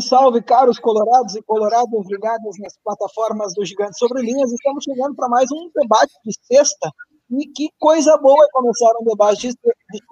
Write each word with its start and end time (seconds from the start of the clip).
Salve, 0.00 0.02
salve, 0.02 0.42
caros 0.42 0.78
colorados 0.78 1.34
e 1.34 1.42
coloradas 1.42 2.06
ligados 2.06 2.58
nas 2.58 2.76
plataformas 2.84 3.52
do 3.54 3.64
Gigante 3.64 3.98
Sobre 3.98 4.22
Linhas. 4.22 4.52
Estamos 4.52 4.84
chegando 4.84 5.14
para 5.14 5.28
mais 5.28 5.50
um 5.52 5.70
debate 5.74 6.12
de 6.24 6.32
sexta. 6.42 6.90
E 7.30 7.46
que 7.48 7.68
coisa 7.78 8.16
boa 8.16 8.44
é 8.44 8.48
começar 8.52 8.92
um 9.00 9.04
debate 9.04 9.48
de 9.48 9.54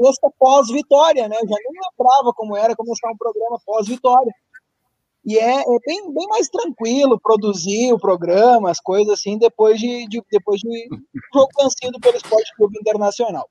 sexta 0.03 0.31
pós-vitória, 0.39 1.29
né? 1.29 1.37
Eu 1.37 1.49
já 1.49 1.57
nem 1.57 1.81
lembrava 1.99 2.33
como 2.35 2.57
era 2.57 2.77
começar 2.77 3.11
um 3.11 3.17
programa 3.17 3.59
pós-vitória. 3.65 4.33
E 5.25 5.39
é, 5.39 5.61
é, 5.61 5.79
bem, 5.87 6.13
bem 6.13 6.27
mais 6.29 6.49
tranquilo 6.49 7.21
produzir 7.21 7.93
o 7.93 7.99
programa, 7.99 8.71
as 8.71 8.81
coisas 8.81 9.13
assim, 9.13 9.39
depois 9.39 9.79
de, 9.81 10.07
de 10.09 10.23
depois 10.31 10.61
de 10.61 10.89
jogo 11.35 11.51
vencido 11.59 11.99
pelo 12.01 12.17
Esporte 12.17 12.55
Clube 12.57 12.79
Internacional. 12.79 13.49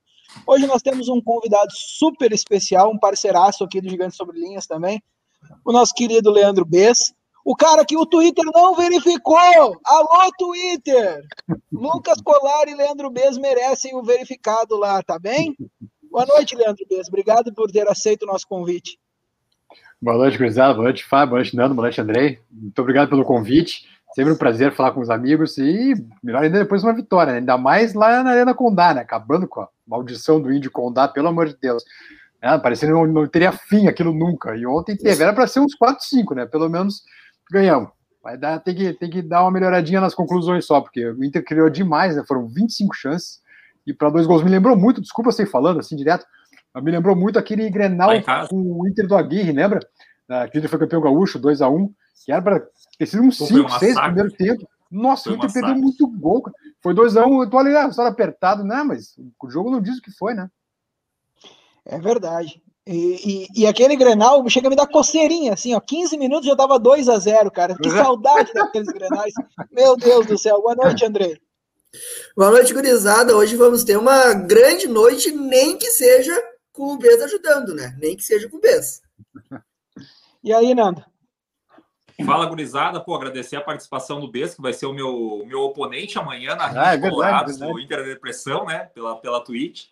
Hoje 0.48 0.68
nós 0.68 0.82
temos 0.82 1.10
um 1.10 1.22
convidado 1.22 1.72
super 1.72 2.32
especial, 2.32 2.92
um 2.92 3.00
parceiraço 3.00 3.64
aqui 3.64 3.82
do 3.82 3.90
Gigante 3.90 4.16
Sobre 4.16 4.40
Linhas 4.40 4.66
também, 4.68 5.02
o 5.64 5.72
nosso 5.72 5.94
querido 5.94 6.32
Leandro 6.32 6.66
Bess, 6.66 7.14
o 7.44 7.56
cara 7.56 7.86
que 7.86 7.96
o 7.96 8.06
Twitter 8.06 8.46
não 8.54 8.76
verificou. 8.76 9.38
Alô, 9.86 10.32
Twitter! 10.38 11.24
Lucas 11.72 12.22
Colar 12.22 12.68
e 12.68 12.76
Leandro 12.76 13.10
Bess 13.10 13.38
merecem 13.38 13.96
o 13.96 14.04
verificado 14.04 14.76
lá, 14.78 15.04
tá 15.04 15.20
bem? 15.20 15.56
Boa 16.12 16.26
noite, 16.26 16.56
Leandro 16.56 16.86
Bess. 16.90 17.08
Obrigado 17.08 17.54
por 17.54 17.70
ter 17.72 17.88
aceito 17.88 18.24
o 18.24 18.28
nosso 18.28 18.48
convite. 18.48 18.98
Boa 20.02 20.18
noite, 20.18 20.38
Grisado. 20.38 20.76
Boa 20.76 20.86
noite, 20.86 21.04
Fábio. 21.04 21.30
Boa 21.30 21.40
noite, 21.40 21.56
Nando. 21.56 21.76
Boa 21.76 21.86
noite, 21.86 22.02
Andrei. 22.02 22.40
Muito 22.52 22.80
obrigado 22.82 23.10
pelo 23.10 23.24
convite. 23.24 23.86
Sempre 24.16 24.32
um 24.32 24.38
prazer 24.38 24.74
falar 24.74 24.92
com 24.92 25.02
os 25.02 25.10
amigos 25.10 25.58
e 25.58 25.94
melhor 26.24 26.44
ainda 26.44 26.60
depois 26.60 26.84
uma 26.84 26.94
vitória, 26.94 27.34
né? 27.34 27.40
ainda 27.40 27.58
mais 27.58 27.94
lá 27.94 28.24
na 28.24 28.32
Arena 28.32 28.54
Condá, 28.54 28.94
né? 28.94 29.02
Acabando 29.02 29.46
com 29.46 29.62
a 29.62 29.70
maldição 29.86 30.40
do 30.40 30.54
Índio 30.54 30.72
Condá, 30.72 31.08
pelo 31.08 31.28
amor 31.28 31.48
de 31.48 31.58
Deus. 31.58 31.84
É, 32.46 32.60
parecendo 32.60 32.94
que 32.94 33.00
não, 33.00 33.08
não, 33.08 33.28
teria 33.28 33.52
fim 33.52 33.88
aquilo 33.88 34.14
nunca. 34.14 34.56
E 34.56 34.68
ontem 34.68 34.96
teve, 34.96 35.24
era 35.24 35.34
para 35.34 35.48
ser 35.48 35.62
uns 35.62 35.74
4, 35.74 36.06
5, 36.06 36.36
né? 36.36 36.46
Pelo 36.46 36.70
menos 36.70 37.02
ganhamos. 37.52 37.90
Vai 38.22 38.38
dar, 38.38 38.60
tem, 38.60 38.76
que, 38.76 38.94
tem 38.94 39.10
que 39.10 39.24
dar 39.24 39.42
uma 39.42 39.50
melhoradinha 39.50 40.00
nas 40.00 40.14
conclusões 40.14 40.64
só, 40.64 40.80
porque 40.80 41.04
o 41.10 41.24
Inter 41.24 41.44
criou 41.44 41.72
demais, 41.72 42.16
né? 42.16 42.24
Foram 42.28 42.48
25 42.48 42.94
chances. 42.94 43.42
E 43.88 43.92
para 43.92 44.12
dois 44.12 44.28
gols, 44.28 44.44
me 44.44 44.52
lembrou 44.52 44.78
muito, 44.78 45.02
desculpa 45.02 45.32
você 45.32 45.44
falando 45.44 45.80
assim 45.80 45.96
direto, 45.96 46.24
mas 46.72 46.84
me 46.84 46.92
lembrou 46.92 47.16
muito 47.16 47.40
aquele 47.40 47.68
Grenal 47.68 48.12
com 48.48 48.80
o 48.80 48.88
Inter 48.88 49.08
do 49.08 49.16
Aguirre, 49.16 49.52
lembra? 49.52 49.80
Que 50.52 50.58
o 50.58 50.60
Inter 50.60 50.70
foi 50.70 50.80
campeão 50.80 51.02
gaúcho, 51.02 51.40
2x1, 51.40 51.90
que 52.24 52.32
era 52.32 52.42
para 52.44 52.64
ter 53.00 53.08
sido 53.08 53.24
uns 53.24 53.38
5, 53.40 53.70
6 53.80 53.96
no 53.96 54.02
primeiro 54.02 54.32
tempo. 54.32 54.70
Nossa, 54.92 55.32
o 55.32 55.34
Inter 55.34 55.52
perdeu 55.52 55.76
muito 55.76 56.08
gol. 56.08 56.44
Foi 56.82 56.94
2x1, 56.94 57.44
eu 57.44 57.50
tô 57.50 57.58
ali, 57.58 57.76
ah, 57.76 57.92
só 57.92 58.06
apertado, 58.06 58.64
né? 58.64 58.84
Mas 58.84 59.16
o 59.42 59.50
jogo 59.50 59.72
não 59.72 59.82
diz 59.82 59.98
o 59.98 60.02
que 60.02 60.12
foi, 60.12 60.36
né? 60.36 60.48
É 61.86 62.00
verdade. 62.00 62.62
E, 62.88 63.48
e, 63.56 63.62
e, 63.62 63.68
aquele 63.68 63.96
Grenal 63.96 64.48
chega 64.48 64.68
a 64.68 64.70
me 64.70 64.76
dar 64.76 64.86
coceirinha, 64.86 65.54
assim, 65.54 65.74
ó, 65.74 65.80
15 65.80 66.18
minutos 66.18 66.46
já 66.46 66.56
tava 66.56 66.78
2 66.78 67.10
a 67.10 67.18
0 67.18 67.50
cara. 67.50 67.76
Que 67.76 67.90
saudade 67.90 68.54
daqueles 68.54 68.88
Grenais. 68.90 69.34
Meu 69.72 69.98
Deus 69.98 70.28
do 70.28 70.38
céu. 70.38 70.62
Boa 70.62 70.76
noite, 70.76 71.04
André. 71.04 71.40
Boa 72.38 72.52
noite, 72.52 72.74
gurizada. 72.74 73.36
Hoje 73.36 73.56
vamos 73.56 73.84
ter 73.84 73.98
uma 73.98 74.34
grande 74.34 74.88
noite, 74.88 75.32
nem 75.32 75.78
que 75.78 75.90
seja 75.90 76.34
com 76.72 76.94
o 76.94 76.98
Bez 76.98 77.22
ajudando, 77.24 77.74
né? 77.74 77.98
Nem 78.00 78.16
que 78.16 78.24
seja 78.24 78.48
com 78.50 78.58
o 78.58 78.62
Bez. 78.62 79.02
E 80.44 80.54
aí, 80.54 80.76
Nando? 80.76 81.04
Fala, 82.24 82.46
gurizada. 82.46 83.00
Pô, 83.00 83.16
agradecer 83.16 83.56
a 83.56 83.62
participação 83.62 84.20
do 84.20 84.30
Bez, 84.30 84.54
que 84.54 84.62
vai 84.62 84.74
ser 84.74 84.86
o 84.86 84.94
meu, 84.94 85.44
meu 85.48 85.62
oponente 85.62 86.20
amanhã 86.20 86.56
na 86.56 86.68
ah, 86.68 86.94
é 86.94 86.98
verdade, 86.98 87.58
do 87.58 87.80
Inter 87.80 88.04
Depressão, 88.04 88.66
né? 88.66 88.86
Pela, 88.94 89.16
pela 89.16 89.44
Twitch. 89.44 89.88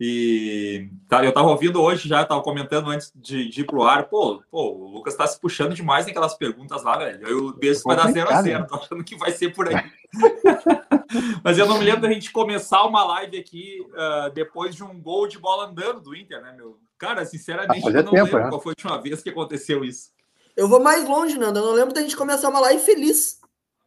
E 0.00 0.90
tá, 1.08 1.24
eu 1.24 1.32
tava 1.32 1.48
ouvindo 1.48 1.82
hoje 1.82 2.08
já, 2.08 2.24
tava 2.24 2.40
comentando 2.40 2.88
antes 2.88 3.12
de, 3.16 3.48
de 3.48 3.62
ir 3.62 3.64
pro 3.64 3.82
ar, 3.82 4.04
pô, 4.08 4.40
pô, 4.48 4.70
o 4.70 4.86
Lucas 4.92 5.16
tá 5.16 5.26
se 5.26 5.40
puxando 5.40 5.74
demais 5.74 6.06
naquelas 6.06 6.34
perguntas 6.34 6.84
lá, 6.84 6.96
velho. 6.98 7.26
Eu 7.26 7.52
penso 7.54 7.82
que 7.82 7.88
vai 7.88 7.96
dar 7.96 8.12
0 8.12 8.30
a 8.30 8.42
0 8.42 8.66
tô 8.68 8.76
achando 8.76 9.02
que 9.02 9.16
vai 9.16 9.32
ser 9.32 9.52
por 9.52 9.68
aí. 9.68 9.74
Mas 11.42 11.58
eu 11.58 11.66
não 11.66 11.78
me 11.78 11.84
lembro 11.84 12.02
da 12.02 12.12
gente 12.12 12.30
começar 12.30 12.84
uma 12.84 13.04
live 13.04 13.38
aqui 13.38 13.80
uh, 13.90 14.30
depois 14.32 14.74
de 14.74 14.84
um 14.84 15.00
gol 15.00 15.26
de 15.26 15.38
bola 15.38 15.66
andando 15.66 16.00
do 16.00 16.14
Inter, 16.14 16.40
né, 16.42 16.52
meu? 16.56 16.78
Cara, 16.96 17.24
sinceramente, 17.24 17.86
ah, 17.86 17.90
eu 17.90 18.04
não 18.04 18.12
tempo, 18.12 18.24
lembro 18.24 18.44
né? 18.44 18.48
qual 18.50 18.60
foi 18.60 18.70
a 18.70 18.74
última 18.78 19.02
vez 19.02 19.22
que 19.22 19.30
aconteceu 19.30 19.84
isso. 19.84 20.10
Eu 20.56 20.68
vou 20.68 20.80
mais 20.80 21.08
longe, 21.08 21.38
Nando. 21.38 21.58
Eu 21.58 21.66
não 21.66 21.72
lembro 21.72 21.94
da 21.94 22.02
gente 22.02 22.16
começar 22.16 22.48
uma 22.48 22.60
live 22.60 22.82
feliz. 22.82 23.40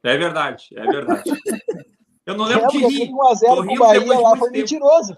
É 0.03 0.17
verdade, 0.17 0.69
é 0.75 0.85
verdade. 0.85 1.23
Eu 2.23 2.37
não 2.37 2.45
lembro 2.45 2.65
é, 2.65 2.67
de 2.67 2.77
rir. 2.77 3.11
1 3.11 3.27
a 3.27 3.33
0 3.33 3.55
Tô 3.55 3.61
rindo 3.61 3.79
Bahia 3.79 4.19
lá 4.19 4.37
foi 4.37 4.49
tempo. 4.51 4.59
mentiroso. 4.59 5.17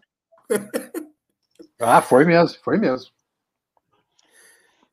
ah, 1.79 2.01
foi 2.01 2.25
mesmo, 2.25 2.57
foi 2.63 2.77
mesmo. 2.77 3.11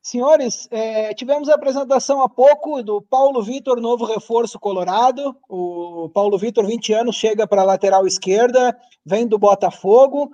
Senhores, 0.01 0.67
é, 0.71 1.13
tivemos 1.13 1.47
a 1.47 1.53
apresentação 1.53 2.23
há 2.23 2.27
pouco 2.27 2.81
do 2.81 3.01
Paulo 3.03 3.43
Vitor, 3.43 3.79
novo 3.79 4.03
reforço 4.03 4.59
colorado. 4.59 5.35
O 5.47 6.09
Paulo 6.09 6.39
Vitor, 6.39 6.65
20 6.65 6.93
anos, 6.93 7.15
chega 7.15 7.47
para 7.47 7.61
a 7.61 7.65
lateral 7.65 8.07
esquerda, 8.07 8.75
vem 9.05 9.27
do 9.27 9.37
Botafogo. 9.37 10.31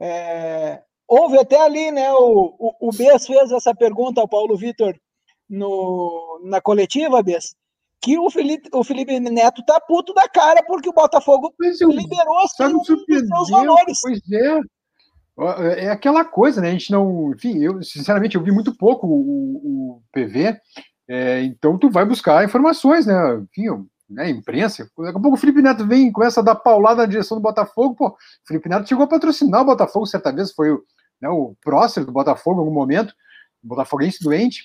É, 0.00 0.80
houve 1.06 1.36
até 1.36 1.60
ali, 1.60 1.90
né? 1.90 2.12
O, 2.12 2.54
o, 2.58 2.88
o 2.88 2.92
Bess 2.92 3.26
fez 3.26 3.50
essa 3.50 3.74
pergunta 3.74 4.20
ao 4.20 4.28
Paulo 4.28 4.56
Vitor 4.56 4.94
na 6.42 6.60
coletiva, 6.60 7.22
Bess, 7.22 7.56
que 8.00 8.18
o 8.18 8.30
Felipe, 8.30 8.68
o 8.72 8.84
Felipe 8.84 9.18
Neto 9.18 9.64
tá 9.64 9.80
puto 9.80 10.14
da 10.14 10.28
cara 10.28 10.62
porque 10.64 10.88
o 10.88 10.92
Botafogo 10.92 11.52
liberou 11.58 12.38
assim, 12.40 12.64
um 12.64 12.84
seus 12.84 13.50
valores. 13.50 14.00
Pois 14.00 14.20
é. 14.32 14.60
É 15.76 15.90
aquela 15.90 16.24
coisa, 16.24 16.60
né? 16.60 16.68
A 16.68 16.72
gente 16.72 16.90
não. 16.90 17.32
Enfim, 17.32 17.62
eu, 17.62 17.80
sinceramente, 17.82 18.34
eu 18.34 18.42
vi 18.42 18.50
muito 18.50 18.76
pouco 18.76 19.06
o, 19.06 20.00
o 20.00 20.02
PV, 20.12 20.58
é, 21.08 21.42
então 21.42 21.78
tu 21.78 21.88
vai 21.88 22.04
buscar 22.04 22.44
informações, 22.44 23.06
né? 23.06 23.14
Enfim, 23.36 23.86
né, 24.10 24.30
imprensa. 24.30 24.90
Daqui 24.98 25.16
a 25.16 25.20
pouco 25.20 25.36
o 25.36 25.40
Felipe 25.40 25.62
Neto 25.62 25.86
vem 25.86 26.08
e 26.08 26.12
começa 26.12 26.40
a 26.40 26.42
dar 26.42 26.56
paulada 26.56 27.02
na 27.02 27.06
direção 27.06 27.36
do 27.36 27.42
Botafogo. 27.42 27.94
Pô, 27.94 28.08
o 28.08 28.16
Felipe 28.46 28.68
Neto 28.68 28.88
chegou 28.88 29.04
a 29.04 29.08
patrocinar 29.08 29.62
o 29.62 29.66
Botafogo 29.66 30.06
certa 30.06 30.32
vez, 30.32 30.52
foi 30.52 30.72
o, 30.72 30.82
né, 31.20 31.28
o 31.28 31.54
próximo 31.62 32.06
do 32.06 32.12
Botafogo 32.12 32.56
em 32.56 32.60
algum 32.60 32.74
momento, 32.74 33.14
Botafoguense 33.62 34.22
doente. 34.22 34.64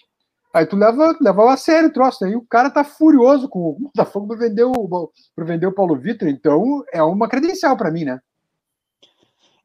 Aí 0.53 0.68
tu 0.68 0.75
leva, 0.75 1.18
leva 1.19 1.52
a 1.52 1.58
sério 1.58 1.90
o 1.90 1.94
troço. 1.94 2.24
Aí 2.24 2.31
né? 2.31 2.38
o 2.38 2.46
cara 2.46 2.69
tá 2.69 2.84
furioso 2.84 3.50
com 3.50 3.59
o 3.59 3.80
Botafogo 3.80 4.28
para 4.28 4.38
vender 4.38 4.64
o, 4.64 5.12
vender 5.40 5.66
o 5.66 5.74
Paulo 5.74 5.97
Vitor. 5.97 6.28
Então 6.28 6.84
é 6.94 7.02
uma 7.02 7.28
credencial 7.28 7.75
para 7.75 7.91
mim, 7.91 8.06
né? 8.06 8.19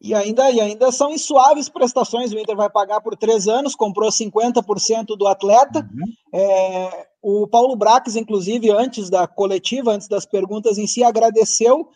E 0.00 0.14
ainda, 0.14 0.48
e 0.50 0.60
ainda 0.60 0.90
são 0.92 1.10
em 1.10 1.18
suaves 1.18 1.68
prestações. 1.68 2.32
O 2.32 2.38
Inter 2.38 2.56
vai 2.56 2.70
pagar 2.70 3.00
por 3.00 3.16
três 3.16 3.48
anos, 3.48 3.74
comprou 3.74 4.08
50% 4.10 5.16
do 5.16 5.26
atleta. 5.26 5.80
Uhum. 5.80 6.06
É, 6.32 7.06
o 7.20 7.46
Paulo 7.48 7.76
Brax, 7.76 8.14
inclusive, 8.16 8.70
antes 8.70 9.10
da 9.10 9.26
coletiva, 9.26 9.90
antes 9.90 10.08
das 10.08 10.24
perguntas 10.24 10.78
em 10.78 10.86
si, 10.86 11.02
agradeceu 11.02 11.88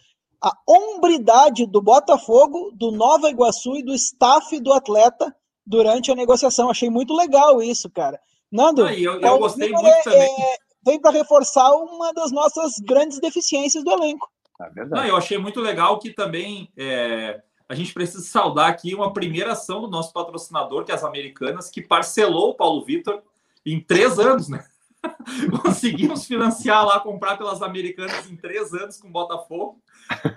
a 0.42 0.52
hombridade 0.68 1.64
do 1.64 1.80
Botafogo, 1.80 2.72
do 2.74 2.90
Nova 2.90 3.30
Iguaçu 3.30 3.76
e 3.76 3.84
do 3.84 3.94
staff 3.94 4.58
do 4.58 4.72
atleta 4.72 5.34
durante 5.64 6.10
a 6.10 6.16
negociação. 6.16 6.68
Achei 6.68 6.90
muito 6.90 7.14
legal 7.14 7.62
isso, 7.62 7.88
cara. 7.88 8.20
Nando, 8.52 8.84
ah, 8.84 8.94
eu, 8.94 9.18
eu 9.18 9.38
gostei 9.38 9.70
muito 9.70 9.86
é, 9.86 10.02
também. 10.02 10.42
É, 10.42 10.56
vem 10.84 11.00
para 11.00 11.10
reforçar 11.10 11.72
uma 11.72 12.12
das 12.12 12.30
nossas 12.30 12.74
grandes 12.84 13.18
deficiências 13.18 13.82
do 13.82 13.90
elenco. 13.90 14.28
É 14.60 14.84
Não, 14.84 15.04
eu 15.04 15.16
achei 15.16 15.38
muito 15.38 15.60
legal 15.60 15.98
que 15.98 16.10
também 16.10 16.70
é, 16.76 17.40
a 17.68 17.74
gente 17.74 17.94
precisa 17.94 18.22
saudar 18.22 18.68
aqui 18.68 18.94
uma 18.94 19.12
primeira 19.12 19.52
ação 19.52 19.80
do 19.80 19.88
nosso 19.88 20.12
patrocinador, 20.12 20.84
que 20.84 20.92
é 20.92 20.94
as 20.94 21.02
Americanas, 21.02 21.70
que 21.70 21.80
parcelou 21.80 22.50
o 22.50 22.54
Paulo 22.54 22.84
Vitor 22.84 23.22
em 23.64 23.80
três 23.80 24.18
anos, 24.18 24.48
né? 24.48 24.64
Conseguimos 25.62 26.26
financiar 26.26 26.84
lá, 26.84 27.00
comprar 27.00 27.36
pelas 27.36 27.62
Americanas 27.62 28.30
em 28.30 28.36
três 28.36 28.72
anos 28.72 28.98
com 28.98 29.08
o 29.08 29.12
Botafogo. 29.12 29.80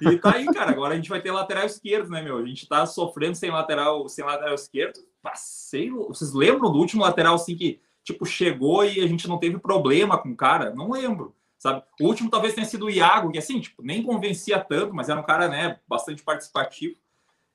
E 0.02 0.18
tá 0.18 0.36
aí, 0.36 0.46
cara. 0.46 0.72
Agora 0.72 0.94
a 0.94 0.96
gente 0.96 1.10
vai 1.10 1.22
ter 1.22 1.32
lateral 1.32 1.66
esquerdo, 1.66 2.10
né, 2.10 2.22
meu? 2.22 2.38
A 2.38 2.46
gente 2.46 2.68
tá 2.68 2.86
sofrendo 2.86 3.36
sem 3.36 3.52
lateral, 3.52 4.08
sem 4.08 4.24
lateral 4.24 4.56
esquerdo. 4.56 5.00
Passei. 5.22 5.92
Vocês 5.92 6.34
lembram 6.34 6.72
do 6.72 6.80
último 6.80 7.04
lateral 7.04 7.36
assim 7.36 7.56
que 7.56 7.80
tipo, 8.06 8.26
chegou 8.26 8.86
e 8.86 9.02
a 9.02 9.08
gente 9.08 9.28
não 9.28 9.40
teve 9.40 9.58
problema 9.58 10.18
com 10.18 10.30
o 10.30 10.36
cara? 10.36 10.74
Não 10.74 10.92
lembro, 10.92 11.36
sabe? 11.58 11.84
O 12.00 12.06
último 12.06 12.30
talvez 12.30 12.54
tenha 12.54 12.66
sido 12.66 12.86
o 12.86 12.90
Iago, 12.90 13.32
que 13.32 13.40
assim, 13.40 13.60
tipo, 13.60 13.82
nem 13.82 14.04
convencia 14.04 14.60
tanto, 14.60 14.94
mas 14.94 15.10
era 15.10 15.20
um 15.20 15.24
cara, 15.24 15.50
né, 15.50 15.80
bastante 15.88 16.24
participativo. 16.24 16.96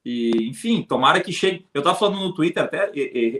E, 0.05 0.49
enfim, 0.49 0.82
tomara 0.82 1.20
que 1.20 1.32
chegue. 1.32 1.67
Eu 1.73 1.82
tava 1.82 1.97
falando 1.97 2.19
no 2.19 2.35
Twitter 2.35 2.64
até, 2.64 2.91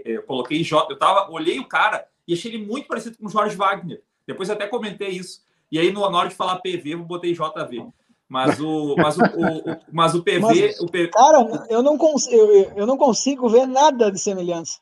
eu 0.05 0.23
coloquei 0.23 0.63
J, 0.63 0.93
eu 0.93 0.99
tava, 0.99 1.31
olhei 1.31 1.59
o 1.59 1.67
cara 1.67 2.07
e 2.29 2.33
achei 2.33 2.55
ele 2.55 2.65
muito 2.65 2.87
parecido 2.87 3.19
com 3.19 3.27
o 3.27 3.31
Jorge 3.31 3.57
Wagner. 3.57 4.03
Depois 4.27 4.49
eu 4.49 4.55
até 4.55 4.69
comentei 4.69 5.09
isso. 5.09 5.43
E 5.73 5.79
aí, 5.79 5.91
no, 5.91 6.09
na 6.09 6.19
hora 6.19 6.29
de 6.29 6.35
falar 6.35 6.61
PV, 6.61 6.95
eu 6.95 6.99
botei 7.01 7.33
JV. 7.33 7.87
Mas 8.29 8.61
o, 8.61 8.95
mas 8.97 9.19
o, 9.19 9.23
o, 9.23 9.73
o 9.73 9.77
mas 9.91 10.15
o 10.15 10.23
PV, 10.23 10.39
mas, 10.39 10.81
o 10.81 10.87
PV. 10.87 11.09
Cara, 11.09 11.67
eu 11.69 11.83
não, 11.83 11.99
consigo, 11.99 12.37
eu, 12.37 12.73
eu 12.77 12.87
não 12.87 12.97
consigo 12.97 13.49
ver 13.49 13.67
nada 13.67 14.13
de 14.13 14.21
semelhança. 14.21 14.79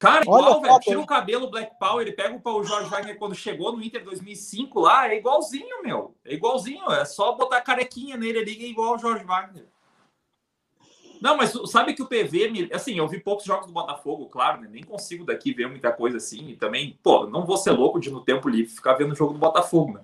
Cara, 0.00 0.22
igual, 0.22 0.62
velho. 0.62 0.80
Tira 0.80 0.98
o 0.98 1.06
cabelo 1.06 1.50
Black 1.50 1.78
Power, 1.78 2.00
ele 2.00 2.16
pega 2.16 2.40
o 2.42 2.64
Jorge 2.64 2.88
Wagner 2.88 3.18
quando 3.18 3.34
chegou 3.34 3.76
no 3.76 3.84
Inter 3.84 4.02
2005 4.02 4.80
lá, 4.80 5.06
é 5.06 5.18
igualzinho, 5.18 5.82
meu. 5.82 6.16
É 6.24 6.32
igualzinho. 6.32 6.90
É 6.90 7.04
só 7.04 7.32
botar 7.32 7.60
carequinha 7.60 8.16
nele 8.16 8.38
ali, 8.38 8.64
é 8.64 8.68
igual 8.68 8.94
o 8.94 8.98
Jorge 8.98 9.24
Wagner. 9.24 9.66
Não, 11.20 11.36
mas 11.36 11.52
sabe 11.66 11.92
que 11.92 12.02
o 12.02 12.06
PV, 12.06 12.70
assim, 12.72 12.96
eu 12.96 13.06
vi 13.06 13.20
poucos 13.20 13.44
jogos 13.44 13.66
do 13.66 13.74
Botafogo, 13.74 14.24
claro, 14.24 14.62
né? 14.62 14.68
nem 14.72 14.82
consigo 14.82 15.22
daqui 15.22 15.52
ver 15.52 15.68
muita 15.68 15.92
coisa 15.92 16.16
assim, 16.16 16.48
e 16.48 16.56
também, 16.56 16.98
pô, 17.02 17.26
não 17.26 17.44
vou 17.44 17.58
ser 17.58 17.72
louco 17.72 18.00
de 18.00 18.10
no 18.10 18.24
tempo 18.24 18.48
livre 18.48 18.72
ficar 18.72 18.94
vendo 18.94 19.12
o 19.12 19.14
jogo 19.14 19.34
do 19.34 19.38
Botafogo, 19.38 19.92
né? 19.92 20.00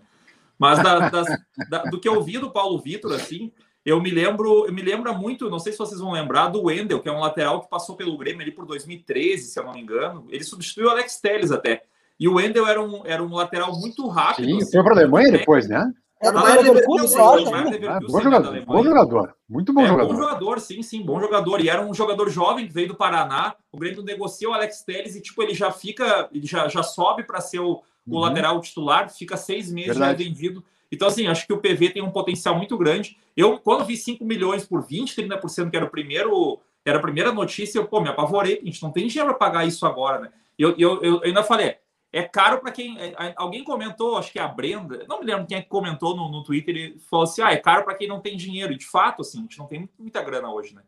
Mas 0.59 0.83
da, 0.83 1.09
das, 1.09 1.27
da, 1.71 1.85
do 1.85 1.99
que 1.99 2.09
eu 2.09 2.23
vi 2.23 2.37
do 2.37 2.51
Paulo 2.51 2.79
Vitor, 2.79 3.15
assim, 3.15 3.51
eu 3.87 4.03
me 4.03 4.11
lembro, 4.11 4.67
eu 4.67 4.73
me 4.73 4.83
lembro 4.83 5.15
muito, 5.15 5.49
não 5.49 5.61
sei 5.61 5.71
se 5.71 5.79
vocês 5.79 6.01
vão 6.01 6.11
lembrar, 6.11 6.49
do 6.49 6.65
Wendel, 6.65 7.01
que 7.01 7.09
é 7.09 7.13
um 7.13 7.21
lateral 7.21 7.61
que 7.61 7.71
passou 7.71 7.95
pelo 7.95 8.19
Grêmio 8.19 8.43
ali 8.43 8.51
por 8.51 8.67
2013, 8.67 9.45
se 9.45 9.61
eu 9.61 9.65
não 9.65 9.73
me 9.73 9.81
engano. 9.81 10.27
Ele 10.29 10.43
substituiu 10.43 10.89
o 10.89 10.91
Alex 10.91 11.21
Telles 11.21 11.53
até. 11.53 11.85
E 12.19 12.27
o 12.27 12.35
Wendel 12.35 12.67
era 12.67 12.83
um, 12.83 13.07
era 13.07 13.23
um 13.23 13.33
lateral 13.33 13.79
muito 13.79 14.09
rápido. 14.09 14.47
Sim, 14.47 14.57
assim, 14.57 14.73
foi 14.73 14.83
para 14.83 14.93
a 14.93 14.97
Alemanha 14.97 15.31
depois, 15.31 15.69
né? 15.69 15.89
É, 16.21 16.29
ah, 16.29 16.33
bom 16.33 18.21
jogador, 18.21 18.65
bom 18.65 18.83
jogador, 18.83 19.35
muito 19.49 19.73
bom 19.73 19.83
é, 19.83 19.87
jogador. 19.87 20.15
Bom 20.15 20.21
jogador, 20.21 20.61
sim, 20.61 20.83
sim, 20.83 21.03
bom 21.03 21.21
jogador. 21.21 21.61
E 21.61 21.69
era 21.69 21.85
um 21.85 21.95
jogador 21.95 22.29
jovem 22.29 22.67
que 22.67 22.73
veio 22.73 22.89
do 22.89 22.97
Paraná. 22.97 23.55
O 23.71 23.79
Grêmio 23.79 24.03
negocia 24.03 24.49
o 24.49 24.55
Alex 24.55 24.83
Telles 24.83 25.15
e 25.15 25.21
tipo 25.21 25.41
ele 25.43 25.55
já 25.55 25.71
fica, 25.71 26.29
ele 26.33 26.47
já, 26.47 26.67
já 26.67 26.83
sobe 26.83 27.23
para 27.23 27.41
ser 27.41 27.61
o, 27.61 27.75
o 27.75 28.15
uhum. 28.15 28.19
lateral 28.19 28.61
titular, 28.61 29.11
fica 29.11 29.37
seis 29.37 29.71
meses 29.71 29.97
já 29.97 30.13
vendido. 30.13 30.65
Então 30.91 31.09
assim, 31.09 31.27
acho 31.27 31.47
que 31.47 31.53
o 31.53 31.59
PV 31.59 31.91
tem 31.91 32.03
um 32.03 32.11
potencial 32.11 32.57
muito 32.57 32.77
grande. 32.77 33.19
Eu 33.37 33.59
quando 33.59 33.85
vi 33.85 33.97
5 33.97 34.25
milhões 34.25 34.65
por 34.65 34.87
20, 34.87 35.15
30% 35.15 35.71
que 35.71 35.77
era 35.77 35.87
o 35.87 35.91
primeiro, 35.91 36.61
era 36.85 36.99
a 36.99 37.03
primeira 37.03 37.33
notícia, 37.33 37.79
eu 37.79 37.87
pô, 37.87 38.01
me 38.01 38.09
apavorei. 38.09 38.61
A 38.63 38.65
gente 38.65 38.83
não 38.83 38.93
tem 38.93 39.07
dinheiro 39.07 39.31
para 39.31 39.39
pagar 39.39 39.67
isso 39.67 39.87
agora, 39.87 40.21
né? 40.21 40.33
Eu, 40.59 40.75
eu, 40.79 41.03
eu 41.03 41.23
ainda 41.23 41.43
falei, 41.43 41.77
é 42.13 42.23
caro 42.23 42.61
para 42.61 42.73
quem. 42.73 42.99
É, 42.99 43.35
alguém 43.37 43.63
comentou, 43.63 44.17
acho 44.17 44.33
que 44.33 44.39
é 44.39 44.43
a 44.43 44.49
Brenda, 44.49 45.05
não 45.09 45.21
me 45.21 45.27
lembro 45.27 45.47
quem 45.47 45.59
é 45.59 45.63
que 45.63 45.69
comentou 45.69 46.17
no, 46.17 46.31
no 46.31 46.43
Twitter, 46.43 46.75
ele 46.75 46.99
falou 46.99 47.25
assim: 47.25 47.43
ah, 47.43 47.53
é 47.53 47.57
caro 47.57 47.85
para 47.85 47.95
quem 47.95 48.09
não 48.09 48.21
tem 48.21 48.37
dinheiro. 48.37 48.73
E 48.73 48.79
de 48.79 48.87
fato, 48.87 49.23
assim, 49.23 49.39
a 49.39 49.43
gente 49.43 49.59
não 49.59 49.67
tem 49.67 49.89
muita 49.99 50.23
grana 50.23 50.51
hoje, 50.51 50.75
né? 50.75 50.83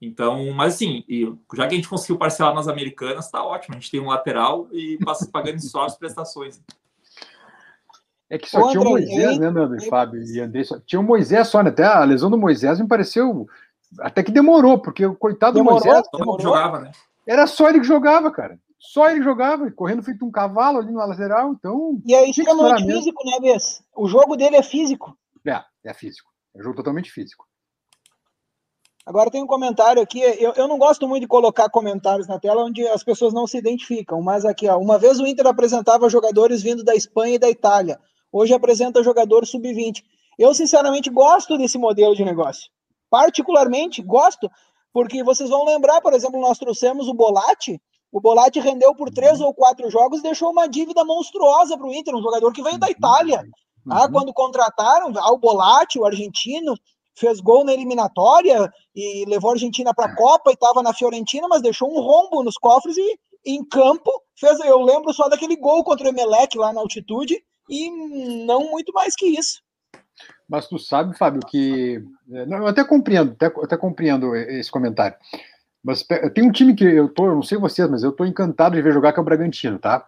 Então, 0.00 0.50
mas 0.54 0.74
assim, 0.74 1.04
já 1.54 1.66
que 1.66 1.74
a 1.74 1.76
gente 1.76 1.88
conseguiu 1.88 2.16
parcelar 2.16 2.54
nas 2.54 2.68
americanas, 2.68 3.30
tá 3.30 3.44
ótimo. 3.44 3.76
A 3.76 3.78
gente 3.78 3.90
tem 3.90 4.00
um 4.00 4.06
lateral 4.06 4.66
e 4.72 4.96
passa 5.04 5.28
pagando 5.30 5.60
só 5.60 5.84
as 5.84 5.96
prestações. 5.96 6.62
É 8.30 8.38
que 8.38 8.48
só 8.48 8.70
tinha 8.70 8.80
o 8.80 8.84
Moisés, 8.84 9.38
né, 9.38 9.50
Nando 9.50 9.74
e 9.74 9.88
Fábio 9.88 10.22
e 10.22 10.40
André? 10.40 10.62
Só, 10.62 10.78
tinha 10.78 11.00
o 11.00 11.02
Moisés 11.02 11.48
só, 11.48 11.64
né? 11.64 11.70
Até 11.70 11.84
a 11.84 12.04
lesão 12.04 12.30
do 12.30 12.38
Moisés 12.38 12.80
me 12.80 12.86
pareceu. 12.86 13.48
Até 13.98 14.22
que 14.22 14.30
demorou, 14.30 14.78
porque 14.78 15.04
o 15.04 15.16
coitado 15.16 15.54
demorou, 15.54 15.80
do 15.80 15.84
Moisés. 15.84 16.08
Demorou. 16.14 16.40
Jogava, 16.40 16.78
né? 16.78 16.92
Era 17.26 17.48
só 17.48 17.68
ele 17.68 17.80
que 17.80 17.86
jogava, 17.86 18.30
cara. 18.30 18.56
Só 18.78 19.10
ele 19.10 19.22
jogava, 19.22 19.68
correndo 19.72 20.02
feito 20.02 20.24
um 20.24 20.30
cavalo 20.30 20.78
ali 20.78 20.92
na 20.92 21.04
lateral, 21.04 21.52
então. 21.52 22.00
E 22.06 22.14
aí 22.14 22.32
fica 22.32 22.54
muito 22.54 22.86
físico, 22.86 23.22
né, 23.26 23.40
Bess? 23.40 23.82
O 23.94 24.06
jogo 24.06 24.36
dele 24.36 24.56
é 24.56 24.62
físico. 24.62 25.18
É, 25.44 25.60
é 25.84 25.92
físico. 25.92 26.30
É 26.54 26.60
um 26.60 26.62
jogo 26.62 26.76
totalmente 26.76 27.10
físico. 27.10 27.44
Agora 29.04 29.30
tem 29.30 29.42
um 29.42 29.46
comentário 29.46 30.00
aqui. 30.00 30.20
Eu, 30.20 30.52
eu 30.54 30.68
não 30.68 30.78
gosto 30.78 31.08
muito 31.08 31.22
de 31.22 31.28
colocar 31.28 31.68
comentários 31.68 32.28
na 32.28 32.38
tela 32.38 32.64
onde 32.64 32.86
as 32.86 33.02
pessoas 33.02 33.34
não 33.34 33.46
se 33.46 33.58
identificam, 33.58 34.22
mas 34.22 34.44
aqui, 34.44 34.68
ó. 34.68 34.78
Uma 34.78 34.98
vez 34.98 35.18
o 35.18 35.26
Inter 35.26 35.46
apresentava 35.46 36.08
jogadores 36.08 36.62
vindo 36.62 36.84
da 36.84 36.94
Espanha 36.94 37.34
e 37.34 37.38
da 37.38 37.50
Itália. 37.50 37.98
Hoje 38.32 38.54
apresenta 38.54 39.02
jogador 39.02 39.46
sub-20. 39.46 40.02
Eu, 40.38 40.54
sinceramente, 40.54 41.10
gosto 41.10 41.58
desse 41.58 41.78
modelo 41.78 42.14
de 42.14 42.24
negócio. 42.24 42.70
Particularmente, 43.10 44.00
gosto, 44.02 44.50
porque 44.92 45.22
vocês 45.22 45.50
vão 45.50 45.64
lembrar, 45.64 46.00
por 46.00 46.12
exemplo, 46.12 46.40
nós 46.40 46.58
trouxemos 46.58 47.08
o 47.08 47.14
Bolatti, 47.14 47.80
o 48.12 48.20
Bolatti 48.20 48.58
rendeu 48.58 48.94
por 48.94 49.10
três 49.10 49.40
uhum. 49.40 49.46
ou 49.46 49.54
quatro 49.54 49.88
jogos 49.90 50.20
e 50.20 50.22
deixou 50.22 50.50
uma 50.50 50.66
dívida 50.66 51.04
monstruosa 51.04 51.76
para 51.76 51.86
o 51.86 51.92
Inter, 51.92 52.14
um 52.14 52.22
jogador 52.22 52.52
que 52.52 52.62
veio 52.62 52.78
da 52.78 52.90
Itália. 52.90 53.44
Ah, 53.88 54.04
uhum. 54.04 54.12
quando 54.12 54.32
contrataram, 54.32 55.12
ah, 55.16 55.32
o 55.32 55.38
Bolatti, 55.38 55.98
o 55.98 56.04
argentino, 56.04 56.74
fez 57.14 57.40
gol 57.40 57.64
na 57.64 57.72
eliminatória 57.72 58.72
e 58.94 59.24
levou 59.26 59.50
a 59.50 59.54
Argentina 59.54 59.94
para 59.94 60.06
a 60.06 60.16
Copa 60.16 60.50
e 60.50 60.54
estava 60.54 60.82
na 60.82 60.92
Fiorentina, 60.92 61.46
mas 61.48 61.62
deixou 61.62 61.90
um 61.90 62.00
rombo 62.00 62.42
nos 62.42 62.56
cofres 62.56 62.96
e 62.96 63.18
em 63.44 63.64
campo 63.64 64.10
fez. 64.38 64.58
Eu 64.60 64.80
lembro 64.80 65.12
só 65.12 65.28
daquele 65.28 65.56
gol 65.56 65.84
contra 65.84 66.06
o 66.06 66.10
Emelec 66.10 66.56
lá 66.56 66.72
na 66.72 66.80
altitude 66.80 67.42
e 67.70 68.44
não 68.44 68.70
muito 68.70 68.92
mais 68.92 69.14
que 69.14 69.26
isso. 69.26 69.62
Mas 70.48 70.66
tu 70.66 70.78
sabe, 70.78 71.16
Fábio, 71.16 71.40
que 71.48 72.02
é, 72.32 72.42
eu 72.42 72.66
até 72.66 72.82
compreendo, 72.84 73.32
até, 73.32 73.46
até 73.46 73.76
compreendo 73.76 74.34
esse 74.34 74.70
comentário. 74.70 75.16
Mas 75.82 76.04
tem 76.34 76.44
um 76.44 76.52
time 76.52 76.74
que 76.74 76.84
eu 76.84 77.08
tô, 77.08 77.26
eu 77.26 77.36
não 77.36 77.42
sei 77.42 77.56
vocês, 77.56 77.88
mas 77.88 78.02
eu 78.02 78.12
tô 78.12 78.24
encantado 78.24 78.74
de 78.74 78.82
ver 78.82 78.92
jogar, 78.92 79.12
que 79.12 79.20
é 79.20 79.22
o 79.22 79.24
Bragantino, 79.24 79.78
tá? 79.78 80.06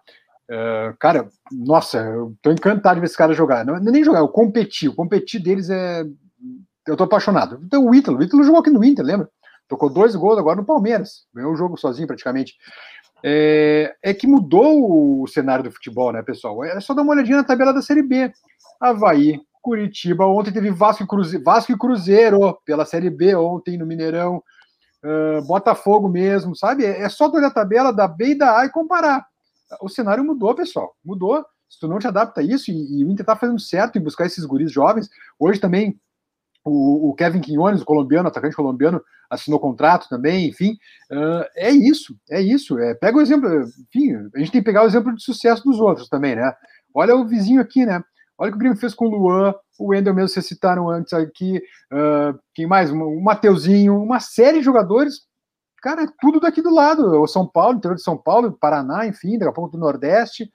Uh, 0.51 0.95
cara, 0.99 1.29
nossa, 1.51 1.99
eu 1.99 2.35
tô 2.43 2.51
encantado 2.51 2.97
de 2.97 3.01
ver 3.01 3.07
esse 3.07 3.17
cara 3.17 3.33
jogar. 3.33 3.65
Não, 3.65 3.77
é 3.77 3.81
nem 3.81 4.05
jogar, 4.05 4.19
eu 4.19 4.29
competi. 4.29 4.89
O 4.89 4.95
competir 4.95 5.41
deles 5.41 5.71
é. 5.71 6.05
Eu 6.87 6.97
tô 6.97 7.05
apaixonado. 7.05 7.61
Então 7.65 7.87
o 7.87 7.95
Ítalo, 7.95 8.19
o 8.19 8.23
Ítalo 8.23 8.43
jogou 8.43 8.61
aqui 8.61 8.69
no 8.69 8.85
Inter, 8.85 9.05
lembra? 9.05 9.31
Tocou 9.69 9.89
dois 9.89 10.15
gols 10.15 10.39
agora 10.39 10.57
no 10.57 10.67
Palmeiras. 10.67 11.25
Ganhou 11.33 11.53
o 11.53 11.57
jogo 11.57 11.79
sozinho 11.79 12.09
praticamente. 12.09 12.57
É, 13.25 13.95
é, 14.03 14.15
que 14.15 14.27
mudou 14.27 15.23
o 15.23 15.27
cenário 15.29 15.65
do 15.65 15.71
futebol, 15.71 16.13
né, 16.13 16.23
pessoal? 16.23 16.65
É 16.65 16.81
só 16.81 16.93
dar 16.93 17.03
uma 17.03 17.13
olhadinha 17.13 17.37
na 17.37 17.45
tabela 17.45 17.73
da 17.73 17.81
Série 17.81 18.03
B. 18.03 18.33
Havaí, 18.81 19.41
Curitiba, 19.61 20.27
ontem 20.27 20.53
teve 20.53 20.71
Vasco 20.71 21.05
e, 21.05 21.07
Cruze... 21.07 21.39
Vasco 21.39 21.73
e 21.73 21.79
Cruzeiro 21.79 22.59
pela 22.65 22.85
Série 22.85 23.11
B, 23.11 23.35
ontem 23.37 23.79
no 23.79 23.87
Mineirão 23.87 24.43
uh, 25.05 25.47
Botafogo 25.47 26.09
mesmo, 26.09 26.57
sabe? 26.57 26.85
É, 26.85 27.03
é 27.03 27.09
só 27.09 27.31
olhar 27.31 27.47
a 27.47 27.53
tabela 27.53 27.93
da 27.93 28.09
B 28.09 28.31
e 28.31 28.35
da 28.35 28.59
A 28.59 28.67
e 28.67 28.71
comparar. 28.71 29.25
O 29.81 29.89
cenário 29.89 30.25
mudou, 30.25 30.55
pessoal, 30.55 30.95
mudou. 31.05 31.45
Se 31.69 31.79
tu 31.79 31.89
não 31.89 31.99
te 31.99 32.07
adapta 32.07 32.41
a 32.41 32.45
isso, 32.45 32.71
e, 32.71 33.01
e 33.01 33.05
o 33.05 33.11
Inter 33.11 33.25
tá 33.25 33.37
fazendo 33.37 33.61
certo 33.61 33.97
em 33.97 34.03
buscar 34.03 34.27
esses 34.27 34.45
guris 34.45 34.71
jovens, 34.71 35.09
hoje 35.39 35.61
também 35.61 35.99
o, 36.65 37.11
o, 37.11 37.15
Kevin 37.15 37.41
Quinones, 37.41 37.83
o 37.83 37.85
colombiano, 37.85 38.29
atacante 38.29 38.57
colombiano, 38.57 39.03
assinou 39.29 39.59
contrato 39.59 40.09
também, 40.09 40.49
enfim. 40.49 40.73
Uh, 41.11 41.45
é 41.57 41.71
isso, 41.71 42.17
é 42.31 42.41
isso. 42.41 42.79
É, 42.79 42.95
pega 42.95 43.19
o 43.19 43.21
exemplo, 43.21 43.49
enfim, 43.89 44.15
a 44.35 44.39
gente 44.39 44.53
tem 44.53 44.61
que 44.61 44.65
pegar 44.65 44.83
o 44.83 44.87
exemplo 44.87 45.15
de 45.15 45.23
sucesso 45.23 45.63
dos 45.65 45.81
outros 45.81 46.09
também, 46.09 46.37
né? 46.37 46.53
Olha 46.95 47.17
o 47.17 47.27
vizinho 47.27 47.61
aqui, 47.61 47.85
né? 47.85 48.03
Olha 48.39 48.49
o 48.49 48.53
que 48.53 48.57
o 48.57 48.59
Grêmio 48.59 48.79
fez 48.79 48.95
com 48.95 49.07
o 49.07 49.11
Luan, 49.11 49.55
o 49.79 49.89
Wendel 49.89 50.15
mesmo, 50.15 50.29
vocês 50.29 50.47
citaram 50.47 50.89
antes 50.89 51.13
aqui, 51.13 51.59
uh, 51.93 52.39
quem 52.55 52.67
mais? 52.67 52.91
O 52.91 53.21
Mateuzinho, 53.21 53.97
uma 53.97 54.21
série 54.21 54.59
de 54.59 54.65
jogadores, 54.65 55.21
cara, 55.83 56.05
é 56.05 56.09
tudo 56.21 56.41
daqui 56.41 56.63
do 56.63 56.73
lado, 56.73 57.21
o 57.21 57.27
São 57.27 57.47
Paulo, 57.47 57.77
interior 57.77 57.97
de 57.97 58.03
São 58.03 58.17
Paulo, 58.17 58.57
Paraná, 58.61 59.07
enfim, 59.07 59.39
daqui 59.39 59.51
a 59.51 59.55
pouco 59.55 59.71
do 59.71 59.79
Nordeste, 59.79 60.51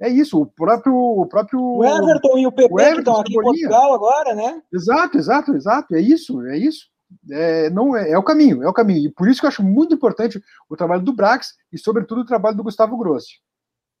é 0.00 0.08
isso, 0.08 0.40
o 0.40 0.46
próprio. 0.46 0.94
O, 0.94 1.26
próprio, 1.26 1.60
o 1.60 1.84
Everton 1.84 2.38
e 2.38 2.46
o 2.46 2.52
PP 2.52 2.72
o 2.72 2.80
Everton, 2.80 2.94
que 2.94 3.00
estão 3.00 3.20
aqui 3.20 3.32
em 3.32 3.42
Portugal 3.42 3.94
agora, 3.94 4.34
né? 4.34 4.62
Exato, 4.72 5.18
exato, 5.18 5.54
exato. 5.54 5.94
É 5.94 6.00
isso, 6.00 6.40
é 6.46 6.56
isso. 6.56 6.86
É, 7.30 7.70
não, 7.70 7.96
é, 7.96 8.10
é, 8.10 8.18
o 8.18 8.22
caminho, 8.22 8.62
é 8.62 8.68
o 8.68 8.72
caminho. 8.72 9.06
E 9.06 9.10
por 9.10 9.28
isso 9.28 9.40
que 9.40 9.46
eu 9.46 9.48
acho 9.48 9.62
muito 9.62 9.94
importante 9.94 10.40
o 10.68 10.76
trabalho 10.76 11.02
do 11.02 11.12
Brax 11.12 11.54
e, 11.72 11.78
sobretudo, 11.78 12.20
o 12.20 12.26
trabalho 12.26 12.56
do 12.56 12.62
Gustavo 12.62 12.96
Grossi. 12.96 13.38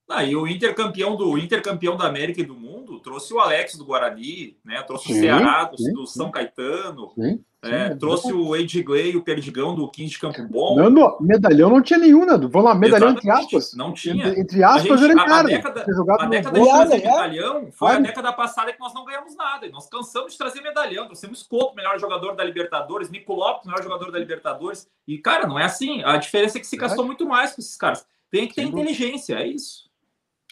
Ah, 0.08 0.24
e 0.24 0.34
o 0.34 0.46
intercampeão 0.46 1.16
do 1.16 1.36
intercampeão 1.36 1.96
da 1.96 2.06
América 2.06 2.40
e 2.40 2.44
do 2.44 2.54
mundo 2.54 2.98
trouxe 2.98 3.34
o 3.34 3.40
Alex 3.40 3.76
do 3.76 3.84
Guarani, 3.84 4.56
né? 4.64 4.82
Trouxe 4.82 5.08
sim, 5.08 5.12
o 5.12 5.20
Ceará 5.20 5.64
do, 5.64 5.76
sim, 5.76 5.92
do 5.92 6.06
São 6.06 6.30
Caetano, 6.30 7.12
sim, 7.14 7.44
é, 7.60 7.94
trouxe 7.96 8.32
o 8.32 8.54
Edgley, 8.54 9.16
o 9.16 9.22
Perdigão 9.22 9.74
do 9.74 9.90
15 9.90 10.10
de 10.10 10.18
Campo 10.20 10.44
Bom. 10.44 10.76
Nando, 10.76 11.18
medalhão 11.20 11.68
não 11.68 11.82
tinha 11.82 11.98
nenhum, 11.98 12.24
Nando. 12.24 12.48
Vamos 12.48 12.68
lá, 12.68 12.74
medalhão 12.74 13.08
Exatamente, 13.08 13.26
entre 13.26 13.56
aspas. 13.56 13.74
Não 13.74 13.92
tinha. 13.92 14.28
Entre, 14.28 14.40
entre 14.40 14.62
aspas, 14.62 15.02
era 15.02 15.14
cara. 15.14 15.40
A 15.40 15.42
década, 15.42 15.80
a 15.80 16.26
década 16.26 16.60
de 16.60 16.68
trazer 16.68 16.94
é? 16.94 17.10
medalhão 17.10 17.68
foi 17.72 17.90
a 17.90 17.98
década 17.98 18.32
passada 18.32 18.72
que 18.72 18.78
nós 18.78 18.94
não 18.94 19.04
ganhamos 19.04 19.36
nada. 19.36 19.66
E 19.66 19.72
nós 19.72 19.88
cansamos 19.88 20.32
de 20.32 20.38
trazer 20.38 20.60
medalhão. 20.60 21.06
Trouxemos 21.06 21.42
Coco, 21.42 21.74
melhor 21.74 21.98
jogador 21.98 22.36
da 22.36 22.44
Libertadores, 22.44 23.10
Nico 23.10 23.34
Lopes, 23.34 23.66
melhor 23.66 23.82
jogador 23.82 24.12
da 24.12 24.18
Libertadores. 24.20 24.88
E, 25.06 25.18
cara, 25.18 25.46
não 25.46 25.58
é 25.58 25.64
assim. 25.64 26.02
A 26.04 26.16
diferença 26.16 26.58
é 26.58 26.60
que 26.60 26.66
se 26.66 26.76
gastou 26.76 27.04
muito 27.04 27.26
mais 27.26 27.52
com 27.52 27.60
esses 27.60 27.76
caras. 27.76 28.06
Tem 28.30 28.46
que 28.46 28.54
ter 28.54 28.62
inteligência, 28.62 29.34
é 29.34 29.46
isso. 29.48 29.87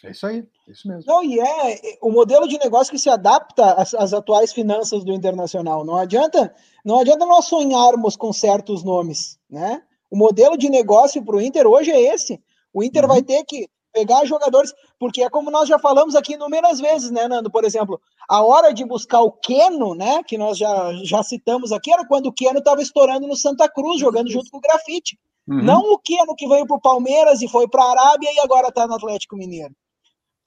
É 0.03 0.11
isso 0.11 0.27
aí, 0.27 0.45
é 0.67 0.71
isso 0.71 0.87
mesmo. 0.87 1.03
Não, 1.07 1.23
e 1.23 1.39
é 1.39 1.97
o 2.01 2.11
modelo 2.11 2.47
de 2.47 2.57
negócio 2.59 2.91
que 2.91 2.99
se 2.99 3.09
adapta 3.09 3.73
às, 3.73 3.93
às, 3.95 4.13
atuais 4.13 4.53
finanças 4.53 5.03
do 5.03 5.11
internacional. 5.11 5.83
Não 5.83 5.95
adianta, 5.95 6.53
não 6.85 6.99
adianta 6.99 7.25
nós 7.25 7.45
sonharmos 7.45 8.15
com 8.15 8.31
certos 8.31 8.83
nomes, 8.83 9.39
né? 9.49 9.81
O 10.09 10.15
modelo 10.15 10.55
de 10.57 10.69
negócio 10.69 11.23
para 11.25 11.35
o 11.35 11.41
Inter 11.41 11.65
hoje 11.65 11.91
é 11.91 12.13
esse. 12.13 12.39
O 12.71 12.83
Inter 12.83 13.03
uhum. 13.03 13.09
vai 13.09 13.23
ter 13.23 13.43
que 13.43 13.67
pegar 13.91 14.23
jogadores, 14.25 14.71
porque 14.99 15.23
é 15.23 15.29
como 15.29 15.49
nós 15.49 15.67
já 15.67 15.79
falamos 15.79 16.15
aqui 16.15 16.33
inúmeras 16.33 16.79
vezes, 16.79 17.09
né, 17.09 17.27
Nando? 17.27 17.49
Por 17.49 17.63
exemplo, 17.63 17.99
a 18.29 18.43
hora 18.43 18.71
de 18.71 18.85
buscar 18.85 19.21
o 19.21 19.31
Keno, 19.31 19.95
né, 19.95 20.21
que 20.23 20.37
nós 20.37 20.57
já, 20.57 20.93
já 21.03 21.23
citamos 21.23 21.71
aqui, 21.71 21.91
era 21.91 22.05
quando 22.05 22.27
o 22.27 22.33
Keno 22.33 22.59
estava 22.59 22.81
estourando 22.81 23.25
no 23.25 23.35
Santa 23.35 23.67
Cruz, 23.67 23.99
jogando 23.99 24.29
junto 24.29 24.51
com 24.51 24.57
o 24.57 24.61
Grafite. 24.61 25.17
Uhum. 25.47 25.63
Não 25.63 25.93
o 25.93 25.97
Keno 25.97 26.35
que 26.35 26.47
veio 26.47 26.67
para 26.67 26.77
o 26.77 26.81
Palmeiras 26.81 27.41
e 27.41 27.47
foi 27.47 27.67
para 27.67 27.83
a 27.83 27.91
Arábia 27.91 28.29
e 28.31 28.39
agora 28.39 28.67
está 28.67 28.85
no 28.85 28.93
Atlético 28.93 29.35
Mineiro. 29.35 29.73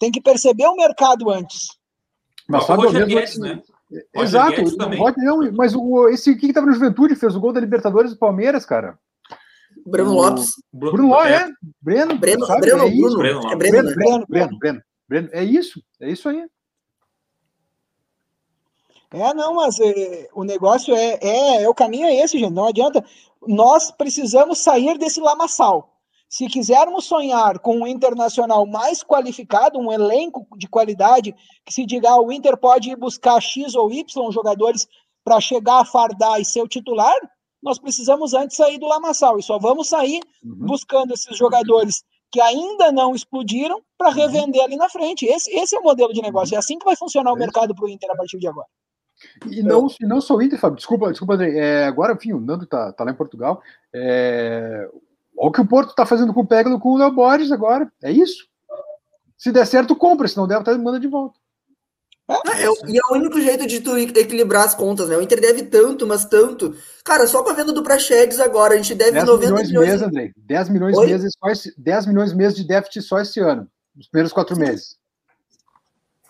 Tem 0.00 0.10
que 0.10 0.20
perceber 0.20 0.66
o 0.66 0.74
mercado 0.74 1.30
antes. 1.30 1.78
Mas 2.48 2.64
sabe 2.64 2.86
o 2.86 2.90
Guedes, 2.90 3.38
né? 3.38 3.62
Exato, 4.14 4.56
Guedes 4.56 4.76
também. 4.76 4.98
Não, 5.18 5.52
mas 5.52 5.74
o, 5.74 6.08
esse 6.08 6.34
que 6.36 6.46
estava 6.46 6.66
no 6.66 6.72
Juventude 6.72 7.14
fez 7.14 7.36
o 7.36 7.40
gol 7.40 7.52
da 7.52 7.60
Libertadores 7.60 8.10
do 8.10 8.18
Palmeiras, 8.18 8.64
cara. 8.64 8.98
Bruno 9.86 10.14
Lopes. 10.14 10.50
Bruno 10.72 11.08
Lopes, 11.08 11.32
é. 11.32 11.48
Breno. 11.82 12.18
Breno, 12.18 12.46
sabe? 12.46 12.62
Breno, 12.62 12.82
é 12.82 12.90
Bruno. 12.90 13.18
Breno, 13.18 13.40
é 13.40 13.56
Breno, 13.56 13.94
Breno, 13.94 14.26
Breno, 14.26 14.58
Breno, 14.58 14.82
Breno, 15.06 15.28
É 15.32 15.44
isso, 15.44 15.82
é 16.00 16.10
isso 16.10 16.28
aí. 16.28 16.44
É, 19.12 19.34
não, 19.34 19.54
mas 19.54 19.78
é, 19.80 20.28
o 20.32 20.44
negócio 20.44 20.94
é, 20.94 21.18
é, 21.20 21.62
é, 21.64 21.68
o 21.68 21.74
caminho 21.74 22.06
é 22.06 22.14
esse, 22.14 22.38
gente. 22.38 22.54
Não 22.54 22.68
adianta. 22.68 23.04
Nós 23.46 23.90
precisamos 23.90 24.60
sair 24.60 24.96
desse 24.98 25.20
lamaçal. 25.20 25.99
Se 26.30 26.46
quisermos 26.46 27.06
sonhar 27.06 27.58
com 27.58 27.78
um 27.78 27.86
internacional 27.88 28.64
mais 28.64 29.02
qualificado, 29.02 29.80
um 29.80 29.92
elenco 29.92 30.46
de 30.56 30.68
qualidade, 30.68 31.34
que 31.66 31.74
se 31.74 31.84
diga 31.84 32.10
ah, 32.10 32.20
o 32.20 32.30
Inter 32.30 32.56
pode 32.56 32.88
ir 32.88 32.96
buscar 32.96 33.40
X 33.40 33.74
ou 33.74 33.90
Y 33.90 34.30
jogadores 34.30 34.86
para 35.24 35.40
chegar 35.40 35.80
a 35.80 35.84
fardar 35.84 36.40
e 36.40 36.44
ser 36.44 36.62
o 36.62 36.68
titular, 36.68 37.16
nós 37.60 37.80
precisamos 37.80 38.32
antes 38.32 38.56
sair 38.56 38.78
do 38.78 38.86
lamaçal. 38.86 39.40
E 39.40 39.42
só 39.42 39.58
vamos 39.58 39.88
sair 39.88 40.20
uhum. 40.44 40.66
buscando 40.66 41.12
esses 41.12 41.36
jogadores 41.36 42.04
que 42.30 42.40
ainda 42.40 42.92
não 42.92 43.12
explodiram 43.12 43.82
para 43.98 44.10
uhum. 44.10 44.14
revender 44.14 44.62
ali 44.62 44.76
na 44.76 44.88
frente. 44.88 45.26
Esse, 45.26 45.50
esse 45.50 45.74
é 45.74 45.80
o 45.80 45.82
modelo 45.82 46.12
de 46.12 46.22
negócio. 46.22 46.54
É 46.54 46.58
assim 46.58 46.78
que 46.78 46.84
vai 46.84 46.94
funcionar 46.94 47.32
o 47.32 47.36
mercado 47.36 47.74
para 47.74 47.84
o 47.84 47.88
Inter 47.88 48.08
a 48.08 48.16
partir 48.16 48.38
de 48.38 48.46
agora. 48.46 48.68
E 49.50 49.64
não, 49.64 49.88
e 50.00 50.06
não 50.06 50.20
só 50.20 50.36
o 50.36 50.42
Inter, 50.42 50.60
Fábio, 50.60 50.76
desculpa, 50.76 51.10
desculpa, 51.10 51.34
André. 51.34 51.58
É, 51.58 51.84
agora, 51.86 52.12
enfim, 52.12 52.32
o 52.32 52.40
Nando 52.40 52.66
tá, 52.66 52.92
tá 52.92 53.02
lá 53.02 53.10
em 53.10 53.16
Portugal. 53.16 53.60
É, 53.92 54.88
olha 55.40 55.48
o 55.48 55.52
que 55.52 55.60
o 55.60 55.66
Porto 55.66 55.94
tá 55.94 56.04
fazendo 56.04 56.34
com 56.34 56.40
o 56.40 56.46
Peglo 56.46 56.78
com 56.78 56.90
o 56.90 56.98
Léo 56.98 57.12
Borges 57.12 57.50
agora. 57.50 57.90
É 58.02 58.12
isso. 58.12 58.46
Se 59.38 59.50
der 59.50 59.66
certo, 59.66 59.96
compra, 59.96 60.28
se 60.28 60.36
não 60.36 60.46
der, 60.46 60.62
tá, 60.62 60.76
manda 60.76 61.00
de 61.00 61.08
volta. 61.08 61.38
É, 62.28 62.62
é, 62.62 62.66
e 62.86 62.96
é 62.96 63.00
o 63.10 63.14
único 63.14 63.40
jeito 63.40 63.66
de 63.66 63.80
tu 63.80 63.96
equilibrar 63.96 64.64
as 64.64 64.74
contas, 64.74 65.08
né? 65.08 65.16
O 65.16 65.22
Inter 65.22 65.40
deve 65.40 65.64
tanto, 65.64 66.06
mas 66.06 66.24
tanto. 66.24 66.76
Cara, 67.02 67.26
só 67.26 67.42
com 67.42 67.50
a 67.50 67.54
venda 67.54 67.72
do 67.72 67.82
Praxedes 67.82 68.38
agora, 68.38 68.74
a 68.74 68.76
gente 68.76 68.94
deve 68.94 69.12
10 69.12 69.24
90 69.24 69.46
milhões. 69.46 69.68
milhões 69.68 69.88
mês, 69.88 70.02
André. 70.02 70.32
10 70.36 70.68
milhões 70.68 70.96
Oi? 70.96 71.06
meses 71.06 71.32
só 71.36 71.50
esse, 71.50 71.74
10 71.76 72.06
milhões 72.06 72.32
mês 72.32 72.54
de 72.54 72.64
déficit 72.64 73.02
só 73.02 73.18
esse 73.20 73.40
ano, 73.40 73.66
nos 73.96 74.08
primeiros 74.08 74.32
quatro 74.32 74.56
meses. 74.56 74.96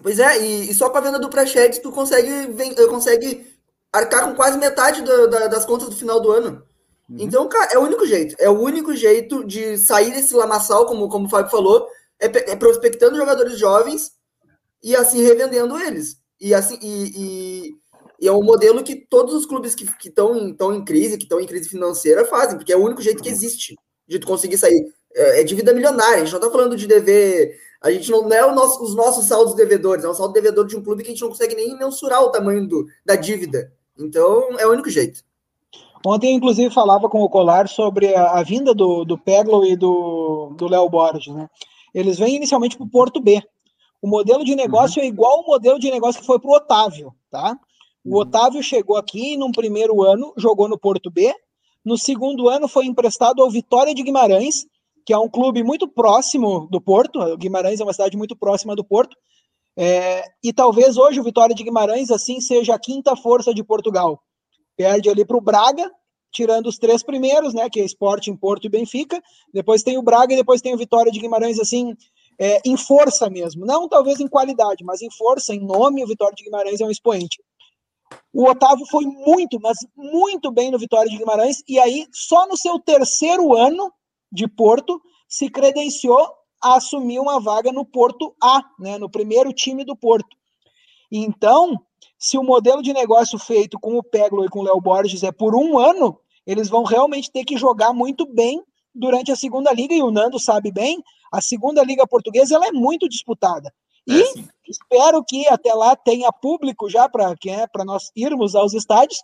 Pois 0.03 0.19
é, 0.19 0.43
e, 0.43 0.71
e 0.71 0.75
só 0.75 0.89
com 0.89 0.97
a 0.97 1.03
venda 1.03 1.19
do 1.19 1.29
Praxedes 1.29 1.81
tu 1.81 1.93
consegue, 1.93 2.51
vem, 2.53 2.73
eh, 2.73 2.87
consegue 2.87 3.47
arcar 3.93 4.25
com 4.25 4.35
quase 4.35 4.57
metade 4.57 5.03
do, 5.03 5.29
da, 5.29 5.49
das 5.49 5.67
contas 5.67 5.91
do 5.91 5.97
final 5.97 6.21
do 6.21 6.31
ano. 6.33 6.63
Uhum. 7.11 7.17
Então, 7.19 7.49
cara, 7.49 7.73
é 7.73 7.79
o 7.79 7.83
único 7.83 8.07
jeito. 8.07 8.37
É 8.39 8.49
o 8.49 8.59
único 8.59 8.95
jeito 8.95 9.45
de 9.45 9.77
sair 9.77 10.13
desse 10.13 10.35
lamaçal, 10.35 10.87
como, 10.87 11.09
como 11.09 11.27
o 11.27 11.29
Fábio 11.29 11.51
falou, 11.51 11.89
é, 12.21 12.27
é 12.27 12.57
prospectando 12.57 13.17
jogadores 13.17 13.59
jovens 13.59 14.13
e 14.83 14.95
assim 14.95 15.23
revendendo 15.23 15.79
eles. 15.79 16.17
E 16.41 16.55
assim, 16.55 16.79
e, 16.81 17.13
e, 17.17 17.77
e 18.21 18.29
é 18.29 18.33
um 18.33 18.43
modelo 18.43 18.83
que 18.83 18.95
todos 18.95 19.35
os 19.35 19.45
clubes 19.45 19.75
que 19.75 19.87
estão 20.09 20.37
em, 20.37 20.57
em 20.77 20.85
crise, 20.85 21.19
que 21.19 21.25
estão 21.25 21.41
em 21.41 21.47
crise 21.47 21.69
financeira, 21.69 22.25
fazem, 22.25 22.57
porque 22.57 22.73
é 22.73 22.77
o 22.77 22.85
único 22.85 23.03
jeito 23.03 23.23
que 23.23 23.29
existe 23.29 23.77
de 24.07 24.19
tu 24.19 24.27
conseguir 24.27 24.57
sair. 24.57 24.83
É, 25.13 25.41
é 25.41 25.45
dívida 25.45 25.75
milionária, 25.75 26.23
a 26.23 26.25
gente 26.25 26.33
não 26.33 26.41
tá 26.41 26.51
falando 26.51 26.77
de 26.77 26.87
dever 26.87 27.59
a 27.81 27.91
gente 27.91 28.11
não, 28.11 28.29
não 28.29 28.37
é 28.37 28.55
nosso, 28.55 28.83
os 28.85 28.95
nossos 28.95 29.27
saldos 29.27 29.55
devedores, 29.55 30.05
é 30.05 30.09
um 30.09 30.15
saldo 30.15 30.35
devedor 30.35 30.67
de 30.67 30.77
um 30.77 30.83
clube 30.83 31.03
que 31.03 31.09
a 31.09 31.13
gente 31.13 31.23
não 31.23 31.31
consegue 31.31 31.55
nem 31.55 31.77
mensurar 31.79 32.23
o 32.23 32.31
tamanho 32.31 32.69
do, 32.69 32.87
da 33.05 33.17
dívida. 33.17 33.73
Então, 33.99 34.59
é 34.59 34.67
o 34.67 34.71
único 34.71 34.91
jeito. 34.91 35.23
Ontem, 36.05 36.35
inclusive, 36.35 36.73
falava 36.73 37.09
com 37.09 37.23
o 37.23 37.29
Colar 37.29 37.69
sobre 37.69 38.15
a, 38.15 38.39
a 38.39 38.43
vinda 38.43 38.75
do, 38.75 39.05
do 39.05 39.19
Peglo 39.19 39.67
e 39.67 39.77
do 39.77 40.67
Léo 40.67 40.89
Borges, 40.89 41.35
né? 41.35 41.49
Eles 41.95 42.19
vêm 42.19 42.37
inicialmente 42.37 42.77
para 42.77 42.87
o 42.87 42.91
Porto 42.91 43.21
B. 43.21 43.43
O 44.01 44.09
modelo 44.09 44.45
de 44.45 44.57
negócio 44.57 45.01
uhum. 45.01 45.05
é 45.05 45.09
igual 45.09 45.39
ao 45.39 45.47
modelo 45.47 45.79
de 45.79 45.91
negócio 45.91 46.21
que 46.21 46.27
foi 46.27 46.39
para 46.39 46.51
o 46.51 46.55
Otávio, 46.55 47.15
tá? 47.31 47.57
O 48.05 48.15
uhum. 48.15 48.21
Otávio 48.21 48.63
chegou 48.63 48.97
aqui 48.97 49.37
num 49.37 49.53
primeiro 49.53 50.03
ano, 50.03 50.33
jogou 50.37 50.69
no 50.69 50.79
Porto 50.79 51.11
B. 51.11 51.35
No 51.85 51.99
segundo 51.99 52.49
ano, 52.49 52.67
foi 52.67 52.87
emprestado 52.87 53.43
ao 53.43 53.51
Vitória 53.51 53.95
de 53.95 54.03
Guimarães, 54.03 54.67
que 55.05 55.13
é 55.13 55.19
um 55.19 55.29
clube 55.29 55.63
muito 55.63 55.87
próximo 55.87 56.67
do 56.71 56.81
Porto. 56.81 57.21
O 57.21 57.37
Guimarães 57.37 57.81
é 57.81 57.85
uma 57.85 57.93
cidade 57.93 58.17
muito 58.17 58.37
próxima 58.37 58.75
do 58.75 58.85
Porto. 58.85 59.17
É, 59.77 60.25
e 60.43 60.53
talvez 60.53 60.97
hoje 60.97 61.21
o 61.21 61.25
Vitória 61.25 61.55
de 61.55 61.63
Guimarães 61.63 62.11
assim 62.11 62.41
seja 62.41 62.75
a 62.75 62.79
quinta 62.79 63.15
força 63.17 63.53
de 63.53 63.63
Portugal. 63.63 64.21
Perde 64.81 65.11
ali 65.11 65.27
para 65.27 65.37
o 65.37 65.43
Braga, 65.43 65.91
tirando 66.33 66.67
os 66.67 66.79
três 66.79 67.03
primeiros, 67.03 67.53
né? 67.53 67.69
Que 67.69 67.81
é 67.81 67.85
Sporting, 67.85 68.35
Porto 68.35 68.65
e 68.65 68.71
Benfica. 68.71 69.23
Depois 69.53 69.83
tem 69.83 69.99
o 69.99 70.03
Braga 70.03 70.33
e 70.33 70.37
depois 70.39 70.63
tem 70.63 70.73
o 70.73 70.79
Vitória 70.79 71.13
de 71.13 71.21
Guimarães 71.21 71.61
assim 71.61 71.95
é, 72.39 72.63
em 72.65 72.79
força 72.79 73.29
mesmo. 73.29 73.67
Não 73.67 73.87
talvez 73.87 74.21
em 74.21 74.27
qualidade, 74.27 74.83
mas 74.83 75.03
em 75.03 75.11
força, 75.11 75.55
em 75.55 75.61
nome, 75.61 76.03
o 76.03 76.07
Vitória 76.07 76.35
de 76.35 76.45
Guimarães 76.45 76.81
é 76.81 76.87
um 76.87 76.91
expoente. 76.91 77.43
O 78.33 78.49
Otávio 78.49 78.87
foi 78.87 79.05
muito, 79.05 79.61
mas 79.61 79.77
muito 79.95 80.51
bem 80.51 80.71
no 80.71 80.79
Vitória 80.79 81.11
de 81.11 81.19
Guimarães, 81.19 81.63
e 81.69 81.79
aí, 81.79 82.07
só 82.11 82.49
no 82.49 82.57
seu 82.57 82.79
terceiro 82.79 83.55
ano, 83.55 83.93
de 84.33 84.49
Porto 84.49 84.99
se 85.29 85.51
credenciou 85.51 86.27
a 86.63 86.77
assumir 86.77 87.19
uma 87.19 87.39
vaga 87.39 87.71
no 87.71 87.85
Porto 87.85 88.35
A, 88.43 88.63
né, 88.79 88.97
no 88.97 89.11
primeiro 89.11 89.53
time 89.53 89.85
do 89.85 89.95
Porto. 89.95 90.35
Então, 91.13 91.79
se 92.21 92.37
o 92.37 92.43
modelo 92.43 92.83
de 92.83 92.93
negócio 92.93 93.39
feito 93.39 93.81
com 93.81 93.97
o 93.97 94.03
Peglo 94.03 94.45
e 94.45 94.49
com 94.51 94.59
o 94.59 94.63
Léo 94.63 94.79
Borges 94.79 95.23
é 95.23 95.33
por 95.33 95.57
um 95.57 95.79
ano, 95.79 96.21
eles 96.47 96.69
vão 96.69 96.85
realmente 96.85 97.33
ter 97.33 97.47
que 97.47 97.57
jogar 97.57 97.95
muito 97.95 98.27
bem 98.27 98.63
durante 98.95 99.33
a 99.33 99.37
segunda 99.37 99.73
liga, 99.73 99.95
e 99.95 100.03
o 100.03 100.11
Nando 100.11 100.39
sabe 100.39 100.71
bem, 100.71 101.03
a 101.33 101.41
segunda 101.41 101.83
liga 101.83 102.07
portuguesa 102.07 102.57
ela 102.57 102.67
é 102.67 102.73
muito 102.73 103.09
disputada. 103.09 103.73
E 104.07 104.21
é, 104.21 104.25
espero 104.69 105.25
que 105.25 105.49
até 105.49 105.73
lá 105.73 105.97
tenha 105.97 106.31
público 106.31 106.91
já 106.91 107.09
para 107.09 107.31
é, 107.31 107.85
nós 107.85 108.11
irmos 108.15 108.55
aos 108.55 108.75
estádios. 108.75 109.23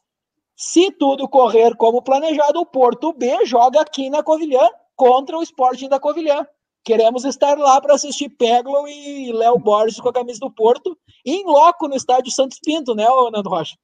Se 0.57 0.91
tudo 0.93 1.29
correr 1.29 1.77
como 1.77 2.01
planejado, 2.01 2.61
o 2.61 2.67
Porto 2.67 3.13
B 3.13 3.45
joga 3.45 3.83
aqui 3.83 4.09
na 4.09 4.23
Covilhã 4.23 4.67
contra 4.95 5.37
o 5.37 5.43
Sporting 5.43 5.89
da 5.89 6.01
Covilhã. 6.01 6.47
Queremos 6.87 7.25
estar 7.25 7.59
lá 7.59 7.81
para 7.81 7.95
assistir 7.95 8.29
Peglo 8.29 8.87
e 8.87 9.33
Léo 9.33 9.59
Borges 9.59 9.99
com 9.99 10.09
a 10.09 10.13
camisa 10.13 10.39
do 10.39 10.49
Porto, 10.49 10.97
em 11.25 11.45
loco 11.45 11.89
no 11.89 11.97
estádio 11.97 12.31
Santos 12.31 12.61
Pinto, 12.65 12.95
né, 12.95 13.05
Nando 13.33 13.51
Rocha? 13.51 13.77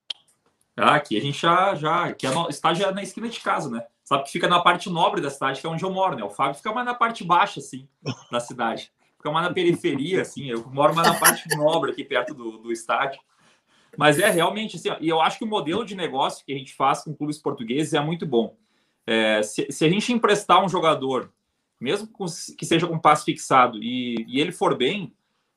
Ah, 0.77 0.95
aqui 0.95 1.19
a 1.19 1.21
gente 1.21 1.37
já. 1.37 1.75
já 1.75 2.13
que 2.13 2.29
é 2.29 2.31
no, 2.31 2.49
estádio 2.49 2.87
é 2.87 2.95
na 2.95 3.03
esquina 3.03 3.29
de 3.29 3.41
casa, 3.41 3.69
né? 3.69 3.85
Sabe 4.05 4.23
que 4.23 4.31
fica 4.31 4.47
na 4.47 4.61
parte 4.61 4.89
nobre 4.89 5.21
da 5.21 5.31
cidade, 5.31 5.61
que 5.61 5.67
é 5.67 5.69
onde 5.69 5.83
eu 5.83 5.91
moro, 5.91 6.15
né? 6.15 6.23
O 6.23 6.31
Fábio 6.31 6.55
fica 6.55 6.73
mais 6.73 6.87
na 6.87 6.95
parte 6.95 7.25
baixa, 7.25 7.59
assim, 7.59 7.89
da 8.31 8.39
cidade. 8.39 8.93
Fica 9.17 9.33
mais 9.33 9.49
na 9.49 9.53
periferia, 9.53 10.23
assim. 10.23 10.49
Eu 10.49 10.65
moro 10.69 10.95
mais 10.95 11.09
na 11.09 11.19
parte 11.19 11.49
nobre, 11.57 11.91
aqui 11.91 12.05
perto 12.05 12.33
do, 12.33 12.59
do 12.59 12.71
estádio. 12.71 13.21
Mas 13.99 14.21
é 14.21 14.31
realmente 14.31 14.77
assim, 14.77 14.91
e 15.01 15.09
eu 15.09 15.21
acho 15.21 15.39
que 15.39 15.45
o 15.45 15.49
modelo 15.49 15.85
de 15.85 15.97
negócio 15.97 16.47
que 16.47 16.53
a 16.53 16.57
gente 16.57 16.73
faz 16.73 17.03
com 17.03 17.13
clubes 17.13 17.39
portugueses 17.39 17.95
é 17.95 18.01
muito 18.01 18.25
bom. 18.25 18.55
É, 19.05 19.43
se, 19.43 19.67
se, 19.73 19.85
a 19.85 19.89
gente 19.89 20.13
emprestar 20.13 20.65
um 20.65 20.69
jogador, 20.69 21.33
mesmo 21.83 22.09
que 22.57 22.65
seja 22.65 22.87
com 22.87 22.99
passe 22.99 23.25
fixado, 23.25 23.79
e, 23.83 24.25
e, 24.29 24.41
ele 24.41 24.53
for 24.53 24.77
bem, 24.77 25.13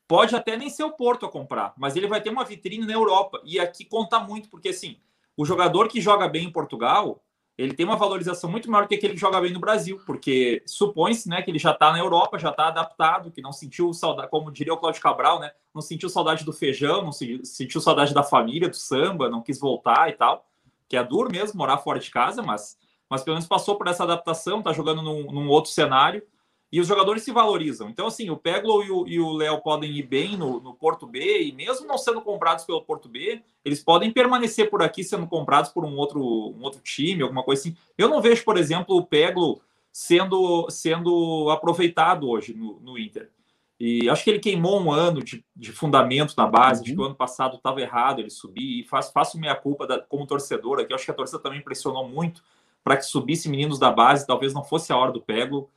pode 0.08 0.36
até 0.36 0.58
nem 0.58 0.70
ser 0.70 0.84
o 0.84 0.92
Porto 0.92 1.26
a 1.26 1.32
comprar, 1.32 1.74
mas 1.78 1.96
ele 1.96 2.08
vai 2.08 2.22
ter 2.22 2.32
uma 2.32 2.44
vitrine 2.44 2.86
na 2.86 2.94
Europa. 2.94 3.40
E 3.46 3.60
aqui 3.60 3.86
conta 3.86 4.20
muito, 4.20 4.50
porque 4.50 4.70
assim, 4.70 4.98
o 5.38 5.46
jogador 5.46 5.88
que 5.88 6.02
joga 6.02 6.28
bem 6.28 6.46
em 6.46 6.52
Portugal, 6.52 7.24
ele 7.58 7.74
tem 7.74 7.86
uma 7.86 7.96
valorização 7.96 8.50
muito 8.50 8.70
maior 8.70 8.88
que 8.88 8.96
aquele 8.96 9.14
que 9.14 9.20
joga 9.20 9.40
bem 9.40 9.54
no 9.54 9.60
Brasil, 9.60 10.02
porque 10.06 10.64
supõe-se 10.66 11.30
né, 11.30 11.42
que 11.42 11.52
ele 11.52 11.60
já 11.60 11.72
está 11.72 11.92
na 11.92 12.00
Europa, 12.00 12.40
já 12.40 12.50
está 12.50 12.68
adaptado, 12.68 13.32
que 13.32 13.42
não 13.42 13.54
sentiu 13.54 13.94
saudade, 13.94 14.30
como 14.30 14.52
diria 14.52 14.74
o 14.74 14.78
Cláudio 14.78 15.02
Cabral, 15.02 15.40
né? 15.40 15.52
Não 15.74 15.82
sentiu 15.82 16.10
saudade 16.10 16.44
do 16.44 16.52
feijão, 16.52 17.04
não 17.04 17.12
sentiu 17.12 17.80
saudade 17.80 18.14
da 18.14 18.24
família, 18.24 18.68
do 18.68 18.76
samba, 18.76 19.30
não 19.30 19.42
quis 19.42 19.60
voltar 19.60 20.10
e 20.10 20.14
tal. 20.14 20.46
Que 20.88 20.98
é 20.98 21.04
duro 21.04 21.32
mesmo 21.32 21.58
morar 21.58 21.78
fora 21.78 22.00
de 22.00 22.10
casa, 22.12 22.42
mas 22.42 22.78
mas 23.10 23.24
pelo 23.24 23.36
menos 23.36 23.48
passou 23.48 23.76
por 23.76 23.88
essa 23.88 24.04
adaptação, 24.04 24.60
está 24.60 24.74
jogando 24.74 25.02
num, 25.02 25.32
num, 25.32 25.48
outro 25.50 25.72
cenário 25.72 26.24
e 26.72 26.80
os 26.80 26.88
jogadores 26.88 27.24
se 27.24 27.32
valorizam. 27.32 27.90
Então, 27.90 28.08
assim, 28.08 28.30
o 28.30 28.38
Peglo 28.38 29.08
e 29.08 29.20
o 29.20 29.34
Léo 29.34 29.62
podem 29.62 29.92
ir 29.92 30.04
bem 30.04 30.36
no, 30.36 30.60
no, 30.60 30.74
Porto 30.74 31.06
B 31.06 31.44
e 31.44 31.52
mesmo 31.52 31.88
não 31.88 31.98
sendo 31.98 32.22
comprados 32.22 32.66
pelo 32.66 32.82
Porto 32.82 33.08
B, 33.08 33.42
eles 33.64 33.84
podem 33.84 34.12
permanecer 34.12 34.70
por 34.70 34.82
aqui 34.82 35.04
sendo 35.04 35.28
comprados 35.28 35.72
por 35.72 35.86
um 35.86 35.96
outro, 35.96 36.20
um 36.20 36.62
outro 36.64 36.82
time, 36.82 37.24
alguma 37.24 37.44
coisa 37.44 37.62
assim. 37.62 37.78
Eu 37.98 38.10
não 38.10 38.22
vejo, 38.22 38.44
por 38.44 38.58
exemplo, 38.58 38.96
o 38.98 39.06
Peglo 39.06 39.62
sendo, 39.92 40.70
sendo 40.70 41.50
aproveitado 41.50 42.28
hoje 42.30 42.54
no, 42.54 42.80
no 42.82 42.98
Inter. 42.98 43.32
E 43.80 44.10
acho 44.10 44.24
que 44.24 44.30
ele 44.30 44.40
queimou 44.40 44.82
um 44.82 44.92
ano 44.92 45.22
de, 45.24 45.46
de 45.56 45.72
fundamento 45.72 46.34
na 46.38 46.48
base, 46.48 46.80
uhum. 46.80 46.86
acho 46.86 46.96
que 46.96 47.02
o 47.02 47.06
ano 47.06 47.16
passado 47.16 47.58
estava 47.58 47.82
errado 47.82 48.20
ele 48.20 48.30
subir, 48.30 48.82
e 48.82 48.84
faz, 48.84 49.10
faço 49.12 49.40
minha 49.40 49.56
culpa 49.56 49.86
da, 49.86 50.00
como 50.00 50.26
torcedor 50.26 50.80
aqui, 50.80 50.94
acho 50.94 51.06
que 51.06 51.12
a 51.12 51.16
torcida 51.16 51.40
também 51.40 51.62
pressionou 51.62 52.08
muito 52.08 52.42
para 52.86 52.98
que 52.98 53.04
subisse 53.04 53.50
meninos 53.50 53.80
da 53.80 53.92
base, 53.92 54.28
talvez 54.28 54.54
não 54.54 54.64
fosse 54.64 54.94
a 54.94 54.98
hora 54.98 55.12
do 55.12 55.20
pego. 55.20 55.68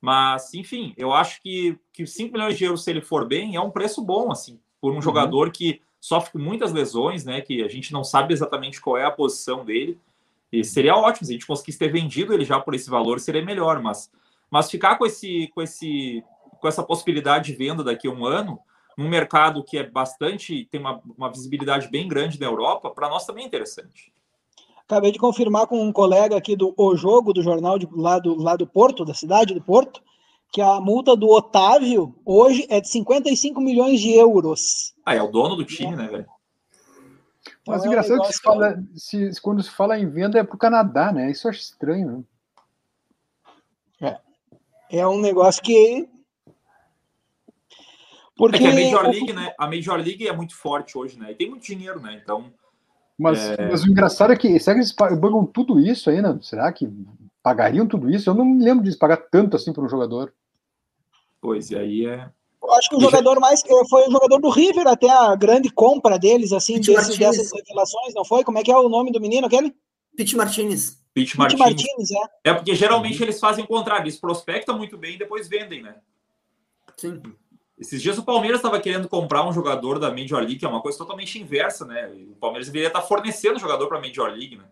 Mas, 0.00 0.54
enfim, 0.54 0.94
eu 0.96 1.12
acho 1.12 1.42
que, 1.42 1.76
que 1.92 2.06
5 2.06 2.32
milhões 2.32 2.56
de 2.56 2.64
euros, 2.64 2.84
se 2.84 2.90
ele 2.90 3.00
for 3.00 3.26
bem, 3.26 3.56
é 3.56 3.60
um 3.60 3.70
preço 3.70 4.00
bom, 4.00 4.30
assim, 4.30 4.60
por 4.80 4.92
um 4.92 4.94
uhum. 4.94 5.02
jogador 5.02 5.50
que 5.50 5.82
sofre 6.00 6.32
com 6.32 6.38
muitas 6.38 6.72
lesões, 6.72 7.24
né? 7.24 7.40
Que 7.40 7.64
a 7.64 7.68
gente 7.68 7.92
não 7.92 8.04
sabe 8.04 8.32
exatamente 8.32 8.80
qual 8.80 8.96
é 8.96 9.04
a 9.04 9.10
posição 9.10 9.64
dele. 9.64 10.00
E 10.52 10.62
seria 10.62 10.94
ótimo, 10.94 11.26
se 11.26 11.32
a 11.32 11.34
gente 11.34 11.46
conseguisse 11.46 11.80
ter 11.80 11.90
vendido 11.90 12.32
ele 12.32 12.44
já 12.44 12.60
por 12.60 12.74
esse 12.74 12.88
valor, 12.88 13.18
seria 13.18 13.44
melhor, 13.44 13.82
mas, 13.82 14.08
mas 14.48 14.70
ficar 14.70 14.96
com 14.96 15.04
esse, 15.04 15.50
com 15.54 15.62
esse 15.62 16.22
com 16.60 16.68
essa 16.68 16.84
possibilidade 16.84 17.46
de 17.46 17.58
venda 17.58 17.82
daqui 17.82 18.06
a 18.06 18.10
um 18.12 18.24
ano, 18.24 18.60
num 18.96 19.08
mercado 19.08 19.64
que 19.64 19.76
é 19.78 19.82
bastante, 19.82 20.64
tem 20.66 20.80
uma, 20.80 21.02
uma 21.18 21.28
visibilidade 21.28 21.88
bem 21.88 22.06
grande 22.06 22.38
na 22.38 22.46
Europa, 22.46 22.88
para 22.88 23.08
nós 23.08 23.26
também 23.26 23.42
é 23.42 23.48
interessante. 23.48 24.12
Acabei 24.92 25.10
de 25.10 25.18
confirmar 25.18 25.66
com 25.66 25.82
um 25.82 25.90
colega 25.90 26.36
aqui 26.36 26.54
do 26.54 26.74
O 26.76 26.94
Jogo, 26.94 27.32
do 27.32 27.42
jornal 27.42 27.78
de, 27.78 27.88
lá, 27.92 28.18
do, 28.18 28.34
lá 28.36 28.56
do 28.56 28.66
Porto, 28.66 29.06
da 29.06 29.14
cidade 29.14 29.54
do 29.54 29.62
Porto, 29.62 30.02
que 30.52 30.60
a 30.60 30.78
multa 30.82 31.16
do 31.16 31.30
Otávio 31.30 32.14
hoje 32.26 32.66
é 32.68 32.78
de 32.78 32.88
55 32.88 33.58
milhões 33.58 33.98
de 33.98 34.12
euros. 34.14 34.94
Ah, 35.02 35.14
é 35.14 35.22
o 35.22 35.28
dono 35.28 35.56
do 35.56 35.64
time, 35.64 35.94
é. 35.94 35.96
né, 35.96 36.08
velho? 36.08 36.26
Então, 37.62 37.74
Mas 37.74 37.84
é 37.84 37.88
engraçado 37.88 38.20
um 38.20 38.22
que 38.22 38.32
se 38.34 38.42
fala, 38.42 38.84
se, 38.94 39.40
quando 39.40 39.62
se 39.62 39.70
fala 39.70 39.98
em 39.98 40.10
venda 40.10 40.38
é 40.38 40.44
para 40.44 40.56
o 40.56 40.58
Canadá, 40.58 41.10
né? 41.10 41.30
Isso 41.30 41.46
eu 41.46 41.52
acho 41.52 41.60
estranho. 41.60 42.26
Né? 43.98 44.18
É. 44.90 44.98
é 44.98 45.08
um 45.08 45.22
negócio 45.22 45.62
que. 45.62 46.06
Porque 48.36 48.56
é 48.56 48.58
que 48.58 48.66
a 48.66 48.74
Major 48.74 49.02
League, 49.04 49.32
né? 49.32 49.54
A 49.58 49.66
Major 49.66 49.96
League 49.96 50.28
é 50.28 50.36
muito 50.36 50.54
forte 50.54 50.98
hoje, 50.98 51.18
né? 51.18 51.32
E 51.32 51.34
tem 51.34 51.48
muito 51.48 51.64
dinheiro, 51.64 51.98
né? 51.98 52.20
Então. 52.22 52.52
Mas, 53.18 53.38
é... 53.50 53.68
mas 53.68 53.84
o 53.84 53.88
engraçado 53.88 54.32
é 54.32 54.36
que 54.36 54.58
será 54.58 54.74
que 54.74 54.80
eles 54.80 54.92
pagam 54.92 55.46
tudo 55.46 55.78
isso 55.78 56.10
ainda? 56.10 56.38
Será 56.42 56.72
que 56.72 56.88
pagariam 57.42 57.86
tudo 57.86 58.10
isso? 58.10 58.30
Eu 58.30 58.34
não 58.34 58.44
me 58.44 58.64
lembro 58.64 58.84
de 58.84 58.96
pagar 58.96 59.16
tanto 59.16 59.56
assim 59.56 59.72
para 59.72 59.82
um 59.82 59.88
jogador. 59.88 60.32
Pois, 61.40 61.70
e 61.70 61.76
aí 61.76 62.06
é. 62.06 62.30
Eu 62.62 62.72
acho 62.74 62.88
que 62.88 62.96
o 62.96 63.00
jogador 63.00 63.40
mais 63.40 63.60
foi 63.90 64.06
o 64.06 64.10
jogador 64.10 64.38
do 64.38 64.48
River, 64.48 64.86
até 64.86 65.10
a 65.10 65.34
grande 65.34 65.68
compra 65.68 66.16
deles, 66.16 66.52
assim, 66.52 66.80
desse, 66.80 67.18
dessas 67.18 67.50
revelações, 67.52 68.14
não 68.14 68.24
foi? 68.24 68.44
Como 68.44 68.58
é 68.58 68.62
que 68.62 68.70
é 68.70 68.76
o 68.76 68.88
nome 68.88 69.10
do 69.10 69.20
menino 69.20 69.48
aquele? 69.48 69.74
Pete 70.16 70.36
Martinez. 70.36 71.02
Pete 71.12 71.36
Martinez. 71.36 71.66
Martinez 71.66 72.10
é. 72.12 72.50
é 72.50 72.54
porque 72.54 72.74
geralmente 72.76 73.20
eles 73.20 73.40
fazem 73.40 73.64
o 73.64 73.66
contrário, 73.66 74.04
eles 74.04 74.18
prospectam 74.18 74.78
muito 74.78 74.96
bem 74.96 75.16
e 75.16 75.18
depois 75.18 75.48
vendem, 75.48 75.82
né? 75.82 75.96
Sim. 76.96 77.20
Esses 77.82 78.00
dias 78.00 78.16
o 78.16 78.22
Palmeiras 78.22 78.60
estava 78.60 78.78
querendo 78.78 79.08
comprar 79.08 79.44
um 79.44 79.52
jogador 79.52 79.98
da 79.98 80.08
Major 80.08 80.38
League, 80.38 80.56
que 80.56 80.64
é 80.64 80.68
uma 80.68 80.80
coisa 80.80 80.96
totalmente 80.96 81.36
inversa, 81.40 81.84
né? 81.84 82.06
O 82.30 82.36
Palmeiras 82.36 82.68
deveria 82.68 82.86
estar 82.86 83.02
fornecendo 83.02 83.58
jogador 83.58 83.88
para 83.88 83.98
a 83.98 84.00
Major 84.00 84.30
League, 84.30 84.56
né? 84.56 84.64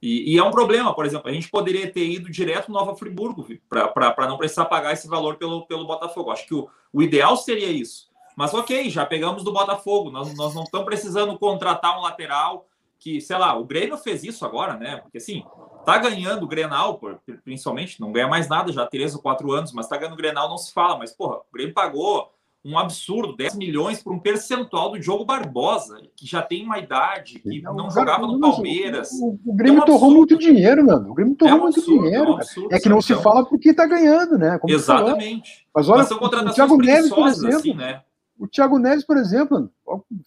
E, 0.00 0.32
e, 0.32 0.38
é 0.38 0.42
um 0.44 0.50
problema, 0.50 0.94
por 0.94 1.04
exemplo, 1.04 1.28
a 1.28 1.32
gente 1.32 1.48
poderia 1.48 1.90
ter 1.90 2.08
ido 2.08 2.30
direto 2.30 2.68
no 2.68 2.74
Nova 2.74 2.94
Friburgo 2.96 3.46
para 3.68 4.28
não 4.28 4.36
precisar 4.38 4.66
pagar 4.66 4.92
esse 4.92 5.08
valor 5.08 5.36
pelo, 5.36 5.66
pelo 5.66 5.86
Botafogo. 5.86 6.30
Acho 6.30 6.46
que 6.46 6.54
o, 6.54 6.68
o 6.92 7.02
ideal 7.02 7.36
seria 7.36 7.68
isso. 7.68 8.10
Mas 8.36 8.54
ok, 8.54 8.88
já 8.88 9.04
pegamos 9.04 9.42
do 9.42 9.52
Botafogo, 9.52 10.10
nós, 10.10 10.32
nós 10.36 10.54
não 10.54 10.62
estamos 10.62 10.86
precisando 10.86 11.36
contratar 11.38 11.98
um 11.98 12.02
lateral 12.02 12.66
que, 12.98 13.20
sei 13.20 13.36
lá, 13.36 13.56
o 13.56 13.64
Grêmio 13.64 13.96
fez 13.96 14.22
isso 14.22 14.44
agora, 14.44 14.76
né? 14.76 14.98
Porque 14.98 15.18
assim, 15.18 15.44
tá 15.84 15.98
ganhando 15.98 16.44
o 16.44 16.48
Grenal, 16.48 17.00
principalmente, 17.42 18.00
não 18.00 18.12
ganha 18.12 18.28
mais 18.28 18.48
nada 18.48 18.72
já, 18.72 18.86
três 18.86 19.14
ou 19.14 19.20
quatro 19.20 19.50
anos, 19.50 19.72
mas 19.72 19.88
tá 19.88 19.96
ganhando 19.96 20.14
o 20.14 20.16
Grenal, 20.16 20.48
não 20.48 20.58
se 20.58 20.72
fala. 20.72 20.96
Mas, 20.96 21.12
porra, 21.12 21.38
o 21.38 21.52
Grêmio 21.52 21.74
pagou 21.74 22.32
um 22.64 22.78
absurdo, 22.78 23.36
10 23.36 23.56
milhões 23.56 24.02
por 24.02 24.12
um 24.12 24.20
percentual 24.20 24.92
do 24.92 24.98
Diogo 24.98 25.24
Barbosa, 25.24 26.00
que 26.16 26.26
já 26.26 26.40
tem 26.40 26.64
uma 26.64 26.78
idade, 26.78 27.40
que 27.40 27.60
não, 27.60 27.74
não 27.74 27.90
jogava 27.90 28.26
no 28.26 28.38
Palmeiras. 28.38 29.10
O, 29.20 29.38
o 29.44 29.54
Grêmio 29.54 29.80
é 29.80 29.82
um 29.82 29.86
torrou 29.86 30.12
muito 30.12 30.38
dinheiro, 30.38 30.86
mano. 30.86 31.10
O 31.10 31.14
Grêmio 31.14 31.34
torrou 31.34 31.54
é 31.54 31.58
um 31.58 31.62
muito 31.62 31.80
absurdo, 31.80 32.02
dinheiro. 32.04 32.24
É, 32.24 32.30
um 32.30 32.34
absurdo, 32.34 32.74
é, 32.74 32.78
que 32.78 32.88
não 32.88 32.98
então... 32.98 33.16
se 33.16 33.22
fala 33.22 33.44
porque 33.44 33.74
tá 33.74 33.84
ganhando, 33.84 34.38
né? 34.38 34.58
Como 34.58 34.72
Exatamente. 34.72 35.66
Mas 35.74 35.88
olha, 35.88 35.98
Mas 35.98 36.10
o 36.10 36.54
Thiago 36.54 36.76
Neves, 36.76 37.10
por 37.10 37.26
exemplo, 37.26 37.56
assim, 37.56 37.74
né? 37.74 38.02
o 38.38 38.46
Thiago 38.46 38.78
Neves, 38.78 39.04
por 39.04 39.16
exemplo, 39.16 39.70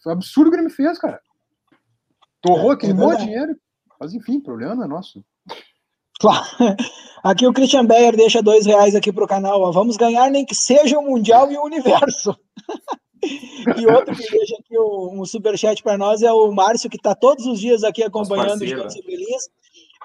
foi 0.02 0.12
absurdo 0.12 0.48
o 0.48 0.50
Grêmio 0.50 0.70
fez, 0.70 0.98
cara. 0.98 1.20
Torrou, 2.42 2.74
é, 2.74 2.76
queimou 2.76 3.12
é 3.12 3.16
dinheiro. 3.16 3.56
Mas 3.98 4.12
enfim, 4.12 4.40
problema 4.40 4.84
é 4.84 4.88
nosso. 4.88 5.24
Claro. 6.18 6.46
Aqui 7.22 7.46
o 7.46 7.52
Christian 7.52 7.84
Beyer 7.84 8.16
deixa 8.16 8.40
dois 8.40 8.66
reais 8.66 8.94
aqui 8.94 9.12
para 9.12 9.24
o 9.24 9.28
canal. 9.28 9.60
Ó. 9.60 9.72
Vamos 9.72 9.96
ganhar 9.96 10.30
nem 10.30 10.44
que 10.44 10.54
seja 10.54 10.98
o 10.98 11.02
Mundial 11.02 11.50
e 11.50 11.58
o 11.58 11.64
Universo. 11.64 12.36
e 13.76 13.86
outro 13.86 14.14
que 14.14 14.30
deixa 14.30 14.54
aqui 14.54 14.78
um 14.78 15.24
superchat 15.24 15.82
para 15.82 15.98
nós 15.98 16.22
é 16.22 16.32
o 16.32 16.52
Márcio, 16.52 16.88
que 16.88 16.96
está 16.96 17.14
todos 17.14 17.44
os 17.46 17.58
dias 17.58 17.82
aqui 17.82 18.02
acompanhando 18.02 18.62
o 18.62 18.66
Gigante 18.66 18.94
Sobre 18.94 19.16
Linhas. 19.16 19.48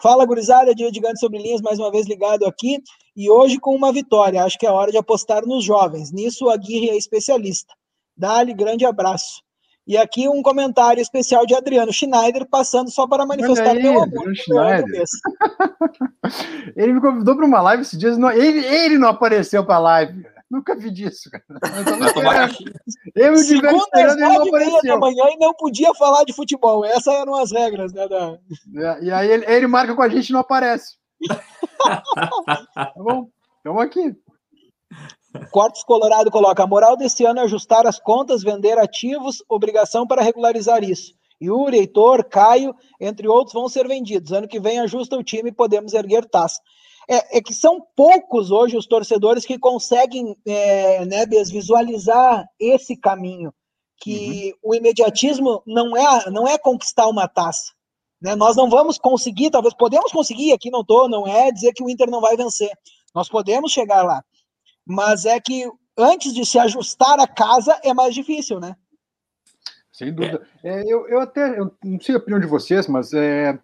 Fala, 0.02 0.26
gurizada, 0.26 0.74
dia 0.74 0.90
de 0.90 0.96
Gigante 0.96 1.20
Sobre 1.20 1.38
Linhas, 1.38 1.62
mais 1.62 1.78
uma 1.78 1.92
vez 1.92 2.08
ligado 2.08 2.46
aqui. 2.46 2.82
E 3.16 3.30
hoje 3.30 3.60
com 3.60 3.76
uma 3.76 3.94
vitória. 3.94 4.44
Acho 4.44 4.58
que 4.58 4.66
é 4.66 4.72
hora 4.72 4.92
de 4.92 4.98
apostar 4.98 5.46
nos 5.46 5.64
jovens. 5.64 6.12
Nisso, 6.12 6.50
a 6.50 6.56
Aguirre 6.56 6.90
é 6.90 6.98
especialista. 6.98 7.72
Dá-lhe 8.18 8.54
grande 8.54 8.84
abraço. 8.84 9.44
E 9.92 9.98
aqui 9.98 10.30
um 10.30 10.42
comentário 10.42 11.02
especial 11.02 11.46
de 11.46 11.54
Adriano 11.54 11.92
Schneider, 11.92 12.48
passando 12.48 12.90
só 12.90 13.06
para 13.06 13.26
manifestar 13.26 13.72
aí, 13.72 13.84
meu 13.84 14.02
amor. 14.02 14.34
Schneider. 14.34 15.04
ele 16.78 16.94
me 16.94 17.02
convidou 17.02 17.36
para 17.36 17.46
uma 17.46 17.62
live 17.62 17.82
esses 17.82 18.00
dias, 18.00 18.18
não, 18.18 18.32
ele, 18.32 18.66
ele 18.66 18.98
não 18.98 19.10
apareceu 19.10 19.66
para 19.66 19.76
a 19.76 19.80
live. 19.80 20.26
Nunca 20.50 20.78
vi 20.78 20.92
disso, 20.92 21.30
cara. 21.30 21.44
Eu 23.14 23.36
e 23.36 23.42
o 23.42 23.46
Diverso 23.46 23.78
esperando 23.80 24.20
ele 24.20 24.30
não 24.30 24.48
apareceu. 24.48 24.96
Amanhã 24.96 25.26
e 25.26 25.38
não 25.38 25.54
podia 25.56 25.94
falar 25.96 26.24
de 26.24 26.32
futebol. 26.32 26.86
Essas 26.86 27.14
eram 27.14 27.36
as 27.36 27.52
regras, 27.52 27.92
né? 27.92 28.08
Da... 28.08 28.38
É, 28.78 29.04
e 29.04 29.12
aí 29.12 29.30
ele, 29.30 29.46
ele 29.46 29.68
marca 29.68 29.94
com 29.94 30.04
a 30.04 30.08
gente 30.08 30.30
e 30.30 30.32
não 30.32 30.40
aparece. 30.40 30.96
tá 32.74 32.94
bom? 32.96 33.28
Estamos 33.58 33.82
aqui. 33.84 34.16
Cortes 35.52 35.84
Colorado 35.84 36.30
coloca: 36.30 36.64
a 36.64 36.68
moral 36.68 36.98
desse 36.98 37.26
ano 37.26 37.40
é 37.40 37.44
ajustar 37.44 37.88
as 37.88 38.00
contas, 38.00 38.44
vender 38.44 38.78
ativos, 38.78 39.44
obrigação 39.50 40.06
para 40.06 40.22
regularizar 40.22 40.84
isso. 40.84 41.14
Yuri, 41.42 41.80
Heitor, 41.80 42.24
Caio, 42.26 42.76
entre 43.00 43.28
outros, 43.28 43.54
vão 43.54 43.68
ser 43.68 43.88
vendidos. 43.88 44.32
Ano 44.32 44.48
que 44.48 44.60
vem 44.60 44.80
ajusta 44.80 45.18
o 45.18 45.24
time 45.24 45.50
e 45.50 45.54
podemos 45.54 45.94
erguer 45.94 46.26
taça. 46.26 46.62
É, 47.10 47.40
é, 47.40 47.42
que 47.42 47.54
são 47.54 47.82
poucos 47.96 48.52
hoje 48.52 48.78
os 48.78 48.86
torcedores 48.86 49.44
que 49.44 49.58
conseguem, 49.58 50.36
é, 50.46 51.04
né, 51.06 51.26
visualizar 51.26 52.46
esse 52.60 52.96
caminho. 52.96 53.52
Que 53.98 54.54
uhum. 54.64 54.72
o 54.72 54.76
imediatismo 54.76 55.64
não 55.66 55.98
é, 55.98 56.30
não 56.30 56.48
é 56.48 56.58
conquistar 56.60 57.08
uma 57.08 57.28
taça. 57.28 57.72
Né? 58.22 58.36
Nós 58.36 58.56
não 58.56 58.70
vamos 58.70 59.00
conseguir, 59.00 59.50
talvez 59.50 59.74
podemos 59.74 60.12
conseguir, 60.12 60.54
aqui 60.54 60.70
não 60.70 60.82
estou, 60.82 61.10
não 61.10 61.26
é 61.26 61.52
dizer 61.52 61.74
que 61.74 61.84
o 61.84 61.90
Inter 61.90 62.10
não 62.10 62.22
vai 62.22 62.38
vencer. 62.38 62.72
Nós 63.16 63.28
podemos 63.28 63.72
chegar 63.72 64.04
lá 64.04 64.24
mas 64.86 65.26
é 65.26 65.40
que 65.40 65.70
antes 65.98 66.34
de 66.34 66.46
se 66.46 66.58
ajustar 66.60 67.20
a 67.20 67.28
casa 67.28 67.80
é 67.84 67.94
mais 67.94 68.14
difícil, 68.14 68.60
né? 68.60 68.76
Sem 69.92 70.14
dúvida. 70.14 70.42
É, 70.64 70.82
eu, 70.82 71.08
eu 71.08 71.20
até, 71.20 71.60
eu 71.60 71.72
não 71.84 72.00
sei 72.00 72.16
a 72.16 72.18
opinião 72.18 72.40
de 72.40 72.48
vocês, 72.48 72.88
mas 72.88 73.14
é, 73.14 73.58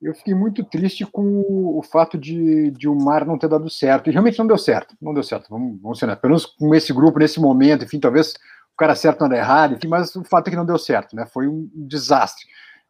eu 0.00 0.14
fiquei 0.14 0.34
muito 0.34 0.64
triste 0.64 1.04
com 1.04 1.40
o, 1.76 1.82
fato 1.82 2.16
de, 2.16 2.70
de 2.70 2.88
o 2.88 2.94
mar 2.94 3.26
não 3.26 3.38
ter 3.38 3.48
dado 3.48 3.68
certo. 3.68 4.08
E 4.08 4.12
realmente 4.12 4.38
não 4.38 4.46
deu 4.46 4.58
certo, 4.58 4.94
não 5.00 5.12
deu 5.12 5.22
certo. 5.22 5.48
Vamos, 5.50 5.80
vamos 5.80 5.98
ser, 5.98 6.06
né? 6.06 6.16
pelo 6.16 6.32
menos 6.32 6.46
com 6.46 6.74
esse 6.74 6.92
grupo, 6.92 7.18
nesse 7.18 7.40
momento, 7.40 7.84
enfim, 7.84 7.98
talvez 7.98 8.34
o 8.72 8.76
cara 8.76 8.94
certo 8.94 9.26
dê 9.28 9.36
errado, 9.36 9.74
enfim, 9.74 9.88
mas 9.88 10.14
o 10.14 10.24
fato 10.24 10.48
é 10.48 10.50
que 10.50 10.56
não 10.56 10.66
deu 10.66 10.78
certo, 10.78 11.16
né? 11.16 11.26
Foi 11.26 11.48
um 11.48 11.68
desastre. 11.74 12.44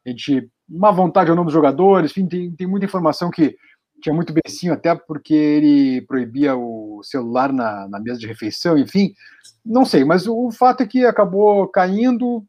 A 0.05 0.11
gente, 0.11 0.51
uma 0.69 0.93
vontade 0.93 1.31
ou 1.31 1.37
não 1.37 1.45
dos 1.45 1.53
jogadores, 1.53 2.11
enfim, 2.11 2.27
tem, 2.27 2.51
tem 2.53 2.67
muita 2.67 2.87
informação 2.87 3.31
que 3.31 3.57
tinha 4.01 4.15
muito 4.15 4.33
becinho, 4.33 4.73
até 4.73 4.95
porque 4.95 5.35
ele 5.35 6.03
proibia 6.03 6.57
o 6.57 7.01
celular 7.03 7.53
na, 7.53 7.89
na 7.89 8.01
mesa 8.01 8.19
de 8.19 8.27
refeição, 8.27 8.77
enfim. 8.77 9.15
Não 9.65 9.85
sei, 9.85 10.05
mas 10.05 10.27
o, 10.27 10.47
o 10.47 10.51
fato 10.51 10.83
é 10.83 10.87
que 10.87 11.05
acabou 11.05 11.67
caindo, 11.69 12.45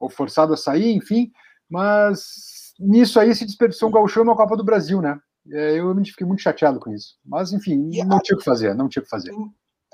ou 0.00 0.10
forçado 0.10 0.52
a 0.52 0.56
sair, 0.56 0.94
enfim. 0.94 1.30
Mas 1.68 2.74
nisso 2.78 3.18
aí 3.18 3.34
se 3.34 3.44
desperdiçou 3.44 3.88
um 3.88 3.92
gauchão 3.92 4.24
na 4.24 4.34
Copa 4.34 4.56
do 4.56 4.64
Brasil, 4.64 5.00
né? 5.00 5.18
É, 5.50 5.78
eu 5.78 5.94
me 5.94 6.08
fiquei 6.08 6.26
muito 6.26 6.42
chateado 6.42 6.78
com 6.78 6.92
isso. 6.92 7.16
Mas, 7.24 7.52
enfim, 7.52 7.76
não 8.04 8.20
tinha 8.20 8.36
o 8.36 8.38
que 8.38 8.44
fazer, 8.44 8.74
não 8.74 8.88
tinha 8.88 9.00
o 9.00 9.04
que 9.04 9.10
fazer. 9.10 9.32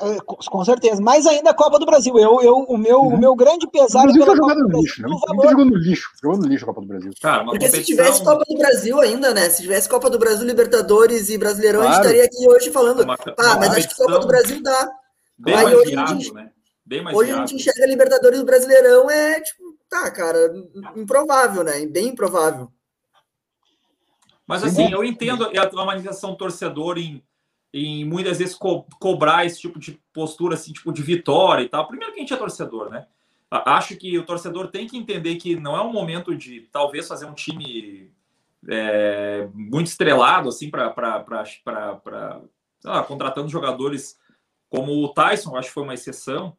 É, 0.00 0.18
com 0.20 0.64
certeza, 0.64 1.02
mais 1.02 1.26
ainda 1.26 1.50
a 1.50 1.54
Copa 1.54 1.76
do 1.76 1.84
Brasil. 1.84 2.16
Eu, 2.16 2.40
eu, 2.40 2.54
o, 2.58 2.78
meu, 2.78 3.00
uhum. 3.00 3.14
o 3.14 3.18
meu 3.18 3.34
grande 3.34 3.66
pesar. 3.66 4.00
O 4.00 4.02
Brasil 4.04 4.24
foi 4.24 4.36
jogado 4.36 4.58
no 4.60 4.80
lixo, 4.80 5.02
né? 5.02 5.08
O 5.08 5.48
jogou 5.48 5.64
no 5.64 5.76
lixo, 5.76 6.10
jogou 6.22 6.38
no 6.38 6.46
lixo 6.46 6.64
a 6.64 6.66
Copa 6.68 6.80
do 6.82 6.86
Brasil. 6.86 7.12
Cara, 7.20 7.44
Porque 7.44 7.66
competição... 7.66 7.80
se 7.80 7.86
tivesse 7.86 8.24
Copa 8.24 8.44
do 8.48 8.58
Brasil 8.58 9.00
ainda, 9.00 9.34
né? 9.34 9.50
Se 9.50 9.62
tivesse 9.62 9.88
Copa 9.88 10.08
do 10.08 10.18
Brasil, 10.18 10.46
Libertadores 10.46 11.30
e 11.30 11.36
Brasileirão, 11.36 11.80
claro. 11.80 11.92
a 11.92 11.96
gente 11.96 12.06
estaria 12.06 12.24
aqui 12.24 12.48
hoje 12.48 12.70
falando. 12.70 13.02
Uma, 13.02 13.14
ah, 13.14 13.56
mas 13.58 13.76
acho 13.76 13.88
que 13.88 13.96
Copa 13.96 14.20
do 14.20 14.26
Brasil 14.28 14.62
dá. 14.62 14.88
Bem 15.36 15.54
Aí, 15.54 15.64
mais 15.64 15.76
hoje 15.76 15.90
viável, 15.90 16.04
a 16.04 16.18
gente, 16.18 16.34
né? 16.34 16.50
Bem 16.86 17.02
mais 17.02 17.16
hoje 17.16 17.26
viável. 17.26 17.44
a 17.44 17.46
gente 17.46 17.60
enxerga 17.60 17.86
Libertadores 17.86 18.38
do 18.38 18.46
Brasileirão, 18.46 19.10
é 19.10 19.40
tipo, 19.40 19.76
tá, 19.88 20.10
cara, 20.12 20.38
improvável, 20.94 21.64
né? 21.64 21.84
Bem 21.86 22.08
improvável. 22.08 22.70
Mas 24.46 24.62
assim, 24.62 24.92
eu 24.92 25.04
entendo 25.04 25.44
a 25.44 25.84
manifestação 25.84 26.36
torcedor 26.36 26.98
em 26.98 27.22
em 27.72 28.04
muitas 28.04 28.38
vezes 28.38 28.54
co 28.54 28.84
cobrar 28.98 29.44
esse 29.44 29.60
tipo 29.60 29.78
de 29.78 30.00
postura, 30.12 30.54
assim, 30.54 30.72
tipo 30.72 30.92
de 30.92 31.02
vitória 31.02 31.62
e 31.62 31.68
tal. 31.68 31.86
Primeiro 31.86 32.12
que 32.12 32.18
a 32.18 32.22
gente 32.22 32.32
é 32.32 32.36
torcedor, 32.36 32.90
né? 32.90 33.06
Acho 33.50 33.96
que 33.96 34.18
o 34.18 34.26
torcedor 34.26 34.68
tem 34.68 34.86
que 34.86 34.96
entender 34.96 35.36
que 35.36 35.56
não 35.56 35.74
é 35.74 35.82
um 35.82 35.92
momento 35.92 36.36
de 36.36 36.68
talvez 36.70 37.08
fazer 37.08 37.24
um 37.24 37.34
time 37.34 38.12
é, 38.68 39.48
muito 39.54 39.86
estrelado, 39.86 40.48
assim, 40.48 40.70
para 40.70 41.24
contratando 43.06 43.48
jogadores 43.48 44.18
como 44.68 45.02
o 45.02 45.08
Tyson, 45.08 45.56
acho 45.56 45.68
que 45.68 45.74
foi 45.74 45.82
uma 45.82 45.94
exceção. 45.94 46.56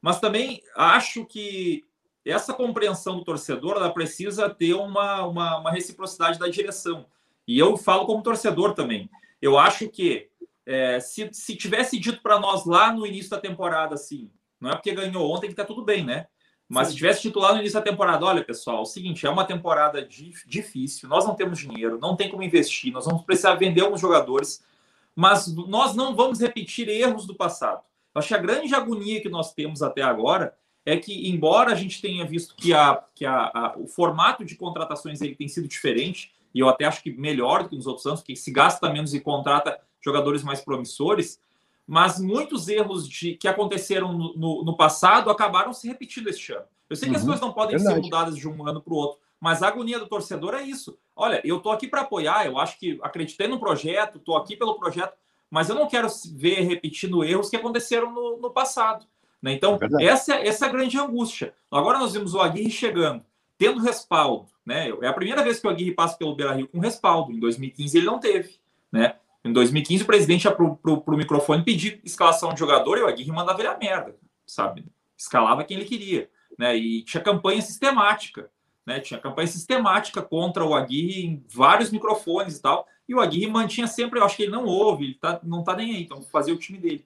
Mas 0.00 0.20
também 0.20 0.62
acho 0.76 1.24
que 1.24 1.84
essa 2.24 2.52
compreensão 2.52 3.16
do 3.16 3.24
torcedor 3.24 3.76
ela 3.76 3.92
precisa 3.92 4.50
ter 4.50 4.74
uma, 4.74 5.24
uma, 5.26 5.58
uma 5.58 5.70
reciprocidade 5.70 6.38
da 6.38 6.48
direção. 6.48 7.06
E 7.46 7.58
eu 7.58 7.76
falo 7.76 8.04
como 8.04 8.22
torcedor 8.22 8.74
também. 8.74 9.08
Eu 9.40 9.58
acho 9.58 9.88
que 9.88 10.28
é, 10.66 10.98
se, 10.98 11.30
se 11.32 11.56
tivesse 11.56 11.98
dito 11.98 12.20
para 12.20 12.40
nós 12.40 12.66
lá 12.66 12.92
no 12.92 13.06
início 13.06 13.30
da 13.30 13.40
temporada, 13.40 13.94
assim, 13.94 14.30
não 14.60 14.70
é 14.70 14.74
porque 14.74 14.92
ganhou 14.92 15.30
ontem 15.32 15.48
que 15.48 15.54
tá 15.54 15.64
tudo 15.64 15.84
bem, 15.84 16.04
né? 16.04 16.26
Mas 16.68 16.88
Sim. 16.88 16.92
se 16.92 16.96
tivesse 16.96 17.22
dito 17.22 17.38
lá 17.38 17.52
no 17.52 17.60
início 17.60 17.78
da 17.78 17.84
temporada, 17.84 18.24
olha, 18.24 18.44
pessoal, 18.44 18.78
é 18.78 18.80
o 18.80 18.84
seguinte, 18.84 19.24
é 19.24 19.30
uma 19.30 19.44
temporada 19.44 20.04
difícil, 20.04 21.08
nós 21.08 21.24
não 21.24 21.36
temos 21.36 21.60
dinheiro, 21.60 21.98
não 22.00 22.16
tem 22.16 22.28
como 22.28 22.42
investir, 22.42 22.92
nós 22.92 23.04
vamos 23.04 23.22
precisar 23.22 23.54
vender 23.54 23.82
alguns 23.82 24.00
jogadores, 24.00 24.64
mas 25.14 25.54
nós 25.54 25.94
não 25.94 26.14
vamos 26.16 26.40
repetir 26.40 26.88
erros 26.88 27.24
do 27.26 27.36
passado. 27.36 27.82
Acho 28.12 28.28
que 28.28 28.34
a 28.34 28.38
grande 28.38 28.74
agonia 28.74 29.20
que 29.20 29.28
nós 29.28 29.52
temos 29.54 29.82
até 29.82 30.02
agora 30.02 30.56
é 30.84 30.96
que, 30.96 31.28
embora 31.28 31.72
a 31.72 31.74
gente 31.74 32.00
tenha 32.00 32.24
visto 32.24 32.54
que, 32.56 32.72
a, 32.74 33.02
que 33.14 33.24
a, 33.24 33.50
a, 33.52 33.74
o 33.76 33.86
formato 33.86 34.44
de 34.44 34.56
contratações 34.56 35.20
ele 35.20 35.34
tem 35.36 35.48
sido 35.48 35.68
diferente, 35.68 36.32
e 36.54 36.60
eu 36.60 36.68
até 36.68 36.84
acho 36.86 37.02
que 37.02 37.12
melhor 37.12 37.62
do 37.62 37.68
que 37.68 37.76
nos 37.76 37.86
outros 37.86 38.06
anos, 38.06 38.22
que 38.22 38.34
se 38.34 38.50
gasta 38.50 38.90
menos 38.90 39.12
e 39.12 39.20
contrata 39.20 39.78
jogadores 40.06 40.42
mais 40.42 40.60
promissores, 40.60 41.40
mas 41.86 42.18
muitos 42.18 42.68
erros 42.68 43.08
de, 43.08 43.34
que 43.34 43.46
aconteceram 43.46 44.12
no, 44.12 44.34
no, 44.34 44.64
no 44.64 44.76
passado 44.76 45.30
acabaram 45.30 45.72
se 45.72 45.86
repetindo 45.86 46.28
este 46.28 46.52
ano. 46.52 46.64
Eu 46.88 46.96
sei 46.96 47.08
que 47.08 47.16
as 47.16 47.22
uhum, 47.22 47.28
coisas 47.28 47.44
não 47.44 47.52
podem 47.52 47.76
verdade. 47.76 47.96
ser 47.96 48.02
mudadas 48.02 48.36
de 48.36 48.48
um 48.48 48.66
ano 48.66 48.80
para 48.80 48.92
o 48.92 48.96
outro, 48.96 49.18
mas 49.40 49.62
a 49.62 49.68
agonia 49.68 49.98
do 49.98 50.06
torcedor 50.06 50.54
é 50.54 50.62
isso. 50.62 50.98
Olha, 51.14 51.40
eu 51.44 51.58
estou 51.58 51.72
aqui 51.72 51.86
para 51.86 52.02
apoiar, 52.02 52.46
eu 52.46 52.58
acho 52.58 52.78
que 52.78 52.98
acreditei 53.02 53.48
no 53.48 53.60
projeto, 53.60 54.18
estou 54.18 54.36
aqui 54.36 54.56
pelo 54.56 54.78
projeto, 54.78 55.14
mas 55.50 55.68
eu 55.68 55.74
não 55.74 55.88
quero 55.88 56.08
ver 56.34 56.60
repetindo 56.60 57.24
erros 57.24 57.50
que 57.50 57.56
aconteceram 57.56 58.12
no, 58.12 58.38
no 58.38 58.50
passado. 58.50 59.06
Né? 59.40 59.52
Então, 59.52 59.78
é 60.00 60.04
essa, 60.04 60.34
essa 60.34 60.66
é 60.66 60.68
a 60.68 60.72
grande 60.72 60.98
angústia. 60.98 61.54
Agora 61.70 61.98
nós 61.98 62.12
vimos 62.12 62.34
o 62.34 62.40
Aguirre 62.40 62.70
chegando, 62.70 63.24
tendo 63.58 63.80
respaldo. 63.80 64.48
Né? 64.64 64.90
É 65.02 65.06
a 65.06 65.12
primeira 65.12 65.42
vez 65.42 65.60
que 65.60 65.66
o 65.66 65.70
Aguirre 65.70 65.92
passa 65.92 66.16
pelo 66.16 66.34
Beira 66.34 66.52
Rio 66.52 66.68
com 66.68 66.80
respaldo. 66.80 67.32
Em 67.32 67.38
2015 67.38 67.98
ele 67.98 68.06
não 68.06 68.18
teve. 68.18 68.56
Né? 68.90 69.14
Em 69.46 69.52
2015 69.52 70.02
o 70.02 70.06
presidente 70.06 70.44
ia 70.44 70.52
para 70.52 70.64
o 70.64 71.16
microfone 71.16 71.62
pedir 71.62 72.00
escalação 72.04 72.52
de 72.52 72.58
jogador 72.58 72.98
e 72.98 73.02
o 73.02 73.06
Aguirre 73.06 73.30
mandava 73.30 73.60
ele 73.60 73.68
a 73.68 73.78
merda, 73.78 74.16
sabe? 74.44 74.84
Escalava 75.16 75.62
quem 75.62 75.76
ele 75.76 75.86
queria. 75.86 76.28
Né? 76.58 76.76
E 76.76 77.02
tinha 77.02 77.22
campanha 77.22 77.62
sistemática. 77.62 78.50
Né? 78.84 79.00
Tinha 79.00 79.20
campanha 79.20 79.46
sistemática 79.46 80.20
contra 80.20 80.64
o 80.64 80.74
Aguirre 80.74 81.24
em 81.24 81.44
vários 81.48 81.90
microfones 81.90 82.56
e 82.56 82.62
tal. 82.62 82.86
E 83.08 83.14
o 83.14 83.20
Aguirre 83.20 83.46
mantinha 83.46 83.86
sempre, 83.86 84.18
eu 84.18 84.24
acho 84.24 84.36
que 84.36 84.42
ele 84.42 84.52
não 84.52 84.64
ouve, 84.64 85.04
ele 85.04 85.14
tá, 85.14 85.38
não 85.42 85.62
tá 85.62 85.76
nem 85.76 85.94
aí, 85.94 86.02
então 86.02 86.20
fazia 86.22 86.52
o 86.52 86.58
time 86.58 86.78
dele. 86.78 87.04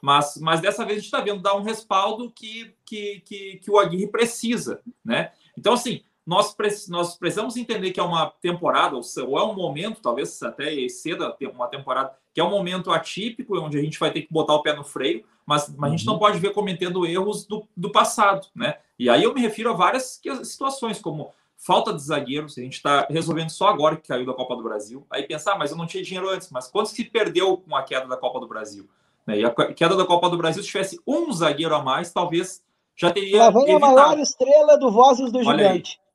Mas, 0.00 0.38
mas 0.40 0.60
dessa 0.60 0.84
vez 0.84 0.98
a 0.98 1.00
gente 1.00 1.06
está 1.06 1.20
vendo 1.20 1.42
dar 1.42 1.54
um 1.54 1.62
respaldo 1.62 2.30
que, 2.30 2.72
que, 2.84 3.20
que, 3.24 3.60
que, 3.62 3.70
o 3.70 3.78
Aguirre 3.78 4.06
precisa, 4.06 4.80
né? 5.04 5.32
Então, 5.58 5.74
assim, 5.74 6.02
nós, 6.30 6.54
nós 6.88 7.16
precisamos 7.16 7.56
entender 7.56 7.90
que 7.90 7.98
é 7.98 8.02
uma 8.04 8.30
temporada, 8.40 8.94
ou 8.94 9.36
é 9.36 9.42
um 9.42 9.52
momento, 9.52 10.00
talvez 10.00 10.40
até 10.44 10.88
cedo 10.88 11.34
uma 11.52 11.66
temporada, 11.66 12.12
que 12.32 12.40
é 12.40 12.44
um 12.44 12.50
momento 12.50 12.92
atípico, 12.92 13.58
onde 13.58 13.76
a 13.76 13.82
gente 13.82 13.98
vai 13.98 14.12
ter 14.12 14.22
que 14.22 14.32
botar 14.32 14.54
o 14.54 14.62
pé 14.62 14.72
no 14.72 14.84
freio, 14.84 15.24
mas, 15.44 15.68
mas 15.76 15.90
a 15.90 15.96
gente 15.96 16.06
não 16.06 16.12
uhum. 16.12 16.18
pode 16.20 16.38
ver 16.38 16.52
cometendo 16.52 17.04
erros 17.04 17.44
do, 17.44 17.66
do 17.76 17.90
passado, 17.90 18.46
né? 18.54 18.76
E 18.96 19.10
aí 19.10 19.24
eu 19.24 19.34
me 19.34 19.40
refiro 19.40 19.70
a 19.70 19.72
várias 19.72 20.20
situações, 20.44 21.00
como 21.00 21.32
falta 21.56 21.92
de 21.92 22.00
zagueiros, 22.00 22.56
a 22.56 22.62
gente 22.62 22.74
está 22.74 23.08
resolvendo 23.10 23.50
só 23.50 23.66
agora 23.66 23.96
que 23.96 24.06
caiu 24.06 24.24
da 24.24 24.32
Copa 24.32 24.54
do 24.54 24.62
Brasil. 24.62 25.04
Aí 25.10 25.24
pensar, 25.24 25.54
ah, 25.54 25.58
mas 25.58 25.72
eu 25.72 25.76
não 25.76 25.86
tinha 25.88 26.04
dinheiro 26.04 26.30
antes, 26.30 26.48
mas 26.52 26.68
quanto 26.68 26.90
se 26.90 27.02
perdeu 27.02 27.56
com 27.56 27.74
a 27.74 27.82
queda 27.82 28.06
da 28.06 28.16
Copa 28.16 28.38
do 28.38 28.46
Brasil? 28.46 28.88
Né? 29.26 29.40
E 29.40 29.44
a 29.44 29.50
queda 29.50 29.96
da 29.96 30.06
Copa 30.06 30.30
do 30.30 30.38
Brasil, 30.38 30.62
se 30.62 30.68
tivesse 30.68 31.00
um 31.04 31.32
zagueiro 31.32 31.74
a 31.74 31.82
mais, 31.82 32.12
talvez 32.12 32.62
já 32.94 33.10
teria. 33.10 33.38
Lá 33.38 33.50
vem 33.50 33.62
evitado. 33.62 33.84
a 33.84 33.88
maior 33.88 34.18
estrela 34.20 34.78
do 34.78 34.92
Vozes 34.92 35.32
do 35.32 35.38
Olha 35.40 35.64
Gigante. 35.64 36.00
Aí. 36.00 36.09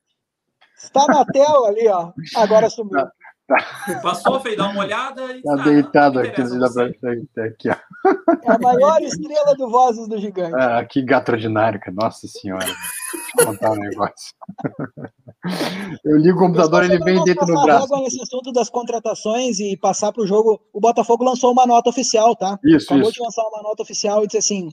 Está 0.86 1.06
na 1.08 1.26
tela 1.26 1.68
ali, 1.68 1.88
ó. 1.88 2.12
Agora 2.36 2.70
sumiu. 2.70 2.92
Tá, 2.92 3.12
tá. 3.48 4.00
Passou, 4.02 4.40
fez 4.40 4.56
dar 4.56 4.70
uma 4.70 4.82
olhada 4.82 5.24
e. 5.34 5.42
Tá, 5.42 5.58
tá 5.58 5.64
deitado 5.64 6.20
aqui, 6.20 6.42
dá 6.60 6.70
pra... 6.70 7.46
aqui, 7.46 7.70
ó. 7.70 7.76
É 8.44 8.52
a 8.52 8.60
maior 8.60 9.02
estrela 9.02 9.56
do 9.56 9.70
Vozes 9.70 10.08
do 10.08 10.18
Gigante. 10.18 10.56
Ah, 10.56 10.86
que 10.86 11.02
gato 11.02 11.32
ordinário, 11.32 11.80
nossa 11.94 12.28
senhora. 12.28 12.66
Deixa 12.66 12.78
eu 13.40 13.46
contar 13.46 13.72
um 13.72 13.76
negócio. 13.76 14.34
Eu 16.04 16.18
ligo 16.18 16.38
o 16.38 16.42
computador, 16.42 16.84
ele 16.84 17.00
vem 17.00 17.24
dentro 17.24 17.46
do 17.46 17.62
braço. 17.64 18.04
nesse 18.04 18.22
assunto 18.22 18.52
das 18.52 18.70
contratações 18.70 19.60
e 19.60 19.78
passar 19.78 20.12
para 20.12 20.24
o 20.24 20.28
jogo. 20.28 20.62
O 20.74 20.80
Botafogo 20.80 21.24
lançou 21.24 21.52
uma 21.52 21.66
nota 21.66 21.90
oficial, 21.90 22.36
tá? 22.36 22.60
Isso, 22.64 22.86
Acabou 22.88 23.10
isso. 23.10 23.20
de 23.20 23.24
lançar 23.24 23.44
uma 23.44 23.62
nota 23.62 23.84
oficial 23.84 24.24
e 24.24 24.28
disse 24.28 24.38
assim: 24.38 24.70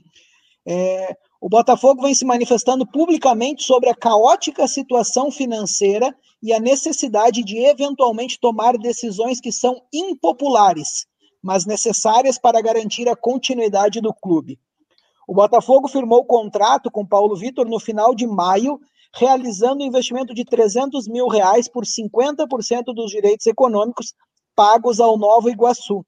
é, 0.65 1.15
o 1.43 1.49
Botafogo 1.49 2.03
vem 2.03 2.15
se 2.15 2.23
manifestando 2.23 2.87
publicamente 2.87 3.63
sobre 3.63 3.89
a 3.89 3.93
caótica 3.93 4.65
situação 4.65 5.29
financeira 5.29 6.15
e 6.41 6.53
a 6.53 6.59
necessidade 6.59 7.43
de 7.43 7.57
eventualmente 7.57 8.39
tomar 8.39 8.77
decisões 8.77 9.41
que 9.41 9.51
são 9.51 9.81
impopulares, 9.91 11.05
mas 11.43 11.65
necessárias 11.65 12.39
para 12.39 12.61
garantir 12.61 13.09
a 13.09 13.15
continuidade 13.17 13.99
do 13.99 14.13
clube. 14.13 14.57
O 15.27 15.33
Botafogo 15.33 15.89
firmou 15.89 16.23
contrato 16.23 16.89
com 16.89 17.05
Paulo 17.05 17.35
Vitor 17.35 17.67
no 17.67 17.77
final 17.77 18.15
de 18.15 18.25
maio 18.25 18.79
realizando 19.13 19.83
um 19.83 19.87
investimento 19.87 20.33
de 20.33 20.45
300 20.45 21.09
mil 21.09 21.27
reais 21.27 21.67
por 21.67 21.83
50% 21.83 22.93
dos 22.95 23.11
direitos 23.11 23.45
econômicos 23.47 24.13
pagos 24.55 25.01
ao 25.01 25.17
Nova 25.17 25.51
Iguaçu. 25.51 26.05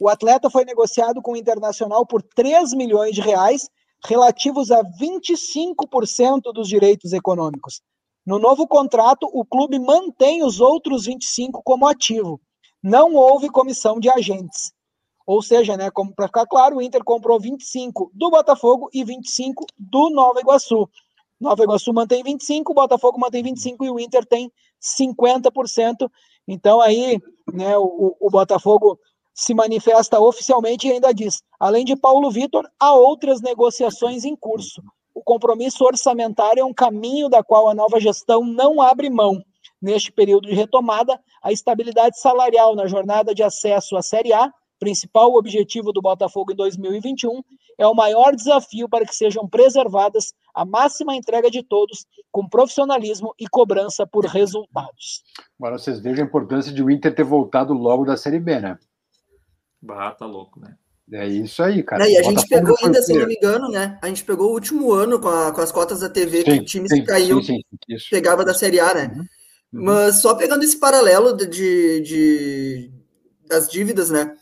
O 0.00 0.08
atleta 0.08 0.48
foi 0.48 0.64
negociado 0.64 1.20
com 1.20 1.32
o 1.32 1.36
Internacional 1.36 2.06
por 2.06 2.22
3 2.22 2.72
milhões 2.72 3.14
de 3.14 3.20
reais, 3.20 3.68
relativos 4.04 4.70
a 4.70 4.82
25% 4.82 6.52
dos 6.52 6.68
direitos 6.68 7.12
econômicos. 7.12 7.80
No 8.24 8.38
novo 8.38 8.66
contrato, 8.66 9.28
o 9.32 9.44
clube 9.44 9.78
mantém 9.78 10.44
os 10.44 10.60
outros 10.60 11.06
25 11.06 11.62
como 11.64 11.86
ativo. 11.86 12.40
Não 12.82 13.14
houve 13.14 13.48
comissão 13.48 13.98
de 13.98 14.08
agentes. 14.08 14.72
Ou 15.26 15.40
seja, 15.40 15.76
né, 15.76 15.88
para 16.16 16.26
ficar 16.26 16.46
claro, 16.46 16.76
o 16.76 16.82
Inter 16.82 17.02
comprou 17.04 17.40
25 17.40 18.10
do 18.12 18.30
Botafogo 18.30 18.88
e 18.92 19.04
25 19.04 19.66
do 19.78 20.10
Nova 20.10 20.40
Iguaçu. 20.40 20.88
Nova 21.40 21.62
Iguaçu 21.62 21.92
mantém 21.92 22.22
25%, 22.22 22.62
o 22.68 22.74
Botafogo 22.74 23.18
mantém 23.18 23.42
25% 23.42 23.76
e 23.82 23.90
o 23.90 23.98
Inter 23.98 24.24
tem 24.24 24.52
50%. 24.80 26.08
Então 26.46 26.80
aí, 26.80 27.20
né, 27.52 27.76
o, 27.78 28.16
o 28.20 28.30
Botafogo 28.30 28.98
se 29.34 29.54
manifesta 29.54 30.20
oficialmente 30.20 30.88
e 30.88 30.92
ainda 30.92 31.12
diz: 31.12 31.42
além 31.58 31.84
de 31.84 31.96
Paulo 31.96 32.30
Vitor, 32.30 32.68
há 32.78 32.94
outras 32.94 33.40
negociações 33.40 34.24
em 34.24 34.36
curso. 34.36 34.82
O 35.14 35.22
compromisso 35.22 35.84
orçamentário 35.84 36.60
é 36.60 36.64
um 36.64 36.74
caminho 36.74 37.28
da 37.28 37.42
qual 37.42 37.68
a 37.68 37.74
nova 37.74 38.00
gestão 38.00 38.44
não 38.44 38.80
abre 38.80 39.10
mão. 39.10 39.42
Neste 39.80 40.12
período 40.12 40.48
de 40.48 40.54
retomada, 40.54 41.20
a 41.42 41.52
estabilidade 41.52 42.18
salarial 42.18 42.74
na 42.74 42.86
jornada 42.86 43.34
de 43.34 43.42
acesso 43.42 43.96
à 43.96 44.02
Série 44.02 44.32
A 44.32 44.52
principal 44.82 45.34
objetivo 45.34 45.92
do 45.92 46.02
Botafogo 46.02 46.50
em 46.50 46.56
2021 46.56 47.40
é 47.78 47.86
o 47.86 47.94
maior 47.94 48.34
desafio 48.34 48.88
para 48.88 49.06
que 49.06 49.14
sejam 49.14 49.48
preservadas 49.48 50.34
a 50.52 50.64
máxima 50.64 51.14
entrega 51.14 51.48
de 51.48 51.62
todos, 51.62 52.04
com 52.32 52.48
profissionalismo 52.48 53.32
e 53.38 53.46
cobrança 53.46 54.04
por 54.04 54.24
resultados. 54.24 55.22
Agora 55.56 55.78
vocês 55.78 56.00
vejam 56.00 56.24
a 56.24 56.26
importância 56.26 56.72
de 56.72 56.82
o 56.82 56.90
Inter 56.90 57.14
ter 57.14 57.22
voltado 57.22 57.72
logo 57.72 58.04
da 58.04 58.16
Série 58.16 58.40
B, 58.40 58.58
né? 58.58 58.76
Bah, 59.82 60.12
tá 60.12 60.24
louco, 60.24 60.60
né? 60.60 60.76
É 61.12 61.26
isso 61.26 61.62
aí, 61.62 61.82
cara. 61.82 62.06
É, 62.06 62.12
e 62.12 62.16
a 62.16 62.22
gente 62.22 62.46
pegou 62.48 62.76
ainda, 62.82 63.02
se 63.02 63.12
não 63.12 63.26
me 63.26 63.34
engano, 63.34 63.68
né? 63.68 63.98
A 64.00 64.06
gente 64.06 64.24
pegou 64.24 64.50
o 64.50 64.54
último 64.54 64.92
ano 64.92 65.20
com, 65.20 65.28
a, 65.28 65.52
com 65.52 65.60
as 65.60 65.72
cotas 65.72 66.00
da 66.00 66.08
TV 66.08 66.38
sim, 66.38 66.44
que 66.44 66.52
o 66.52 66.64
time 66.64 66.88
sim, 66.88 67.04
caiu, 67.04 67.42
sim, 67.42 67.60
pegava 68.10 68.44
da 68.44 68.54
Série 68.54 68.80
A, 68.80 68.94
né? 68.94 69.12
Uhum, 69.12 69.20
uhum. 69.20 69.84
Mas 69.84 70.22
só 70.22 70.34
pegando 70.34 70.64
esse 70.64 70.78
paralelo 70.78 71.36
de, 71.36 72.00
de, 72.00 72.90
das 73.46 73.68
dívidas, 73.68 74.08
né? 74.08 74.34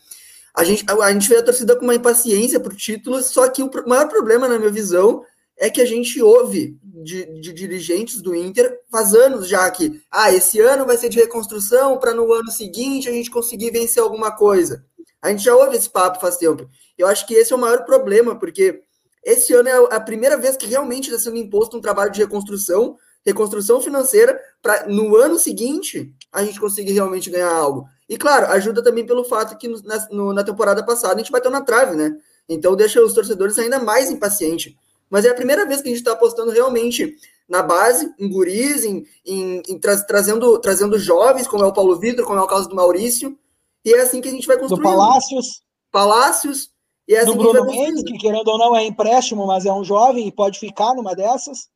A 0.55 0.63
gente, 0.63 0.85
a, 0.87 0.93
a 0.93 1.11
gente 1.11 1.27
vê 1.27 1.37
a 1.37 1.43
torcida 1.43 1.75
com 1.75 1.83
uma 1.83 1.95
impaciência 1.95 2.59
por 2.59 2.75
títulos, 2.75 3.25
só 3.25 3.49
que 3.49 3.63
o 3.63 3.69
maior 3.87 4.07
problema, 4.07 4.47
na 4.47 4.59
minha 4.59 4.71
visão, 4.71 5.23
é 5.57 5.69
que 5.69 5.81
a 5.81 5.85
gente 5.85 6.21
ouve 6.21 6.77
de, 6.83 7.39
de, 7.39 7.53
dirigentes 7.53 8.21
do 8.21 8.35
Inter 8.35 8.79
faz 8.89 9.13
anos 9.13 9.47
já 9.47 9.69
que 9.69 10.01
ah, 10.09 10.31
esse 10.33 10.59
ano 10.59 10.85
vai 10.85 10.97
ser 10.97 11.09
de 11.09 11.19
reconstrução 11.19 11.97
para 11.99 12.13
no 12.13 12.31
ano 12.33 12.49
seguinte 12.49 13.07
a 13.07 13.11
gente 13.11 13.29
conseguir 13.29 13.71
vencer 13.71 14.01
alguma 14.01 14.31
coisa. 14.31 14.83
A 15.21 15.29
gente 15.29 15.43
já 15.43 15.55
ouve 15.55 15.75
esse 15.75 15.89
papo 15.89 16.19
faz 16.19 16.37
tempo. 16.37 16.67
Eu 16.97 17.07
acho 17.07 17.27
que 17.27 17.33
esse 17.33 17.53
é 17.53 17.55
o 17.55 17.59
maior 17.59 17.85
problema, 17.85 18.35
porque 18.35 18.81
esse 19.23 19.53
ano 19.53 19.69
é 19.69 19.95
a 19.95 19.99
primeira 19.99 20.37
vez 20.37 20.57
que 20.57 20.65
realmente 20.65 21.09
está 21.09 21.19
sendo 21.19 21.37
imposto 21.37 21.77
um 21.77 21.81
trabalho 21.81 22.11
de 22.11 22.19
reconstrução, 22.19 22.97
reconstrução 23.23 23.79
financeira, 23.79 24.39
para 24.61 24.87
no 24.87 25.15
ano 25.15 25.37
seguinte 25.37 26.11
a 26.31 26.43
gente 26.43 26.59
conseguir 26.59 26.93
realmente 26.93 27.29
ganhar 27.29 27.53
algo. 27.53 27.85
E 28.09 28.17
claro, 28.17 28.47
ajuda 28.47 28.83
também 28.83 29.05
pelo 29.05 29.23
fato 29.23 29.57
que 29.57 29.67
na, 29.83 30.07
no, 30.09 30.33
na 30.33 30.43
temporada 30.43 30.83
passada 30.83 31.15
a 31.15 31.17
gente 31.17 31.31
bateu 31.31 31.51
na 31.51 31.61
trave, 31.61 31.95
né? 31.95 32.17
Então 32.49 32.75
deixa 32.75 33.01
os 33.01 33.13
torcedores 33.13 33.57
ainda 33.59 33.79
mais 33.79 34.09
impacientes. 34.09 34.73
Mas 35.09 35.25
é 35.25 35.29
a 35.29 35.35
primeira 35.35 35.65
vez 35.65 35.81
que 35.81 35.87
a 35.87 35.91
gente 35.91 35.99
está 35.99 36.13
apostando 36.13 36.51
realmente 36.51 37.15
na 37.47 37.61
base, 37.61 38.09
em 38.17 38.29
guris, 38.29 38.85
em, 38.85 39.05
em, 39.25 39.61
em 39.67 39.77
tra 39.77 39.97
trazendo, 40.03 40.57
trazendo 40.59 40.97
jovens, 40.97 41.47
como 41.47 41.63
é 41.63 41.67
o 41.67 41.73
Paulo 41.73 41.99
Vitor, 41.99 42.25
como 42.25 42.39
é 42.39 42.41
o 42.41 42.47
caso 42.47 42.69
do 42.69 42.75
Maurício. 42.75 43.37
E 43.83 43.93
é 43.93 44.01
assim 44.01 44.21
que 44.21 44.27
a 44.29 44.31
gente 44.31 44.47
vai 44.47 44.57
construir. 44.57 44.79
Do 44.79 44.83
Palácios. 44.83 45.61
Palácios. 45.91 46.69
E 47.07 47.15
é 47.15 47.19
assim 47.19 47.31
do 47.31 47.37
Bruno 47.37 47.65
Mendes, 47.65 48.03
que 48.03 48.17
querendo 48.17 48.47
ou 48.47 48.57
não 48.57 48.75
é 48.75 48.85
empréstimo, 48.85 49.45
mas 49.45 49.65
é 49.65 49.73
um 49.73 49.83
jovem 49.83 50.27
e 50.27 50.31
pode 50.31 50.59
ficar 50.59 50.93
numa 50.93 51.15
dessas. 51.15 51.69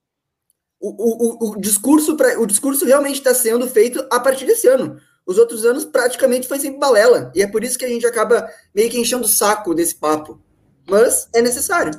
O, 0.80 0.90
o, 0.90 1.50
o, 1.50 1.52
o 1.52 1.60
discurso, 1.60 2.16
pra, 2.16 2.40
o 2.40 2.46
discurso 2.46 2.86
realmente 2.86 3.16
está 3.16 3.34
sendo 3.34 3.68
feito 3.68 4.06
a 4.12 4.20
partir 4.20 4.46
desse 4.46 4.68
ano. 4.68 5.00
Os 5.26 5.38
outros 5.38 5.66
anos 5.66 5.84
praticamente 5.84 6.48
foi 6.48 6.60
sempre 6.60 6.80
balela. 6.80 7.32
E 7.34 7.42
é 7.42 7.48
por 7.48 7.64
isso 7.64 7.78
que 7.78 7.86
a 7.86 7.90
gente 7.90 8.06
acaba 8.06 8.48
meio 8.74 8.90
que 8.90 9.00
enchendo 9.00 9.26
o 9.26 9.28
saco 9.28 9.74
desse 9.74 9.96
papo. 9.96 10.40
Mas 10.88 11.28
é 11.34 11.42
necessário. 11.42 11.92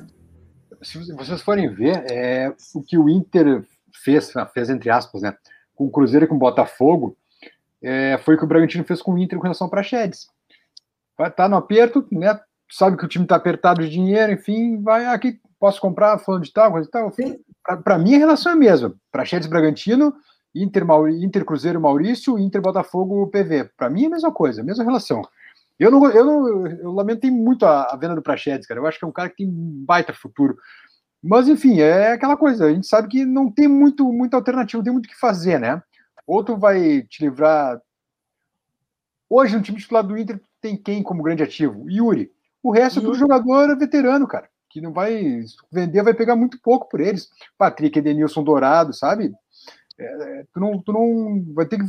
Se 0.82 0.98
vocês 1.12 1.42
forem 1.42 1.74
ver, 1.74 2.04
é, 2.10 2.54
o 2.74 2.82
que 2.82 2.96
o 2.96 3.08
Inter 3.08 3.64
fez, 4.04 4.32
fez 4.54 4.70
entre 4.70 4.90
aspas, 4.90 5.22
né, 5.22 5.36
com 5.74 5.86
o 5.86 5.90
Cruzeiro 5.90 6.26
e 6.26 6.28
com 6.28 6.36
o 6.36 6.38
Botafogo, 6.38 7.16
é, 7.87 8.18
foi 8.18 8.35
o 8.35 8.38
que 8.38 8.44
o 8.44 8.49
Bragantino 8.49 8.85
fez 8.85 9.01
com 9.01 9.14
o 9.14 9.18
Inter 9.18 9.38
com 9.38 9.44
relação 9.44 9.68
para 9.68 9.83
Chedes. 9.83 10.27
Vai 11.16 11.29
estar 11.29 11.44
tá 11.44 11.49
no 11.49 11.57
aperto, 11.57 12.07
né? 12.11 12.38
Sabe 12.70 12.96
que 12.96 13.05
o 13.05 13.09
time 13.09 13.25
está 13.25 13.37
apertado 13.37 13.81
de 13.81 13.88
dinheiro, 13.88 14.33
enfim, 14.33 14.83
vai 14.83 15.07
aqui 15.07 15.40
posso 15.59 15.81
comprar 15.81 16.18
fulano 16.18 16.44
de 16.44 16.53
tal, 16.53 16.72
coisa 16.72 16.87
de 16.87 16.90
tal. 16.90 17.12
Para 17.83 17.99
mim, 17.99 18.14
a 18.14 18.18
relação 18.18 18.53
é 18.53 18.55
a 18.55 18.59
mesma. 18.59 18.94
Praxedes 19.11 19.49
Bragantino, 19.49 20.14
Inter, 20.55 20.85
Inter 21.20 21.44
Cruzeiro 21.44 21.81
Maurício, 21.81 22.38
Inter 22.38 22.61
Botafogo 22.61 23.29
PV. 23.29 23.70
Para 23.77 23.90
mim 23.90 24.05
é 24.05 24.07
a 24.07 24.11
mesma 24.11 24.33
coisa, 24.33 24.61
a 24.61 24.64
mesma 24.64 24.85
relação. 24.85 25.22
Eu 25.79 25.90
não, 25.90 26.07
eu 26.11 26.25
não, 26.25 26.66
eu 26.66 26.92
lamentei 26.92 27.31
muito 27.31 27.66
a, 27.66 27.85
a 27.85 27.96
venda 27.96 28.14
do 28.14 28.22
Praxedes, 28.22 28.66
cara. 28.66 28.81
Eu 28.81 28.87
acho 28.87 28.99
que 28.99 29.05
é 29.05 29.09
um 29.09 29.12
cara 29.12 29.29
que 29.29 29.37
tem 29.37 29.49
um 29.49 29.85
baita 29.87 30.12
futuro. 30.12 30.57
Mas 31.22 31.49
enfim, 31.49 31.81
é 31.81 32.12
aquela 32.12 32.37
coisa. 32.37 32.66
A 32.66 32.72
gente 32.72 32.87
sabe 32.87 33.09
que 33.09 33.25
não 33.25 33.51
tem 33.51 33.68
muito, 33.68 34.11
muita 34.12 34.37
alternativa, 34.37 34.79
não 34.79 34.85
tem 34.85 34.92
muito 34.92 35.07
o 35.07 35.09
que 35.09 35.18
fazer, 35.18 35.59
né? 35.59 35.83
Ou 36.26 36.42
tu 36.42 36.56
vai 36.56 37.02
te 37.02 37.24
livrar. 37.24 37.80
Hoje 39.28 39.56
no 39.56 39.62
time 39.62 39.78
titular 39.78 40.02
do 40.02 40.16
Inter 40.16 40.40
tem 40.60 40.76
quem 40.76 41.02
como 41.02 41.22
grande 41.22 41.42
ativo? 41.42 41.88
Yuri. 41.90 42.30
O 42.62 42.70
resto 42.70 42.96
Yuri. 42.96 43.06
é 43.06 43.10
tudo 43.10 43.18
jogador 43.18 43.78
veterano, 43.78 44.26
cara. 44.26 44.48
Que 44.68 44.80
não 44.80 44.92
vai 44.92 45.44
vender, 45.70 46.02
vai 46.02 46.14
pegar 46.14 46.36
muito 46.36 46.60
pouco 46.60 46.88
por 46.88 47.00
eles. 47.00 47.28
Patrick, 47.56 47.98
Edenilson 47.98 48.42
Dourado, 48.42 48.92
sabe? 48.92 49.32
É, 49.98 50.44
tu, 50.52 50.60
não, 50.60 50.78
tu 50.82 50.92
não 50.92 51.44
vai 51.54 51.64
ter 51.64 51.78
que 51.78 51.86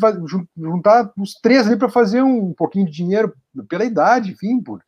juntar 0.56 1.12
os 1.18 1.34
três 1.34 1.68
ali 1.68 1.76
para 1.76 1.90
fazer 1.90 2.22
um 2.22 2.54
pouquinho 2.54 2.86
de 2.86 2.92
dinheiro 2.92 3.36
pela 3.68 3.84
idade, 3.84 4.32
enfim, 4.32 4.62
por, 4.62 4.80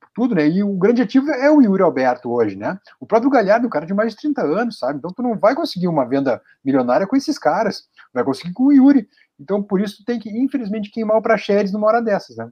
por, 0.00 0.08
tudo, 0.14 0.34
né? 0.34 0.48
E 0.48 0.62
o 0.62 0.72
grande 0.72 1.02
ativo 1.02 1.30
é 1.30 1.50
o 1.50 1.60
Yuri 1.60 1.82
Alberto 1.82 2.30
hoje, 2.30 2.56
né? 2.56 2.78
O 2.98 3.06
próprio 3.06 3.30
Galhardo, 3.30 3.66
um 3.66 3.70
cara 3.70 3.84
de 3.84 3.92
mais 3.92 4.12
de 4.12 4.20
30 4.20 4.42
anos, 4.42 4.78
sabe? 4.78 4.98
Então 4.98 5.12
tu 5.12 5.22
não 5.22 5.38
vai 5.38 5.54
conseguir 5.54 5.88
uma 5.88 6.06
venda 6.06 6.40
milionária 6.64 7.06
com 7.06 7.14
esses 7.14 7.38
caras, 7.38 7.86
vai 8.12 8.24
conseguir 8.24 8.52
com 8.52 8.64
o 8.64 8.72
Yuri. 8.72 9.06
Então 9.38 9.62
por 9.62 9.80
isso 9.80 10.04
tem 10.04 10.18
que, 10.18 10.30
infelizmente, 10.30 10.90
queimar 10.90 11.16
o 11.16 11.22
Praxedes 11.22 11.72
numa 11.72 11.86
hora 11.86 12.02
dessas, 12.02 12.36
né? 12.36 12.48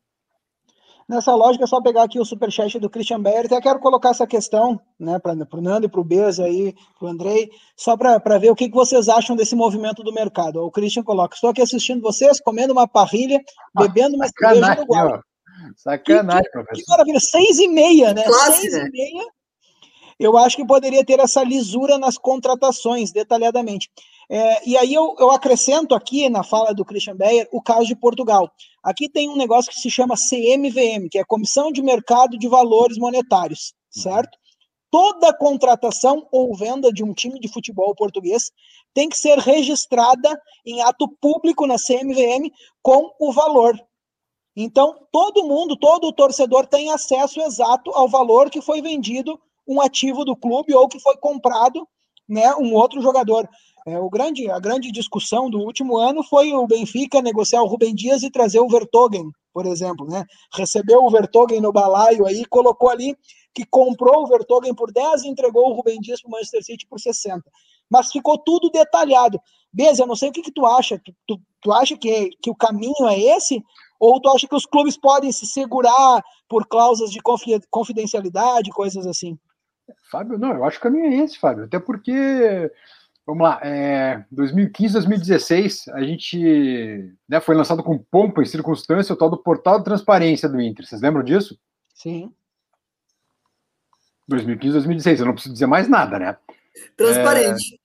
Nessa 1.11 1.35
lógica, 1.35 1.65
é 1.65 1.67
só 1.67 1.83
pegar 1.83 2.05
aqui 2.05 2.21
o 2.21 2.25
superchat 2.25 2.79
do 2.79 2.89
Christian 2.89 3.21
Beyer. 3.21 3.47
Até 3.47 3.61
quero 3.61 3.81
colocar 3.81 4.11
essa 4.11 4.29
questão 4.29 4.81
né, 4.97 5.19
para 5.19 5.33
o 5.33 5.61
Nando 5.61 5.87
e 5.87 5.89
para 5.89 6.01
o 6.01 6.05
Beza 6.05 6.45
aí, 6.45 6.73
para 6.97 7.09
o 7.09 7.11
Andrei, 7.11 7.51
só 7.77 7.97
para 7.97 8.39
ver 8.39 8.49
o 8.49 8.55
que, 8.55 8.69
que 8.69 8.75
vocês 8.77 9.09
acham 9.09 9.35
desse 9.35 9.57
movimento 9.57 10.05
do 10.05 10.13
mercado. 10.13 10.65
O 10.65 10.71
Christian 10.71 11.03
coloca: 11.03 11.35
estou 11.35 11.51
aqui 11.51 11.61
assistindo 11.61 12.01
vocês, 12.01 12.41
comendo 12.41 12.73
uma 12.73 12.87
parrilha, 12.87 13.41
ah, 13.77 13.83
bebendo 13.83 14.15
uma 14.15 14.29
cerveja 14.29 14.77
do 14.77 14.87
Guarda. 14.87 15.21
Sacanagem, 15.77 16.45
que, 16.45 16.51
professor. 16.51 16.85
Que 16.85 16.91
maravilha, 16.91 17.19
seis 17.19 17.59
e 17.59 17.67
meia, 17.67 18.15
né? 18.15 18.23
Classe, 18.23 18.61
seis 18.61 18.75
né? 18.75 18.85
e 18.87 18.91
meia. 18.93 19.27
Eu 20.17 20.39
acho 20.39 20.55
que 20.55 20.65
poderia 20.65 21.05
ter 21.05 21.19
essa 21.19 21.43
lisura 21.43 21.99
nas 21.99 22.17
contratações, 22.17 23.11
detalhadamente. 23.11 23.91
É, 24.33 24.69
e 24.69 24.77
aí 24.77 24.95
eu, 24.95 25.17
eu, 25.19 25.29
acrescento 25.33 25.93
aqui 25.93 26.29
na 26.29 26.45
fala 26.45 26.73
do 26.73 26.85
Christian 26.85 27.17
Beyer 27.17 27.49
o 27.51 27.61
caso 27.61 27.87
de 27.87 27.97
Portugal. 27.97 28.49
Aqui 28.81 29.09
tem 29.09 29.29
um 29.29 29.37
negócio 29.37 29.73
que 29.73 29.81
se 29.81 29.91
chama 29.91 30.15
CMVM, 30.15 31.09
que 31.11 31.19
é 31.19 31.25
Comissão 31.25 31.73
de 31.73 31.83
Mercado 31.83 32.39
de 32.39 32.47
Valores 32.47 32.97
Monetários, 32.97 33.75
certo? 33.91 34.39
Toda 34.89 35.37
contratação 35.37 36.29
ou 36.31 36.57
venda 36.57 36.93
de 36.93 37.03
um 37.03 37.13
time 37.13 37.41
de 37.41 37.49
futebol 37.49 37.93
português 37.93 38.53
tem 38.95 39.09
que 39.09 39.19
ser 39.19 39.37
registrada 39.37 40.41
em 40.65 40.81
ato 40.81 41.09
público 41.21 41.67
na 41.67 41.75
CMVM 41.75 42.53
com 42.81 43.11
o 43.19 43.33
valor. 43.33 43.75
Então, 44.55 44.95
todo 45.11 45.45
mundo, 45.45 45.77
todo 45.77 46.13
torcedor 46.13 46.69
tem 46.69 46.93
acesso 46.93 47.41
exato 47.41 47.91
ao 47.91 48.09
valor 48.09 48.49
que 48.49 48.63
foi 48.63 48.81
vendido 48.81 49.41
um 49.67 49.81
ativo 49.81 50.25
do 50.25 50.37
clube 50.37 50.73
ou 50.73 50.87
que 50.87 51.01
foi 51.01 51.17
comprado 51.17 51.85
né, 52.31 52.55
um 52.55 52.73
outro 52.75 53.03
jogador. 53.03 53.49
É, 53.87 53.99
o 53.99 54.11
grande, 54.11 54.51
a 54.51 54.59
grande 54.59 54.93
discussão 54.93 55.49
do 55.49 55.59
último 55.59 55.97
ano 55.97 56.23
foi 56.23 56.53
o 56.53 56.67
Benfica 56.67 57.23
negociar 57.23 57.63
o 57.63 57.67
Rubem 57.67 57.95
Dias 57.95 58.23
e 58.23 58.31
trazer 58.31 58.61
o 58.61 58.69
Vertogen, 58.69 59.31
por 59.53 59.67
exemplo, 59.67 60.07
né? 60.07 60.25
Recebeu 60.55 61.03
o 61.03 61.11
Vertogen 61.11 61.61
no 61.61 61.73
balaio 61.73 62.27
aí, 62.27 62.45
colocou 62.45 62.91
ali 62.91 63.17
que 63.55 63.65
comprou 63.65 64.23
o 64.23 64.27
Vertogen 64.27 64.75
por 64.75 64.93
10 64.93 65.25
e 65.25 65.29
entregou 65.29 65.71
o 65.71 65.73
Rubem 65.73 66.01
Dias 66.01 66.21
para 66.21 66.29
o 66.29 66.33
Manchester 66.33 66.65
City 66.65 66.87
por 66.87 67.01
60. 67.01 67.43
Mas 67.91 68.13
ficou 68.13 68.39
tudo 68.39 68.71
detalhado. 68.71 69.41
Beza, 69.73 70.03
eu 70.03 70.07
não 70.07 70.15
sei 70.15 70.29
o 70.29 70.33
que, 70.33 70.43
que 70.43 70.53
tu 70.53 70.67
acha. 70.67 71.01
Tu, 71.05 71.13
tu, 71.27 71.41
tu 71.61 71.73
acha 71.73 71.97
que, 71.97 72.31
que 72.43 72.51
o 72.51 72.55
caminho 72.55 73.09
é 73.09 73.19
esse? 73.19 73.63
Ou 73.99 74.21
tu 74.21 74.29
acha 74.31 74.47
que 74.47 74.55
os 74.55 74.67
clubes 74.67 74.97
podem 74.97 75.33
se 75.33 75.47
segurar 75.47 76.23
por 76.49 76.67
cláusulas 76.67 77.11
de 77.11 77.21
confidencialidade, 77.71 78.71
coisas 78.71 79.07
assim? 79.07 79.39
Fábio, 80.11 80.39
não, 80.39 80.53
eu 80.53 80.65
acho 80.65 80.81
que 80.81 80.87
o 80.87 80.91
caminho 80.91 81.13
é 81.13 81.25
esse, 81.25 81.39
Fábio. 81.39 81.65
Até 81.65 81.79
porque 81.79 82.71
Vamos 83.27 83.43
lá, 83.43 83.61
é, 83.63 84.25
2015, 84.31 84.95
2016, 84.95 85.89
a 85.89 86.03
gente 86.03 87.15
né, 87.29 87.41
foi 87.41 87.55
lançado 87.55 87.83
com 87.83 87.99
pompa 87.99 88.43
e 88.43 88.47
circunstância 88.47 89.13
o 89.13 89.17
tal 89.17 89.31
do 89.31 89.43
portal 89.43 89.79
de 89.79 89.85
transparência 89.85 90.49
do 90.49 90.61
Inter. 90.61 90.87
Vocês 90.87 91.01
lembram 91.01 91.23
disso? 91.23 91.59
Sim. 91.95 92.33
2015, 94.27 94.73
2016, 94.73 95.21
eu 95.21 95.27
não 95.27 95.35
preciso 95.35 95.53
dizer 95.53 95.67
mais 95.67 95.89
nada, 95.89 96.19
né? 96.19 96.37
Transparente. 96.97 97.81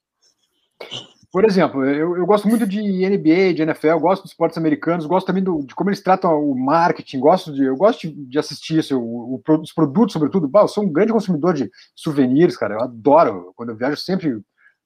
É, 0.82 1.16
por 1.32 1.44
exemplo, 1.44 1.84
eu, 1.84 2.16
eu, 2.16 2.26
gosto 2.26 2.48
muito 2.48 2.66
de 2.66 2.80
NBA, 2.80 3.54
de 3.54 3.62
NFL, 3.62 4.00
gosto 4.00 4.22
dos 4.22 4.32
esportes 4.32 4.58
americanos, 4.58 5.06
gosto 5.06 5.28
também 5.28 5.44
do, 5.44 5.64
de 5.66 5.76
como 5.76 5.90
eles 5.90 6.02
tratam 6.02 6.32
o 6.40 6.58
marketing, 6.58 7.20
gosto 7.20 7.52
de, 7.52 7.66
eu 7.66 7.76
gosto 7.76 8.10
de, 8.10 8.40
assistir 8.40 8.80
isso, 8.80 8.98
o, 8.98 9.36
o, 9.36 9.62
os 9.62 9.74
produtos, 9.74 10.14
sobretudo. 10.14 10.48
Bah, 10.48 10.62
eu 10.62 10.70
sou 10.70 10.86
um 10.86 10.92
grande 10.92 11.12
consumidor 11.12 11.54
de 11.54 11.70
souvenirs, 11.94 12.56
cara, 12.56 12.76
eu 12.76 12.82
adoro. 12.82 13.52
Quando 13.56 13.72
eu 13.72 13.76
viajo, 13.76 13.98
sempre 13.98 14.42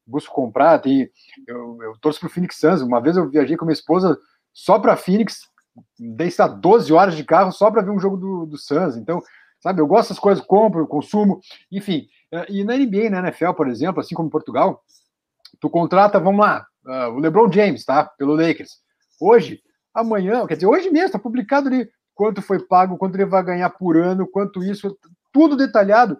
busco 0.09 0.33
comprar. 0.33 0.79
Tem, 0.79 1.09
eu, 1.47 1.77
eu 1.81 1.93
torço 2.01 2.19
pro 2.19 2.29
Phoenix 2.29 2.57
Suns. 2.57 2.81
Uma 2.81 2.99
vez 2.99 3.17
eu 3.17 3.29
viajei 3.29 3.55
com 3.55 3.65
minha 3.65 3.73
esposa 3.73 4.17
só 4.53 4.79
para 4.79 4.97
Phoenix, 4.97 5.41
dei 5.97 6.29
12 6.59 6.91
horas 6.91 7.15
de 7.15 7.23
carro 7.23 7.51
só 7.51 7.69
para 7.69 7.81
ver 7.81 7.91
um 7.91 7.99
jogo 7.99 8.17
do, 8.17 8.45
do 8.45 8.57
Suns. 8.57 8.97
Então, 8.97 9.21
sabe, 9.61 9.81
eu 9.81 9.87
gosto 9.87 10.09
das 10.09 10.19
coisas, 10.19 10.43
compro, 10.43 10.87
consumo, 10.87 11.39
enfim. 11.71 12.07
Eh, 12.31 12.45
e 12.49 12.63
na 12.63 12.75
NBA, 12.75 13.09
na 13.09 13.19
NFL, 13.19 13.53
por 13.53 13.67
exemplo, 13.67 14.01
assim 14.01 14.15
como 14.15 14.27
em 14.27 14.31
Portugal, 14.31 14.83
tu 15.59 15.69
contrata, 15.69 16.19
vamos 16.19 16.45
lá, 16.45 16.65
uh, 16.85 17.13
o 17.13 17.19
LeBron 17.19 17.51
James, 17.51 17.85
tá? 17.85 18.03
Pelo 18.03 18.35
Lakers. 18.35 18.79
Hoje, 19.19 19.61
amanhã, 19.93 20.45
quer 20.47 20.55
dizer, 20.55 20.67
hoje 20.67 20.89
mesmo, 20.89 21.11
tá 21.11 21.19
publicado 21.19 21.67
ali 21.67 21.89
quanto 22.13 22.41
foi 22.41 22.59
pago, 22.59 22.97
quanto 22.97 23.15
ele 23.15 23.25
vai 23.25 23.43
ganhar 23.43 23.69
por 23.69 23.97
ano, 23.97 24.27
quanto 24.27 24.63
isso, 24.63 24.97
tudo 25.31 25.55
detalhado. 25.55 26.19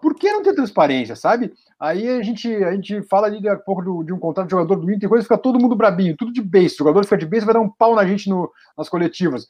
Por 0.00 0.14
que 0.14 0.30
não 0.30 0.42
ter 0.42 0.54
transparência, 0.54 1.16
sabe? 1.16 1.52
Aí 1.78 2.08
a 2.08 2.22
gente, 2.22 2.52
a 2.64 2.72
gente 2.72 3.02
fala 3.02 3.26
ali 3.26 3.42
daqui 3.42 3.64
pouco 3.64 3.82
do, 3.82 4.02
de 4.02 4.12
um 4.12 4.18
contrato 4.18 4.46
de 4.46 4.52
jogador 4.52 4.76
do 4.76 4.92
Inter, 4.92 5.08
coisa 5.08 5.24
fica 5.24 5.38
todo 5.38 5.58
mundo 5.58 5.74
brabinho, 5.76 6.16
tudo 6.16 6.32
de 6.32 6.40
base. 6.40 6.74
O 6.74 6.78
jogador 6.78 7.04
fica 7.04 7.18
de 7.18 7.26
base 7.26 7.44
vai 7.44 7.54
dar 7.54 7.60
um 7.60 7.70
pau 7.70 7.94
na 7.94 8.06
gente 8.06 8.28
no, 8.28 8.50
nas 8.76 8.88
coletivas. 8.88 9.46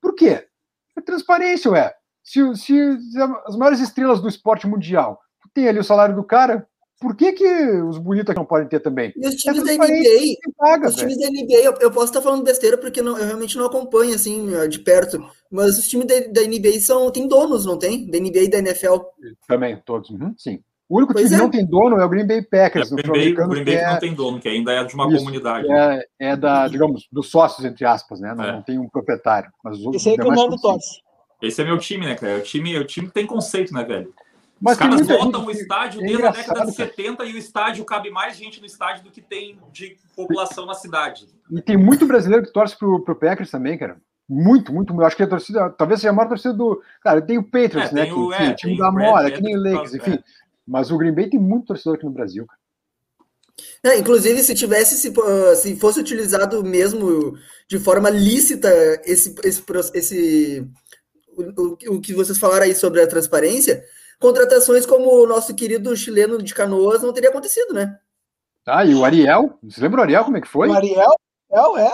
Por 0.00 0.14
quê? 0.14 0.46
É 0.96 1.00
transparência, 1.00 1.70
ué. 1.70 1.92
Se, 2.22 2.40
se, 2.56 3.00
se 3.00 3.22
as 3.46 3.56
maiores 3.56 3.80
estrelas 3.80 4.20
do 4.20 4.28
esporte 4.28 4.66
mundial 4.66 5.20
tem 5.54 5.68
ali 5.68 5.78
o 5.78 5.84
salário 5.84 6.14
do 6.14 6.24
cara, 6.24 6.66
por 7.02 7.16
que, 7.16 7.32
que 7.32 7.44
os 7.82 7.98
bonitos 7.98 8.34
não 8.34 8.44
podem 8.44 8.68
ter 8.68 8.78
também? 8.78 9.12
E 9.16 9.26
os 9.26 9.34
times 9.34 9.60
é 9.60 9.76
da 9.76 9.84
NBA, 9.84 10.54
paga, 10.56 10.88
os 10.88 10.94
times 10.94 11.18
da 11.18 11.26
NBA, 11.26 11.64
eu, 11.64 11.74
eu, 11.80 11.90
posso 11.90 12.06
estar 12.06 12.22
falando 12.22 12.44
besteira 12.44 12.78
porque 12.78 13.02
não, 13.02 13.18
eu 13.18 13.26
realmente 13.26 13.58
não 13.58 13.66
acompanho 13.66 14.14
assim 14.14 14.48
de 14.68 14.78
perto, 14.78 15.22
mas 15.50 15.78
os 15.78 15.88
times 15.88 16.06
da, 16.06 16.14
da 16.20 16.46
NBA 16.46 16.78
são 16.80 17.10
tem 17.10 17.26
donos, 17.26 17.66
não 17.66 17.76
tem? 17.76 18.08
Da 18.08 18.18
NBA 18.18 18.42
e 18.44 18.48
da 18.48 18.58
NFL. 18.58 18.98
Também, 19.48 19.82
todos, 19.84 20.10
uhum, 20.10 20.32
sim. 20.38 20.62
O 20.88 20.98
único 20.98 21.12
pois 21.14 21.26
time 21.26 21.36
que 21.36 21.40
é. 21.40 21.44
não 21.44 21.50
tem 21.50 21.66
dono 21.66 21.98
é 21.98 22.04
o 22.04 22.08
Green 22.08 22.26
Bay 22.26 22.42
Packers. 22.42 22.92
É, 22.92 22.94
o 22.94 22.96
Green 22.98 23.12
Bay, 23.12 23.44
o 23.44 23.48
Green 23.48 23.64
Bay 23.64 23.74
é... 23.76 23.92
não 23.92 23.98
tem 23.98 24.14
dono, 24.14 24.38
que 24.38 24.48
ainda 24.48 24.72
é 24.72 24.84
de 24.84 24.94
uma 24.94 25.08
Isso, 25.08 25.18
comunidade. 25.18 25.66
É, 25.72 26.06
é, 26.20 26.36
da, 26.36 26.68
digamos, 26.68 27.08
dos 27.10 27.30
sócios, 27.30 27.64
entre 27.64 27.84
aspas, 27.84 28.20
né? 28.20 28.34
Não, 28.34 28.44
é. 28.44 28.52
não 28.52 28.62
tem 28.62 28.78
um 28.78 28.88
proprietário. 28.88 29.50
Mas 29.64 29.78
os 29.78 29.96
Esse 29.96 30.10
aí 30.10 30.16
que 30.16 30.26
o 30.26 30.30
Nando 30.30 30.56
torce. 30.56 31.00
Esse 31.40 31.62
é 31.62 31.64
meu 31.64 31.78
time, 31.78 32.06
né, 32.06 32.14
cara? 32.14 32.38
O 32.38 32.42
time, 32.42 32.78
o 32.78 32.84
time 32.84 33.08
tem 33.08 33.26
conceito, 33.26 33.72
né, 33.72 33.82
velho? 33.82 34.12
Mas 34.62 34.74
Os 34.74 34.78
caras 34.78 35.06
botam 35.08 35.44
o 35.44 35.50
estádio 35.50 36.00
é 36.02 36.06
desde 36.06 36.24
a 36.24 36.30
década 36.30 36.66
de 36.66 36.72
70 36.72 37.24
e 37.24 37.34
o 37.34 37.38
estádio 37.38 37.84
cabe 37.84 38.10
mais 38.10 38.36
gente 38.36 38.60
no 38.60 38.66
estádio 38.66 39.02
do 39.02 39.10
que 39.10 39.20
tem 39.20 39.58
de 39.72 39.96
população 40.14 40.64
na 40.64 40.74
cidade. 40.74 41.26
E 41.50 41.60
tem 41.60 41.76
muito 41.76 42.06
brasileiro 42.06 42.46
que 42.46 42.52
torce 42.52 42.78
pro, 42.78 43.00
pro 43.00 43.16
Packers 43.16 43.50
também, 43.50 43.76
cara. 43.76 44.00
Muito, 44.28 44.72
muito. 44.72 44.94
Eu 44.94 45.04
acho 45.04 45.16
que 45.16 45.24
a 45.24 45.26
torcida, 45.26 45.68
talvez 45.70 46.00
seja 46.00 46.10
a 46.10 46.12
maior 46.12 46.28
torcida 46.28 46.54
do. 46.54 46.80
Cara, 47.02 47.20
tem 47.20 47.38
o 47.38 47.42
Patriots, 47.42 47.90
é, 47.90 47.94
né? 47.94 48.06
Que, 48.06 48.12
o, 48.12 48.32
enfim, 48.32 48.44
é, 48.44 48.54
time 48.54 48.78
da 48.78 48.92
Mora, 48.92 49.30
que 49.32 49.42
nem 49.42 49.56
o 49.56 49.62
Lakers, 49.62 49.94
enfim. 49.94 50.12
É. 50.12 50.22
Mas 50.64 50.92
o 50.92 50.96
Green 50.96 51.12
Bay 51.12 51.28
tem 51.28 51.40
muito 51.40 51.66
torcedor 51.66 51.96
aqui 51.96 52.04
no 52.04 52.12
Brasil, 52.12 52.46
cara. 52.46 52.62
É, 53.84 53.98
inclusive, 53.98 54.42
se 54.44 54.54
tivesse, 54.54 54.96
se, 54.96 55.12
se 55.56 55.76
fosse 55.76 55.98
utilizado 55.98 56.62
mesmo 56.64 57.36
de 57.68 57.80
forma 57.80 58.08
lícita 58.08 58.68
esse, 59.04 59.34
esse, 59.44 59.62
esse 59.92 60.66
o, 61.36 61.62
o, 61.62 61.96
o 61.96 62.00
que 62.00 62.14
vocês 62.14 62.38
falaram 62.38 62.64
aí 62.64 62.74
sobre 62.74 63.02
a 63.02 63.06
transparência, 63.06 63.84
contratações 64.22 64.86
como 64.86 65.10
o 65.10 65.26
nosso 65.26 65.54
querido 65.54 65.94
chileno 65.96 66.40
de 66.40 66.54
Canoas 66.54 67.02
não 67.02 67.12
teria 67.12 67.28
acontecido, 67.28 67.74
né? 67.74 67.98
Ah, 68.64 68.84
e 68.84 68.94
o 68.94 69.04
Ariel? 69.04 69.58
Você 69.64 69.80
lembra 69.80 70.00
o 70.00 70.02
Ariel 70.04 70.24
como 70.24 70.36
é 70.36 70.40
que 70.40 70.48
foi? 70.48 70.68
O 70.68 70.72
Ariel? 70.72 71.10
É, 71.50 71.82
é. 71.82 71.92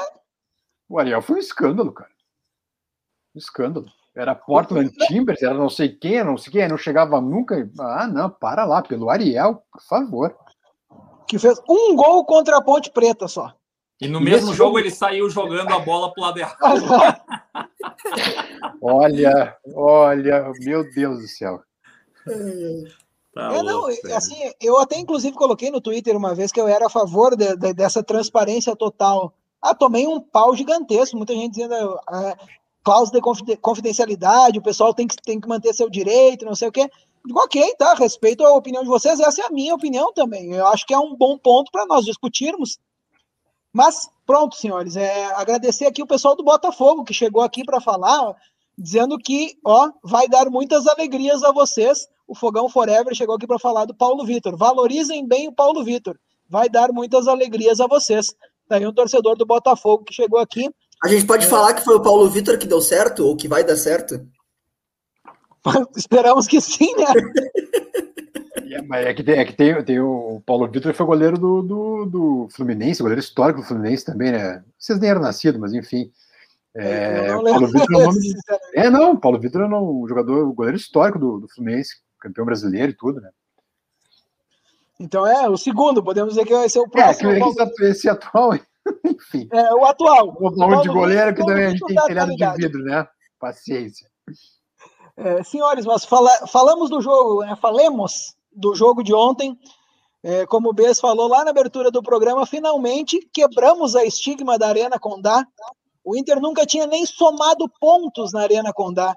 O 0.89 0.99
Ariel 0.99 1.23
foi 1.23 1.37
um 1.37 1.41
escândalo, 1.41 1.93
cara. 1.93 2.11
Um 3.35 3.39
escândalo. 3.39 3.87
Era 4.15 4.35
Portland 4.35 4.91
Timbers, 5.07 5.43
era 5.43 5.55
não 5.55 5.71
sei 5.71 5.89
quem, 5.89 6.23
não 6.25 6.37
sei 6.37 6.53
quem, 6.53 6.69
não 6.69 6.77
chegava 6.77 7.21
nunca. 7.21 7.71
Ah, 7.79 8.07
não, 8.07 8.29
para 8.29 8.65
lá, 8.65 8.83
pelo 8.83 9.09
Ariel, 9.09 9.63
por 9.73 9.83
favor. 9.83 10.37
Que 11.27 11.39
fez 11.39 11.59
um 11.69 11.97
gol 11.97 12.25
contra 12.27 12.59
a 12.59 12.63
Ponte 12.63 12.91
Preta 12.91 13.29
só. 13.29 13.55
E 14.01 14.07
no 14.07 14.21
mesmo 14.21 14.55
jogo 14.55 14.79
ele 14.79 14.91
saiu 14.91 15.31
jogando 15.31 15.73
a 15.73 15.79
bola 15.79 16.13
pro 16.13 16.23
lado 16.23 16.39
errado. 16.39 16.59
olha, 18.83 19.57
olha, 19.75 20.53
meu 20.61 20.89
Deus 20.93 21.21
do 21.21 21.29
céu. 21.29 21.63
Tá 23.35 23.55
é, 23.55 23.63
não, 23.63 23.87
assim, 24.15 24.37
eu 24.61 24.79
até 24.79 24.99
inclusive 24.99 25.37
coloquei 25.37 25.71
no 25.71 25.81
Twitter 25.81 26.17
uma 26.17 26.35
vez 26.35 26.51
que 26.51 26.61
eu 26.61 26.67
era 26.67 26.87
a 26.87 26.91
favor 26.91 27.37
de, 27.37 27.57
de, 27.57 27.73
dessa 27.73 28.03
transparência 28.03 28.75
total. 28.75 29.33
Ah, 29.61 29.75
tomei 29.75 30.07
um 30.07 30.21
pau 30.21 30.57
gigantesco, 30.57 31.17
muita 31.17 31.35
gente 31.35 31.53
dizendo 31.53 31.75
ah, 32.07 32.37
cláusula 32.83 33.21
de 33.45 33.57
confidencialidade, 33.59 34.59
o 34.59 34.63
pessoal 34.63 34.95
tem 34.95 35.07
que, 35.07 35.17
tem 35.17 35.41
que 35.41 35.49
manter 35.49 35.75
seu 35.75 35.91
direito, 35.91 36.45
não 36.45 36.55
sei 36.55 36.69
o 36.69 36.73
quê. 36.73 36.89
Digo, 37.25 37.39
ok, 37.41 37.75
tá, 37.77 37.95
respeito 37.95 38.45
a 38.45 38.55
opinião 38.55 38.83
de 38.83 38.89
vocês, 38.89 39.21
essa 39.21 39.43
é 39.43 39.47
a 39.47 39.51
minha 39.51 39.75
opinião 39.75 40.13
também. 40.13 40.55
Eu 40.55 40.67
acho 40.69 40.87
que 40.87 40.95
é 40.95 40.99
um 40.99 41.15
bom 41.15 41.37
ponto 41.37 41.71
para 41.71 41.85
nós 41.85 42.05
discutirmos. 42.05 42.79
Mas, 43.73 44.09
pronto, 44.27 44.57
senhores, 44.57 44.97
é, 44.97 45.27
agradecer 45.35 45.87
aqui 45.87 46.03
o 46.03 46.07
pessoal 46.07 46.35
do 46.35 46.43
Botafogo 46.43 47.05
que 47.05 47.13
chegou 47.13 47.43
aqui 47.43 47.65
para 47.65 47.81
falar, 47.81 48.35
dizendo 48.77 49.19
que, 49.19 49.59
ó, 49.65 49.91
vai 50.03 50.27
dar 50.27 50.49
muitas 50.49 50.87
alegrias 50.87 51.43
a 51.43 51.53
vocês. 51.53 52.09
O 52.29 52.35
Fogão 52.35 52.69
Forever 52.69 53.15
chegou 53.15 53.35
aqui 53.35 53.47
para 53.47 53.59
falar 53.59 53.87
do 53.87 53.95
Paulo 53.95 54.25
Vitor. 54.27 54.55
Valorizem 54.55 55.27
bem 55.27 55.49
o 55.49 55.53
Paulo 55.53 55.83
Vitor. 55.83 56.19
Vai 56.47 56.69
dar 56.69 56.93
muitas 56.93 57.27
alegrias 57.27 57.81
a 57.81 57.87
vocês. 57.87 58.35
Daí 58.69 58.87
um 58.87 58.93
torcedor 58.93 59.35
do 59.35 59.47
Botafogo 59.47 60.05
que 60.05 60.13
chegou 60.13 60.39
aqui. 60.39 60.69
A 61.03 61.09
gente 61.09 61.27
pode 61.27 61.47
é... 61.47 61.49
falar 61.49 61.73
que 61.73 61.83
foi 61.83 61.97
o 61.97 62.03
Paulo 62.03 62.29
Vitor 62.29 62.59
que 62.59 62.67
deu 62.67 62.83
certo 62.83 63.27
ou 63.27 63.35
que 63.35 63.49
vai 63.49 63.65
dar 63.65 63.77
certo? 63.77 64.29
Esperamos 65.97 66.47
que 66.47 66.61
sim, 66.61 66.95
né? 66.97 67.07
É, 68.71 68.83
mas 68.83 69.07
é 69.07 69.15
que 69.15 69.23
tem, 69.23 69.39
é 69.39 69.45
que 69.47 69.55
tem, 69.55 69.83
tem 69.83 69.99
o 69.99 70.43
Paulo 70.45 70.69
Vitor 70.69 70.93
foi 70.93 71.07
goleiro 71.07 71.39
do, 71.39 71.63
do, 71.63 72.05
do, 72.05 72.49
Fluminense, 72.51 73.01
goleiro 73.01 73.21
histórico 73.21 73.61
do 73.61 73.67
Fluminense 73.67 74.05
também, 74.05 74.31
né? 74.31 74.63
Vocês 74.79 75.01
nem 75.01 75.09
eram 75.09 75.23
nascidos, 75.23 75.59
mas 75.59 75.73
enfim. 75.73 76.13
É, 76.75 77.33
não 77.33 77.45
Paulo 77.45 77.67
Vitor 77.67 77.87
é, 77.89 78.05
nome 78.05 78.21
de... 78.21 78.35
é, 78.75 78.91
não, 78.91 79.17
Paulo 79.17 79.41
Vitor 79.41 79.63
é 79.63 79.67
um 79.67 80.07
jogador, 80.07 80.53
goleiro 80.53 80.77
histórico 80.77 81.19
do, 81.19 81.41
do 81.41 81.49
Fluminense, 81.49 81.97
campeão 82.19 82.47
brasileiro 82.47 82.91
e 82.91 82.97
tudo, 82.97 83.21
né? 83.21 83.31
Então 85.01 85.27
é 85.27 85.49
o 85.49 85.57
segundo, 85.57 86.03
podemos 86.03 86.35
dizer 86.35 86.45
que 86.45 86.55
vai 86.55 86.69
ser 86.69 86.81
o 86.81 86.89
próximo. 86.89 87.31
É, 87.31 87.39
esse, 87.39 87.85
esse 87.85 88.09
atual, 88.09 88.55
enfim. 89.05 89.49
É, 89.53 89.73
o 89.75 89.85
atual. 89.85 90.37
O 90.41 90.51
nome 90.51 90.83
de 90.83 90.89
goleiro 90.89 91.35
que 91.35 91.45
também 91.45 91.67
a 91.67 91.71
gente 91.71 91.87
tem 91.87 91.97
telhado 92.05 92.35
de 92.35 92.57
vidro, 92.57 92.83
né? 92.83 93.07
Paciência. 93.39 94.09
É, 95.17 95.43
senhores, 95.43 95.85
mas 95.85 96.05
fala, 96.05 96.31
falamos 96.47 96.91
do 96.91 97.01
jogo, 97.01 97.45
né? 97.45 97.57
falemos 97.61 98.37
do 98.53 98.75
jogo 98.75 99.03
de 99.03 99.15
ontem. 99.15 99.59
É, 100.23 100.47
como 100.47 100.71
o 100.71 100.73
Bess 100.73 100.99
falou 100.99 101.29
lá 101.29 101.45
na 101.45 101.51
abertura 101.51 101.91
do 101.93 102.03
programa, 102.03 102.45
finalmente 102.45 103.21
quebramos 103.33 103.95
a 103.95 104.05
estigma 104.05 104.59
da 104.59 104.69
Arena 104.69 104.99
Condá. 104.99 105.47
O 106.05 106.17
Inter 106.17 106.41
nunca 106.41 106.67
tinha 106.67 106.87
nem 106.87 107.07
somado 107.07 107.69
pontos 107.81 108.33
na 108.33 108.43
Arena 108.43 108.73
Condá. 108.73 109.17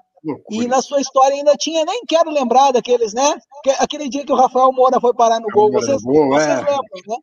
E 0.50 0.66
na 0.66 0.80
sua 0.80 1.00
história 1.00 1.36
ainda 1.36 1.56
tinha, 1.56 1.84
nem 1.84 2.04
quero 2.06 2.30
lembrar 2.30 2.70
daqueles, 2.70 3.12
né? 3.12 3.40
Aquele 3.78 4.08
dia 4.08 4.24
que 4.24 4.32
o 4.32 4.36
Rafael 4.36 4.72
Moura 4.72 5.00
foi 5.00 5.12
parar 5.12 5.40
no 5.40 5.48
gol. 5.48 5.72
Vocês, 5.72 6.02
vocês 6.02 6.46
é. 6.46 6.56
lembram, 6.56 6.80
né? 7.08 7.16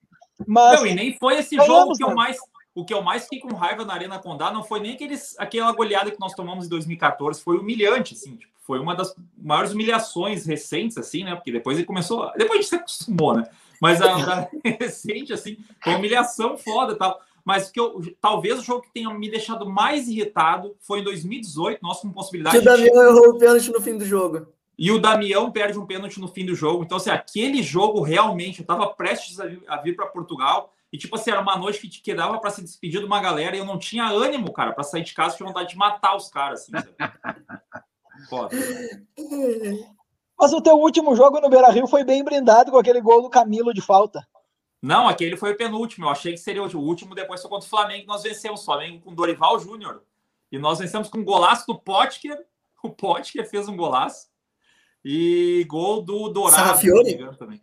Mas, 0.47 0.79
não, 0.79 0.87
e 0.87 0.93
nem 0.93 1.17
foi 1.17 1.37
esse 1.37 1.55
jogo 1.55 1.93
que 1.93 2.03
eu 2.03 2.15
mais 2.15 2.37
o 2.75 2.85
que 2.85 2.93
eu 2.93 3.01
mais 3.01 3.23
fiquei 3.23 3.39
com 3.39 3.53
raiva 3.55 3.83
na 3.83 3.93
Arena 3.93 4.19
Condá 4.19 4.51
não 4.51 4.63
foi 4.63 4.79
nem 4.79 4.93
aqueles, 4.93 5.35
aquela 5.37 5.71
goleada 5.73 6.11
que 6.11 6.19
nós 6.19 6.33
tomamos 6.33 6.65
em 6.65 6.69
2014, 6.69 7.41
foi 7.41 7.57
humilhante, 7.57 8.13
assim, 8.13 8.37
tipo, 8.37 8.53
foi 8.61 8.79
uma 8.79 8.95
das 8.95 9.13
maiores 9.35 9.71
humilhações 9.71 10.45
recentes, 10.45 10.97
assim, 10.97 11.23
né? 11.23 11.35
Porque 11.35 11.51
depois 11.51 11.77
ele 11.77 11.87
começou. 11.87 12.31
Depois 12.37 12.51
a 12.51 12.61
gente 12.61 12.69
se 12.69 12.75
acostumou, 12.75 13.35
né? 13.35 13.49
Mas 13.81 13.99
a, 14.01 14.13
a 14.13 14.47
recente, 14.79 15.33
assim, 15.33 15.57
foi 15.83 15.93
uma 15.93 15.99
humilhação 15.99 16.55
foda 16.55 16.95
tal. 16.95 17.19
Mas 17.45 17.69
que 17.69 17.79
eu, 17.79 18.01
talvez 18.19 18.59
o 18.59 18.63
jogo 18.63 18.81
que 18.81 18.91
tenha 18.91 19.13
me 19.13 19.29
deixado 19.29 19.69
mais 19.69 20.07
irritado 20.07 20.75
foi 20.79 20.99
em 20.99 21.03
2018, 21.03 21.79
nós 21.81 21.99
com 21.99 22.11
possibilidade. 22.11 22.57
Que 22.57 22.61
o 22.61 22.65
Damião 22.65 23.03
errou 23.03 23.29
o 23.29 23.37
pênalti 23.37 23.71
no 23.71 23.81
fim 23.81 23.97
do 23.97 24.05
jogo. 24.05 24.47
E 24.77 24.91
o 24.91 24.99
Damião 24.99 25.51
perde 25.51 25.77
um 25.77 25.85
pênalti 25.85 26.19
no 26.19 26.27
fim 26.27 26.45
do 26.45 26.55
jogo. 26.55 26.83
Então, 26.83 26.97
assim, 26.97 27.09
aquele 27.09 27.61
jogo 27.61 28.01
realmente, 28.01 28.59
eu 28.59 28.63
estava 28.63 28.87
prestes 28.87 29.39
a 29.39 29.45
vir, 29.45 29.61
vir 29.83 29.95
para 29.95 30.07
Portugal. 30.07 30.73
E, 30.91 30.97
tipo 30.97 31.15
assim, 31.15 31.31
era 31.31 31.41
uma 31.41 31.57
noite 31.57 31.79
que, 31.81 32.01
que 32.01 32.15
dava 32.15 32.39
para 32.39 32.49
se 32.49 32.61
despedir 32.61 32.99
de 32.99 33.05
uma 33.05 33.21
galera 33.21 33.55
e 33.55 33.59
eu 33.59 33.65
não 33.65 33.77
tinha 33.77 34.07
ânimo, 34.09 34.53
cara, 34.53 34.71
para 34.71 34.83
sair 34.83 35.03
de 35.03 35.13
casa, 35.13 35.35
tinha 35.35 35.47
vontade 35.47 35.69
de 35.69 35.77
matar 35.77 36.15
os 36.15 36.29
caras, 36.29 36.61
assim. 36.61 36.71
Foda. 38.29 38.55
Mas 40.39 40.53
o 40.53 40.61
teu 40.61 40.75
último 40.75 41.15
jogo 41.15 41.41
no 41.41 41.49
Beira 41.49 41.69
Rio 41.69 41.87
foi 41.87 42.03
bem 42.03 42.23
brindado 42.23 42.71
com 42.71 42.77
aquele 42.77 43.01
gol 43.01 43.21
do 43.21 43.29
Camilo 43.29 43.73
de 43.73 43.81
falta. 43.81 44.25
Não, 44.81 45.07
aquele 45.07 45.35
foi 45.35 45.51
o 45.51 45.57
penúltimo. 45.57 46.05
Eu 46.05 46.09
achei 46.09 46.33
que 46.33 46.39
seria 46.39 46.63
o 46.63 46.79
último. 46.79 47.13
Depois 47.13 47.41
foi 47.41 47.49
contra 47.49 47.67
o 47.67 47.69
Flamengo. 47.69 48.07
Nós 48.07 48.23
vencemos 48.23 48.61
o 48.61 48.65
Flamengo 48.65 49.01
com 49.01 49.13
Dorival 49.13 49.59
Júnior. 49.59 50.03
E 50.51 50.57
nós 50.57 50.79
vencemos 50.79 51.09
com 51.09 51.19
um 51.19 51.23
golaço 51.23 51.65
do 51.67 51.77
Potker. 51.77 52.37
O 52.81 52.89
Potker 52.89 53.45
fez 53.45 53.67
um 53.67 53.75
golaço. 53.75 54.29
E 55.03 55.65
gol 55.67 56.01
do 56.01 56.29
Dourado. 56.29 56.55
Sarrafiori? 56.55 57.17
Também. 57.37 57.61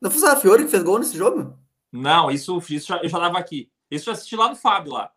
Não 0.00 0.08
foi 0.08 0.18
o 0.18 0.20
Sarrafiori 0.20 0.64
que 0.64 0.70
fez 0.70 0.84
gol 0.84 1.00
nesse 1.00 1.16
jogo? 1.16 1.58
Não, 1.90 2.30
isso, 2.30 2.62
isso 2.70 2.92
eu 2.92 2.98
já 2.98 3.18
estava 3.18 3.36
aqui. 3.36 3.68
Isso 3.90 4.08
eu 4.08 4.12
assisti 4.12 4.36
lá 4.36 4.48
no 4.48 4.54
Fábio 4.54 4.92
lá. 4.92 5.10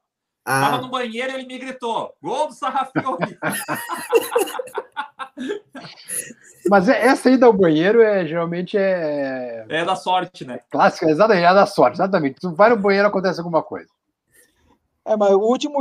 Ah. 0.43 0.61
Tava 0.61 0.81
no 0.81 0.89
banheiro 0.89 1.33
e 1.33 1.35
ele 1.35 1.45
me 1.45 1.59
gritou: 1.59 2.15
gol 2.19 2.47
do 2.47 2.53
Sarrafiori. 2.53 3.37
Mas 6.69 6.89
é, 6.89 7.05
essa 7.05 7.29
ida 7.29 7.45
ao 7.45 7.53
banheiro 7.53 8.01
é 8.01 8.25
geralmente 8.25 8.77
é. 8.77 9.65
É 9.69 9.85
da 9.85 9.95
sorte, 9.95 10.45
né? 10.45 10.59
Clássica, 10.69 11.09
exatamente, 11.09 11.45
é 11.45 11.53
da 11.53 11.65
sorte, 11.65 11.95
exatamente. 11.95 12.39
Tu 12.39 12.53
vai 12.53 12.69
no 12.69 12.77
banheiro 12.77 13.07
acontece 13.07 13.39
alguma 13.39 13.63
coisa. 13.63 13.89
É, 15.05 15.15
mas 15.15 15.31
o 15.31 15.39
último 15.39 15.77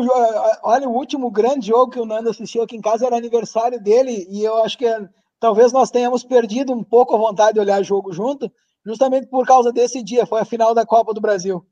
olha, 0.62 0.88
o 0.88 0.92
último 0.92 1.30
grande 1.30 1.66
jogo 1.66 1.90
que 1.90 1.98
o 1.98 2.06
Nando 2.06 2.30
assistiu 2.30 2.62
aqui 2.62 2.76
em 2.76 2.80
casa 2.80 3.06
era 3.06 3.16
aniversário 3.16 3.80
dele, 3.82 4.24
e 4.30 4.44
eu 4.44 4.62
acho 4.62 4.78
que 4.78 4.86
é, 4.86 5.08
talvez 5.40 5.72
nós 5.72 5.90
tenhamos 5.90 6.22
perdido 6.22 6.72
um 6.72 6.84
pouco 6.84 7.14
a 7.14 7.18
vontade 7.18 7.54
de 7.54 7.60
olhar 7.60 7.82
jogo 7.82 8.12
junto, 8.12 8.50
justamente 8.84 9.26
por 9.26 9.44
causa 9.44 9.72
desse 9.72 10.00
dia, 10.00 10.26
foi 10.26 10.40
a 10.42 10.44
final 10.44 10.72
da 10.72 10.86
Copa 10.86 11.12
do 11.12 11.20
Brasil. 11.20 11.66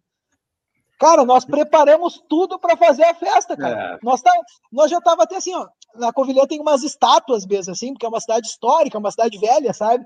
Cara, 0.98 1.24
nós 1.24 1.44
preparamos 1.44 2.22
tudo 2.28 2.59
para 2.59 2.76
fazer 2.76 3.04
a 3.04 3.14
festa, 3.14 3.57
cara. 3.57 3.94
É. 3.94 3.98
Nós, 4.02 4.20
tá, 4.20 4.33
nós 4.72 4.90
já 4.90 5.00
tava 5.00 5.22
até 5.22 5.37
assim, 5.37 5.54
ó. 5.54 5.68
Na 5.96 6.12
Covilhã 6.12 6.46
tem 6.46 6.61
umas 6.61 6.83
estátuas 6.83 7.46
mesmo, 7.46 7.72
assim, 7.72 7.92
porque 7.92 8.07
é 8.07 8.09
uma 8.09 8.20
cidade 8.20 8.46
histórica, 8.46 8.98
uma 8.98 9.11
cidade 9.11 9.38
velha, 9.38 9.72
sabe? 9.72 10.04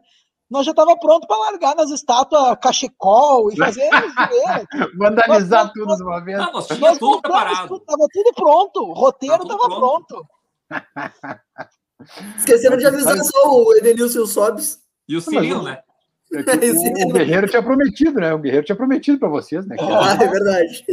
Nós 0.51 0.65
já 0.65 0.73
tava 0.73 0.97
pronto 0.99 1.27
para 1.27 1.37
largar 1.37 1.77
nas 1.77 1.91
estátuas 1.91 2.57
cachecol 2.61 3.53
e 3.53 3.57
fazer 3.57 3.91
Vandalizar 4.97 5.65
nós, 5.65 5.73
tudo 5.73 5.87
nós, 5.87 5.99
de 5.99 6.05
uma 6.05 6.21
vez. 6.25 6.39
Não, 6.39 6.53
nós 6.53 6.67
tínhamos 6.67 6.99
tudo 6.99 7.21
preparado. 7.21 7.69
Tudo, 7.69 7.85
tava 7.85 8.07
tudo 8.11 8.33
pronto, 8.35 8.81
o 8.83 8.93
roteiro 8.95 9.47
tava, 9.47 9.61
tava 9.61 9.77
pronto. 9.77 10.07
pronto. 10.07 10.27
Esqueceram 12.39 12.77
de 12.77 12.87
avisar 12.87 13.19
só 13.25 13.51
o 13.51 13.75
Edenilson 13.77 14.25
Sobes. 14.27 14.79
E 15.07 15.17
o 15.17 15.21
Cirilo, 15.21 15.63
né? 15.63 15.83
É 16.33 17.07
o, 17.07 17.09
o, 17.09 17.13
Guerreiro 17.13 17.49
tinha 17.49 17.63
prometido, 17.63 18.21
né? 18.21 18.35
O 18.35 18.39
Guerreiro 18.39 18.67
tinha 18.67 18.77
prometido 18.77 19.19
para 19.19 19.29
vocês, 19.29 19.67
né? 19.67 19.77
Ah, 19.81 20.13
é 20.13 20.29
verdade. 20.29 20.85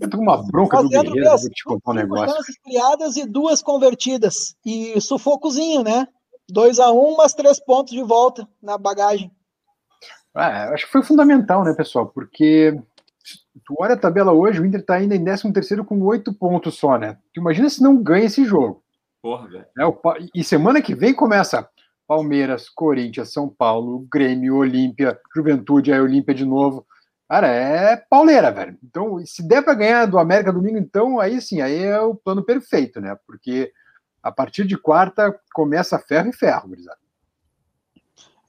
Eu 0.00 0.10
tô 0.10 0.16
com 0.18 0.22
uma 0.22 0.42
bronca 0.42 0.76
Fazendo 0.76 1.04
do 1.04 1.12
Guerreiro, 1.12 1.38
vou 1.38 1.50
te 1.50 1.64
contar 1.64 1.90
um 1.90 1.94
negócio. 1.94 2.54
criadas 2.62 3.16
e 3.16 3.24
duas 3.24 3.62
convertidas. 3.62 4.54
E 4.64 5.00
sufocozinho, 5.00 5.82
né? 5.82 6.06
2 6.50 6.80
a 6.80 6.92
1 6.92 6.98
um, 6.98 7.16
mas 7.16 7.32
três 7.32 7.58
pontos 7.58 7.92
de 7.94 8.02
volta 8.02 8.46
na 8.62 8.76
bagagem. 8.76 9.30
É, 10.36 10.74
acho 10.74 10.86
que 10.86 10.92
foi 10.92 11.02
fundamental, 11.02 11.64
né, 11.64 11.72
pessoal? 11.74 12.06
Porque 12.06 12.78
tu 13.64 13.74
olha 13.78 13.94
a 13.94 13.98
tabela 13.98 14.32
hoje, 14.32 14.60
o 14.60 14.66
Inter 14.66 14.80
está 14.80 14.94
ainda 14.94 15.14
em 15.14 15.24
13 15.24 15.52
terceiro 15.52 15.84
com 15.84 16.00
oito 16.02 16.32
pontos 16.32 16.76
só, 16.78 16.98
né? 16.98 17.16
Tu 17.32 17.40
imagina 17.40 17.70
se 17.70 17.82
não 17.82 18.02
ganha 18.02 18.26
esse 18.26 18.44
jogo. 18.44 18.82
Porra, 19.22 19.48
velho. 19.48 19.66
É, 19.78 20.28
e 20.34 20.42
semana 20.42 20.82
que 20.82 20.94
vem 20.94 21.14
começa 21.14 21.68
Palmeiras, 22.12 22.68
Corinthians, 22.68 23.32
São 23.32 23.48
Paulo, 23.48 24.06
Grêmio, 24.12 24.56
Olímpia, 24.56 25.18
Juventude, 25.34 25.90
aí 25.90 25.98
Olímpia 25.98 26.34
de 26.34 26.44
novo. 26.44 26.86
Cara, 27.26 27.48
é 27.48 27.96
pauleira, 27.96 28.52
velho. 28.52 28.76
Então, 28.84 29.18
se 29.24 29.42
der 29.42 29.62
para 29.62 29.72
ganhar 29.72 30.04
do 30.04 30.18
América 30.18 30.52
domingo, 30.52 30.76
então 30.76 31.18
aí 31.18 31.40
sim, 31.40 31.62
aí 31.62 31.82
é 31.82 31.98
o 31.98 32.14
plano 32.14 32.44
perfeito, 32.44 33.00
né? 33.00 33.16
Porque 33.26 33.72
a 34.22 34.30
partir 34.30 34.66
de 34.66 34.76
quarta 34.76 35.34
começa 35.54 35.98
ferro 35.98 36.28
e 36.28 36.34
ferro, 36.34 36.68
gurizada. 36.68 36.98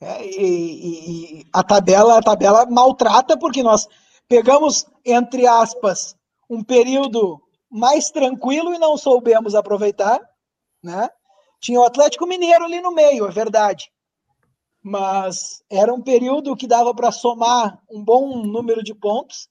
É, 0.01 0.25
e, 0.25 1.39
e, 1.39 1.45
a 1.53 1.63
tabela, 1.63 2.17
a 2.17 2.21
tabela 2.21 2.65
maltrata 2.65 3.39
porque 3.39 3.63
nós 3.63 3.87
pegamos 4.27 4.85
entre 5.05 5.47
aspas 5.47 6.17
um 6.49 6.61
período 6.61 7.41
mais 7.71 8.11
tranquilo 8.11 8.73
e 8.73 8.77
não 8.77 8.97
soubemos 8.97 9.55
aproveitar, 9.55 10.19
né? 10.83 11.09
Tinha 11.63 11.79
o 11.79 11.85
Atlético 11.85 12.27
Mineiro 12.27 12.65
ali 12.65 12.81
no 12.81 12.91
meio, 12.91 13.25
é 13.25 13.31
verdade. 13.31 13.89
Mas 14.83 15.63
era 15.71 15.93
um 15.93 16.01
período 16.01 16.57
que 16.57 16.67
dava 16.67 16.93
para 16.93 17.09
somar 17.09 17.81
um 17.89 18.03
bom 18.03 18.43
número 18.45 18.83
de 18.83 18.93
pontos 18.93 19.47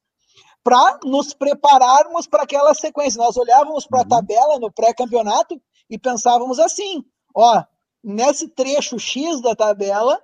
para 0.62 1.00
nos 1.04 1.32
prepararmos 1.32 2.26
para 2.26 2.42
aquela 2.42 2.74
sequência. 2.74 3.16
Nós 3.16 3.38
olhávamos 3.38 3.86
para 3.86 4.00
a 4.00 4.02
uhum. 4.02 4.08
tabela 4.08 4.58
no 4.58 4.70
pré-campeonato 4.70 5.58
e 5.88 5.98
pensávamos 5.98 6.58
assim: 6.58 7.02
ó, 7.34 7.64
nesse 8.04 8.46
trecho 8.46 8.98
X 8.98 9.40
da 9.40 9.56
tabela, 9.56 10.22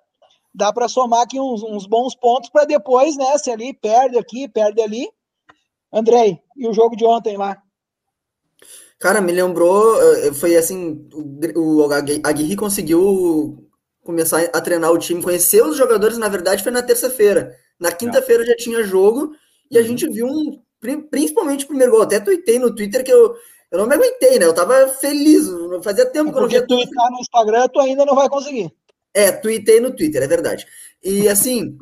dá 0.55 0.70
para 0.70 0.89
somar 0.89 1.22
aqui 1.22 1.41
uns, 1.41 1.62
uns 1.62 1.86
bons 1.86 2.14
pontos 2.14 2.51
para 2.51 2.66
depois, 2.66 3.16
né? 3.16 3.39
Se 3.39 3.51
ali 3.51 3.72
perde 3.72 4.18
aqui, 4.18 4.47
perde 4.47 4.82
ali. 4.82 5.11
Andrei, 5.91 6.39
e 6.55 6.68
o 6.68 6.74
jogo 6.74 6.95
de 6.95 7.07
ontem 7.07 7.39
lá? 7.39 7.62
Cara, 8.99 9.21
me 9.21 9.33
lembrou, 9.33 10.01
eh, 10.03 10.33
foi 10.33 10.57
assim, 10.57 11.09
o, 11.13 11.85
o 11.85 11.93
Aguirre 12.25 12.57
conseguiu 12.57 13.69
começar 14.03 14.43
a 14.53 14.61
treinar 14.61 14.91
o 14.91 14.99
time, 14.99 15.23
conhecer 15.23 15.63
os 15.63 15.77
jogadores, 15.77 16.19
na 16.19 16.29
verdade, 16.29 16.63
foi 16.63 16.73
na 16.73 16.83
terça-feira. 16.83 17.55
Na 17.79 17.93
quinta-feira 17.93 18.45
já 18.45 18.57
tinha 18.57 18.83
jogo 18.83 19.33
e 19.71 19.79
a 19.79 19.83
uhum. 19.83 19.87
gente 19.87 20.09
viu 20.09 20.27
um, 20.27 20.61
principalmente 21.11 21.65
o 21.65 21.69
primeiro 21.69 21.93
gol. 21.93 22.03
Até 22.03 22.19
tuitei 22.19 22.59
no 22.59 22.75
Twitter 22.75 23.05
que 23.05 23.13
eu, 23.13 23.37
eu 23.71 23.79
não 23.79 23.87
me 23.87 23.95
aguentei, 23.95 24.39
né? 24.39 24.47
Eu 24.47 24.55
tava 24.55 24.89
feliz, 24.89 25.47
fazia 25.83 26.07
tempo 26.07 26.33
que 26.33 26.39
eu 26.39 26.43
não 26.43 26.49
via. 26.49 26.67
Tuitar 26.67 27.11
no 27.11 27.21
Instagram, 27.21 27.69
tu 27.69 27.81
ainda 27.81 28.05
não 28.05 28.15
vai 28.15 28.29
conseguir. 28.29 28.73
É, 29.15 29.31
tuitei 29.31 29.79
no 29.79 29.95
Twitter, 29.95 30.23
é 30.23 30.27
verdade. 30.27 30.67
E 31.05 31.29
assim, 31.29 31.77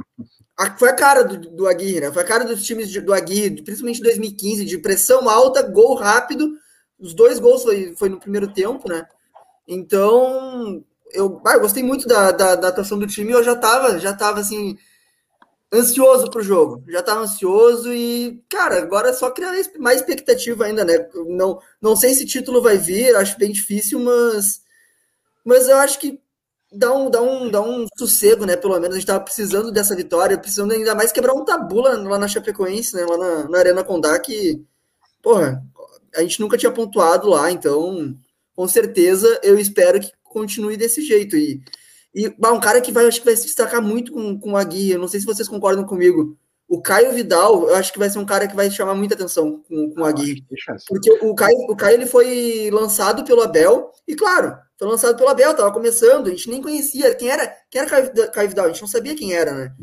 a, 0.58 0.76
foi 0.76 0.90
a 0.90 0.94
cara 0.94 1.22
do, 1.22 1.38
do 1.38 1.66
Aguirre, 1.68 2.00
né? 2.00 2.12
Foi 2.12 2.22
a 2.22 2.26
cara 2.26 2.44
dos 2.44 2.64
times 2.64 2.90
de, 2.90 3.00
do 3.00 3.14
Aguirre, 3.14 3.62
principalmente 3.62 4.00
em 4.00 4.04
2015, 4.04 4.64
de 4.64 4.78
pressão 4.78 5.28
alta, 5.30 5.62
gol 5.62 5.94
rápido. 5.94 6.50
Os 6.98 7.14
dois 7.14 7.38
gols 7.38 7.62
foi, 7.62 7.94
foi 7.96 8.08
no 8.08 8.18
primeiro 8.18 8.48
tempo, 8.48 8.88
né? 8.88 9.06
Então, 9.68 10.84
eu, 11.12 11.40
ah, 11.44 11.54
eu 11.54 11.60
gostei 11.60 11.82
muito 11.82 12.06
da, 12.06 12.30
da, 12.30 12.54
da 12.54 12.68
atuação 12.68 12.98
do 12.98 13.06
time. 13.06 13.32
Eu 13.32 13.42
já 13.42 13.56
tava, 13.56 13.98
já 13.98 14.14
tava 14.14 14.40
assim, 14.40 14.78
ansioso 15.72 16.30
pro 16.30 16.42
jogo. 16.42 16.84
Já 16.88 17.02
tava 17.02 17.22
ansioso 17.22 17.92
e, 17.92 18.42
cara, 18.48 18.78
agora 18.78 19.10
é 19.10 19.12
só 19.12 19.30
criar 19.30 19.52
mais 19.78 20.00
expectativa 20.00 20.64
ainda, 20.64 20.84
né? 20.84 21.08
Não, 21.26 21.60
não 21.80 21.96
sei 21.96 22.14
se 22.14 22.26
título 22.26 22.62
vai 22.62 22.78
vir, 22.78 23.14
acho 23.16 23.38
bem 23.38 23.52
difícil, 23.52 23.98
mas, 24.00 24.62
mas 25.44 25.68
eu 25.68 25.76
acho 25.78 25.98
que 25.98 26.20
dá 26.72 26.92
um, 26.92 27.10
dá, 27.10 27.22
um, 27.22 27.50
dá 27.50 27.60
um 27.60 27.86
sossego, 27.96 28.44
né? 28.46 28.56
Pelo 28.56 28.78
menos 28.78 28.96
a 28.96 28.98
gente 28.98 29.06
tava 29.06 29.20
precisando 29.24 29.72
dessa 29.72 29.96
vitória, 29.96 30.38
precisando 30.38 30.72
ainda 30.72 30.94
mais 30.94 31.12
quebrar 31.12 31.34
um 31.34 31.44
tabu 31.44 31.80
lá, 31.80 31.96
lá 31.96 32.18
na 32.18 32.28
Chapecoense, 32.28 32.94
né? 32.94 33.04
Lá 33.04 33.16
na, 33.16 33.48
na 33.48 33.58
Arena 33.58 33.84
Condá, 33.84 34.18
que, 34.18 34.62
porra, 35.22 35.62
a 36.16 36.22
gente 36.22 36.40
nunca 36.40 36.56
tinha 36.56 36.72
pontuado 36.72 37.28
lá, 37.28 37.50
então, 37.50 38.16
com 38.54 38.66
certeza, 38.66 39.40
eu 39.42 39.58
espero 39.58 40.00
que 40.00 40.10
continue 40.24 40.76
desse 40.76 41.02
jeito. 41.02 41.36
E, 41.36 41.62
e 42.14 42.28
bah, 42.30 42.52
um 42.52 42.60
cara 42.60 42.80
que 42.80 42.90
vai, 42.90 43.06
acho 43.06 43.20
que 43.20 43.26
vai 43.26 43.36
se 43.36 43.44
destacar 43.44 43.82
muito 43.82 44.12
com, 44.12 44.38
com 44.38 44.56
a 44.56 44.64
guia, 44.64 44.98
não 44.98 45.08
sei 45.08 45.20
se 45.20 45.26
vocês 45.26 45.48
concordam 45.48 45.84
comigo. 45.84 46.36
O 46.68 46.82
Caio 46.82 47.12
Vidal, 47.12 47.68
eu 47.68 47.76
acho 47.76 47.92
que 47.92 47.98
vai 47.98 48.10
ser 48.10 48.18
um 48.18 48.26
cara 48.26 48.48
que 48.48 48.56
vai 48.56 48.68
chamar 48.70 48.94
muita 48.94 49.14
atenção 49.14 49.62
com, 49.68 49.94
com 49.94 50.04
a 50.04 50.10
Gui. 50.10 50.44
Porque 50.88 51.12
o 51.12 51.32
Caio, 51.32 51.56
o 51.70 51.76
Caio 51.76 51.94
ele 51.94 52.06
foi 52.06 52.70
lançado 52.72 53.22
pelo 53.22 53.42
Abel, 53.42 53.92
e 54.06 54.16
claro, 54.16 54.56
foi 54.76 54.88
lançado 54.88 55.16
pelo 55.16 55.28
Abel, 55.28 55.54
tava 55.54 55.72
começando, 55.72 56.26
a 56.26 56.30
gente 56.30 56.50
nem 56.50 56.60
conhecia 56.60 57.14
quem 57.14 57.28
era, 57.28 57.46
quem 57.70 57.80
era 57.80 58.28
Caio 58.30 58.48
Vidal, 58.48 58.64
a 58.64 58.68
gente 58.68 58.80
não 58.80 58.88
sabia 58.88 59.14
quem 59.14 59.32
era, 59.32 59.52
né? 59.52 59.74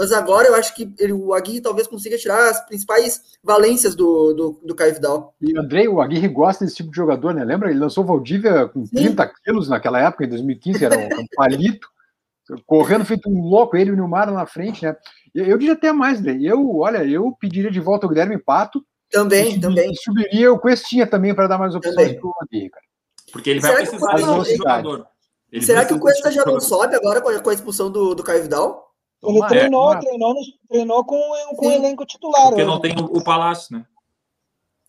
Mas 0.00 0.12
agora 0.12 0.48
eu 0.48 0.54
acho 0.54 0.74
que 0.74 0.90
ele, 0.98 1.12
o 1.12 1.34
Aguirre 1.34 1.60
talvez 1.60 1.86
consiga 1.86 2.16
tirar 2.16 2.48
as 2.48 2.66
principais 2.66 3.20
valências 3.44 3.94
do, 3.94 4.32
do, 4.32 4.60
do 4.64 4.74
Caio 4.74 4.94
Vidal. 4.94 5.34
E 5.38 5.54
Andrei, 5.58 5.86
o 5.88 6.00
Aguirre 6.00 6.26
gosta 6.26 6.64
desse 6.64 6.76
tipo 6.78 6.90
de 6.90 6.96
jogador, 6.96 7.34
né? 7.34 7.44
Lembra? 7.44 7.68
Ele 7.68 7.80
lançou 7.80 8.02
o 8.02 8.06
Valdívia 8.06 8.66
com 8.66 8.86
Sim. 8.86 8.96
30 8.96 9.30
quilos 9.44 9.68
naquela 9.68 10.00
época, 10.00 10.24
em 10.24 10.28
2015, 10.30 10.82
era 10.86 10.96
um, 10.96 11.20
um 11.20 11.26
palito, 11.36 11.86
correndo 12.64 13.04
feito 13.04 13.28
um 13.28 13.42
louco, 13.42 13.76
ele 13.76 13.90
e 13.90 13.92
o 13.92 13.94
Nilmar 13.94 14.32
na 14.32 14.46
frente, 14.46 14.86
né? 14.86 14.96
Eu, 15.34 15.44
eu 15.44 15.58
diria 15.58 15.74
até 15.74 15.92
mais, 15.92 16.18
né? 16.18 16.34
Eu, 16.40 16.78
olha, 16.78 17.04
eu 17.04 17.36
pediria 17.38 17.70
de 17.70 17.78
volta 17.78 18.06
o 18.06 18.08
Guilherme 18.08 18.38
Pato. 18.38 18.82
Também, 19.10 19.56
e, 19.56 19.60
também. 19.60 19.90
E 19.90 19.96
subiria 19.96 20.50
o 20.50 20.58
Questinha 20.58 21.06
também 21.06 21.34
para 21.34 21.46
dar 21.46 21.58
mais 21.58 21.74
opções 21.74 22.14
para 22.14 22.26
o 22.26 22.34
Aguirre, 22.40 22.70
cara. 22.70 22.84
Porque 23.30 23.50
ele 23.50 23.60
vai 23.60 23.70
Será 23.70 23.98
precisar 23.98 24.38
desse 24.38 24.56
jogador. 24.56 25.06
Ele 25.52 25.66
Será 25.66 25.84
que 25.84 25.92
o 25.92 26.00
Cuesta 26.00 26.32
já 26.32 26.42
não 26.46 26.58
sobe 26.58 26.96
agora 26.96 27.20
com 27.20 27.50
a 27.50 27.52
expulsão 27.52 27.90
do, 27.90 28.14
do 28.14 28.22
Caio 28.22 28.44
Vidal? 28.44 28.89
Ele 29.22 29.46
treinou, 29.46 29.92
é, 29.92 29.98
treinou, 29.98 30.34
treinou 30.68 31.04
com, 31.04 31.20
com 31.56 31.66
o 31.66 31.70
elenco 31.70 32.06
titular. 32.06 32.48
Porque 32.48 32.64
não 32.64 32.80
tem 32.80 32.94
o, 32.96 33.04
o 33.04 33.22
Palácio, 33.22 33.76
né? 33.76 33.84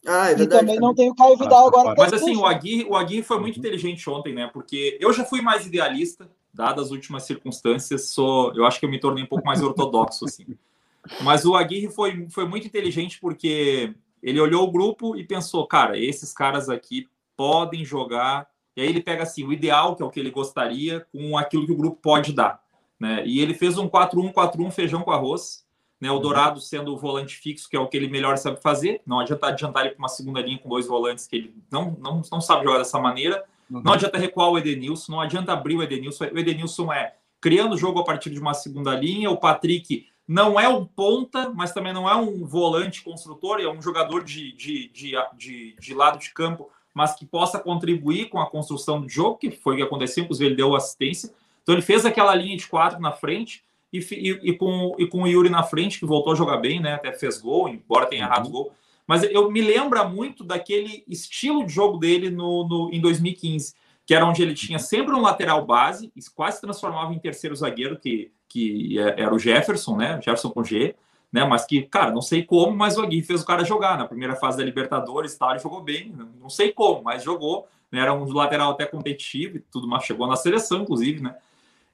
Ah, 0.05 0.32
é 0.32 0.36
verdade. 0.36 0.43
E 0.43 0.47
também 0.47 0.79
não 0.79 0.95
tem 0.95 1.09
o 1.09 1.15
Caio 1.15 1.38
Vidal 1.38 1.67
agora. 1.67 1.95
Mas 1.97 2.13
assim, 2.13 2.36
o 2.36 2.45
Aguirre, 2.45 2.86
o 2.86 2.95
Aguirre 2.95 3.23
foi 3.23 3.39
muito 3.39 3.59
inteligente 3.59 4.09
ontem, 4.09 4.34
né? 4.34 4.49
Porque 4.51 4.97
eu 4.99 5.13
já 5.13 5.23
fui 5.25 5.41
mais 5.41 5.65
idealista, 5.65 6.29
dadas 6.53 6.86
as 6.86 6.91
últimas 6.91 7.23
circunstâncias, 7.23 8.09
sou, 8.09 8.53
eu 8.55 8.65
acho 8.65 8.79
que 8.79 8.86
eu 8.86 8.89
me 8.89 8.99
tornei 8.99 9.23
um 9.23 9.27
pouco 9.27 9.45
mais 9.45 9.61
ortodoxo, 9.61 10.25
assim. 10.25 10.45
Mas 11.21 11.45
o 11.45 11.55
Aguirre 11.55 11.89
foi, 11.89 12.27
foi 12.29 12.47
muito 12.47 12.65
inteligente 12.67 13.19
porque 13.19 13.93
ele 14.21 14.39
olhou 14.39 14.67
o 14.67 14.71
grupo 14.71 15.15
e 15.15 15.23
pensou, 15.23 15.67
cara, 15.67 15.97
esses 15.97 16.32
caras 16.34 16.69
aqui 16.69 17.07
podem 17.36 17.84
jogar. 17.84 18.47
E 18.75 18.82
aí 18.82 18.88
ele 18.88 19.01
pega 19.01 19.23
assim, 19.23 19.43
o 19.45 19.51
ideal, 19.51 19.95
que 19.95 20.03
é 20.03 20.05
o 20.05 20.09
que 20.09 20.19
ele 20.19 20.32
gostaria, 20.32 21.05
com 21.11 21.38
aquilo 21.38 21.65
que 21.65 21.71
o 21.71 21.77
grupo 21.77 21.97
pode 22.01 22.34
dar. 22.34 22.61
Né? 23.02 23.24
E 23.26 23.39
ele 23.39 23.56
fez 23.56 23.80
um 23.80 23.89
4-1-4-1 23.89 24.70
feijão 24.70 25.02
com 25.02 25.10
arroz, 25.10 25.66
né? 25.99 26.12
O 26.12 26.16
uhum. 26.16 26.22
Dourado 26.22 26.62
sendo 26.62 26.93
o 26.93 26.97
volante 26.97 27.36
fixo, 27.36 27.68
que 27.68 27.76
é 27.76 27.80
o 27.80 27.88
que 27.88 27.97
ele 27.97 28.08
melhor 28.08 28.38
sabe 28.38 28.62
fazer. 28.62 29.02
Não 29.08 29.20
adianta 29.20 29.47
adiantar 29.47 29.84
ele 29.84 29.95
para 29.95 30.04
uma 30.04 30.08
segunda 30.08 30.39
linha 30.39 30.60
com 30.60 30.70
dois 30.70 30.86
volantes 30.86 31.26
que 31.26 31.36
ele 31.36 31.56
não, 31.72 31.97
não, 31.99 32.22
não 32.32 32.39
sabe 32.39 32.64
jogar 32.64 32.78
dessa 32.78 32.99
maneira. 32.99 33.43
Uhum. 33.72 33.82
Não 33.82 33.93
adianta 33.93 34.20
recuar 34.20 34.52
o 34.52 34.58
Edenilson, 34.60 35.14
não 35.14 35.20
adianta 35.20 35.52
abrir 35.52 35.78
o 35.78 35.82
Edenilson. 35.82 36.26
O 36.26 36.38
Edenilson 36.38 36.93
é 36.93 37.16
criando 37.39 37.74
o 37.74 37.78
jogo 37.78 37.99
a 37.99 38.04
partir 38.04 38.30
de 38.30 38.39
uma 38.39 38.54
segunda 38.54 38.93
linha. 38.93 39.32
O 39.32 39.38
Patrick 39.38 40.06
não 40.28 40.60
é 40.60 40.70
um 40.70 40.86
ponta, 40.86 41.49
mas 41.49 41.74
também 41.74 41.93
não 41.93 42.08
é 42.08 42.16
um 42.16 42.45
volante 42.45 43.04
construtor, 43.04 43.60
é 43.60 43.68
um 43.68 43.82
jogador 43.82 44.24
de, 44.24 44.52
de, 44.52 44.89
de, 44.89 45.14
de, 45.36 45.76
de 45.76 45.93
lado 45.95 46.20
de 46.20 46.32
campo, 46.32 46.70
mas 46.93 47.16
que 47.16 47.26
possa 47.26 47.58
contribuir 47.58 48.30
com 48.30 48.39
a 48.39 48.47
construção 48.47 49.02
do 49.02 49.10
jogo, 49.10 49.38
que 49.38 49.49
foi 49.49 49.74
o 49.74 49.78
que 49.78 49.84
aconteceu, 49.84 50.24
inclusive 50.24 50.49
ele 50.49 50.56
deu 50.56 50.76
assistência. 50.76 51.34
Então 51.62 51.76
ele 51.76 51.82
fez 51.82 52.05
aquela 52.05 52.34
linha 52.36 52.57
de 52.57 52.68
quatro 52.68 52.99
na 52.99 53.12
frente 53.12 53.64
e, 53.91 53.99
e, 53.99 54.51
e, 54.51 54.53
com, 54.53 54.95
e 54.97 55.05
com 55.05 55.24
o 55.24 55.28
Yuri 55.28 55.49
na 55.49 55.64
frente, 55.64 55.99
que 55.99 56.05
voltou 56.05 56.34
a 56.34 56.36
jogar 56.36 56.57
bem, 56.57 56.80
né? 56.80 56.93
Até 56.93 57.12
fez 57.12 57.39
gol, 57.39 57.70
embora 57.70 58.05
tenha 58.05 58.24
errado 58.24 58.45
uhum. 58.45 58.51
gol. 58.51 58.74
Mas 59.05 59.24
eu 59.24 59.51
me 59.51 59.62
lembra 59.62 60.03
muito 60.03 60.43
daquele 60.43 61.03
estilo 61.07 61.66
de 61.66 61.74
jogo 61.74 61.97
dele 61.97 62.30
no, 62.30 62.68
no, 62.68 62.89
em 62.93 63.01
2015, 63.01 63.74
que 64.05 64.14
era 64.14 64.26
onde 64.26 64.41
ele 64.41 64.53
tinha 64.53 64.80
sempre 64.80 65.14
um 65.14 65.22
lateral 65.22 65.66
base, 65.66 66.12
e 66.16 66.22
quase 66.34 66.57
se 66.57 66.62
transformava 66.62 67.14
em 67.14 67.20
terceiro 67.20 67.55
zagueiro, 67.55 67.99
que, 67.99 68.32
que 68.47 68.97
é, 68.97 69.22
era 69.22 69.34
o 69.34 69.39
Jefferson, 69.39 69.97
né? 69.97 70.16
Jefferson 70.16 70.49
com 70.49 70.64
G, 70.64 70.95
né? 71.32 71.43
Mas 71.43 71.66
que, 71.66 71.82
cara, 71.84 72.12
não 72.12 72.22
sei 72.22 72.43
como, 72.43 72.76
mas 72.76 72.97
o 72.97 73.01
Aguirre 73.01 73.24
fez 73.24 73.41
o 73.41 73.45
cara 73.45 73.66
jogar 73.66 73.97
na 73.97 74.07
primeira 74.07 74.36
fase 74.36 74.57
da 74.57 74.64
Libertadores, 74.64 75.38
tal, 75.38 75.51
ele 75.51 75.59
jogou 75.59 75.82
bem, 75.82 76.14
não 76.39 76.49
sei 76.49 76.72
como, 76.72 77.03
mas 77.03 77.24
jogou. 77.24 77.68
Né? 77.91 77.99
Era 77.99 78.14
um 78.14 78.26
lateral 78.32 78.72
até 78.72 78.86
competitivo 78.86 79.57
e 79.57 79.59
tudo 79.59 79.88
mais, 79.88 80.05
chegou 80.05 80.28
na 80.28 80.36
seleção, 80.36 80.84
inclusive, 80.84 81.22
né? 81.22 81.36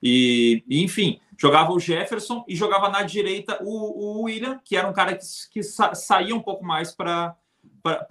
E, 0.01 0.63
enfim, 0.69 1.19
jogava 1.37 1.71
o 1.71 1.79
Jefferson 1.79 2.43
e 2.47 2.55
jogava 2.55 2.89
na 2.89 3.03
direita 3.03 3.59
o, 3.63 4.19
o 4.19 4.21
William, 4.23 4.59
que 4.63 4.75
era 4.75 4.87
um 4.87 4.93
cara 4.93 5.15
que, 5.15 5.25
que 5.51 5.63
sa, 5.63 5.93
saía 5.93 6.35
um 6.35 6.41
pouco 6.41 6.63
mais 6.63 6.91
para 6.93 7.35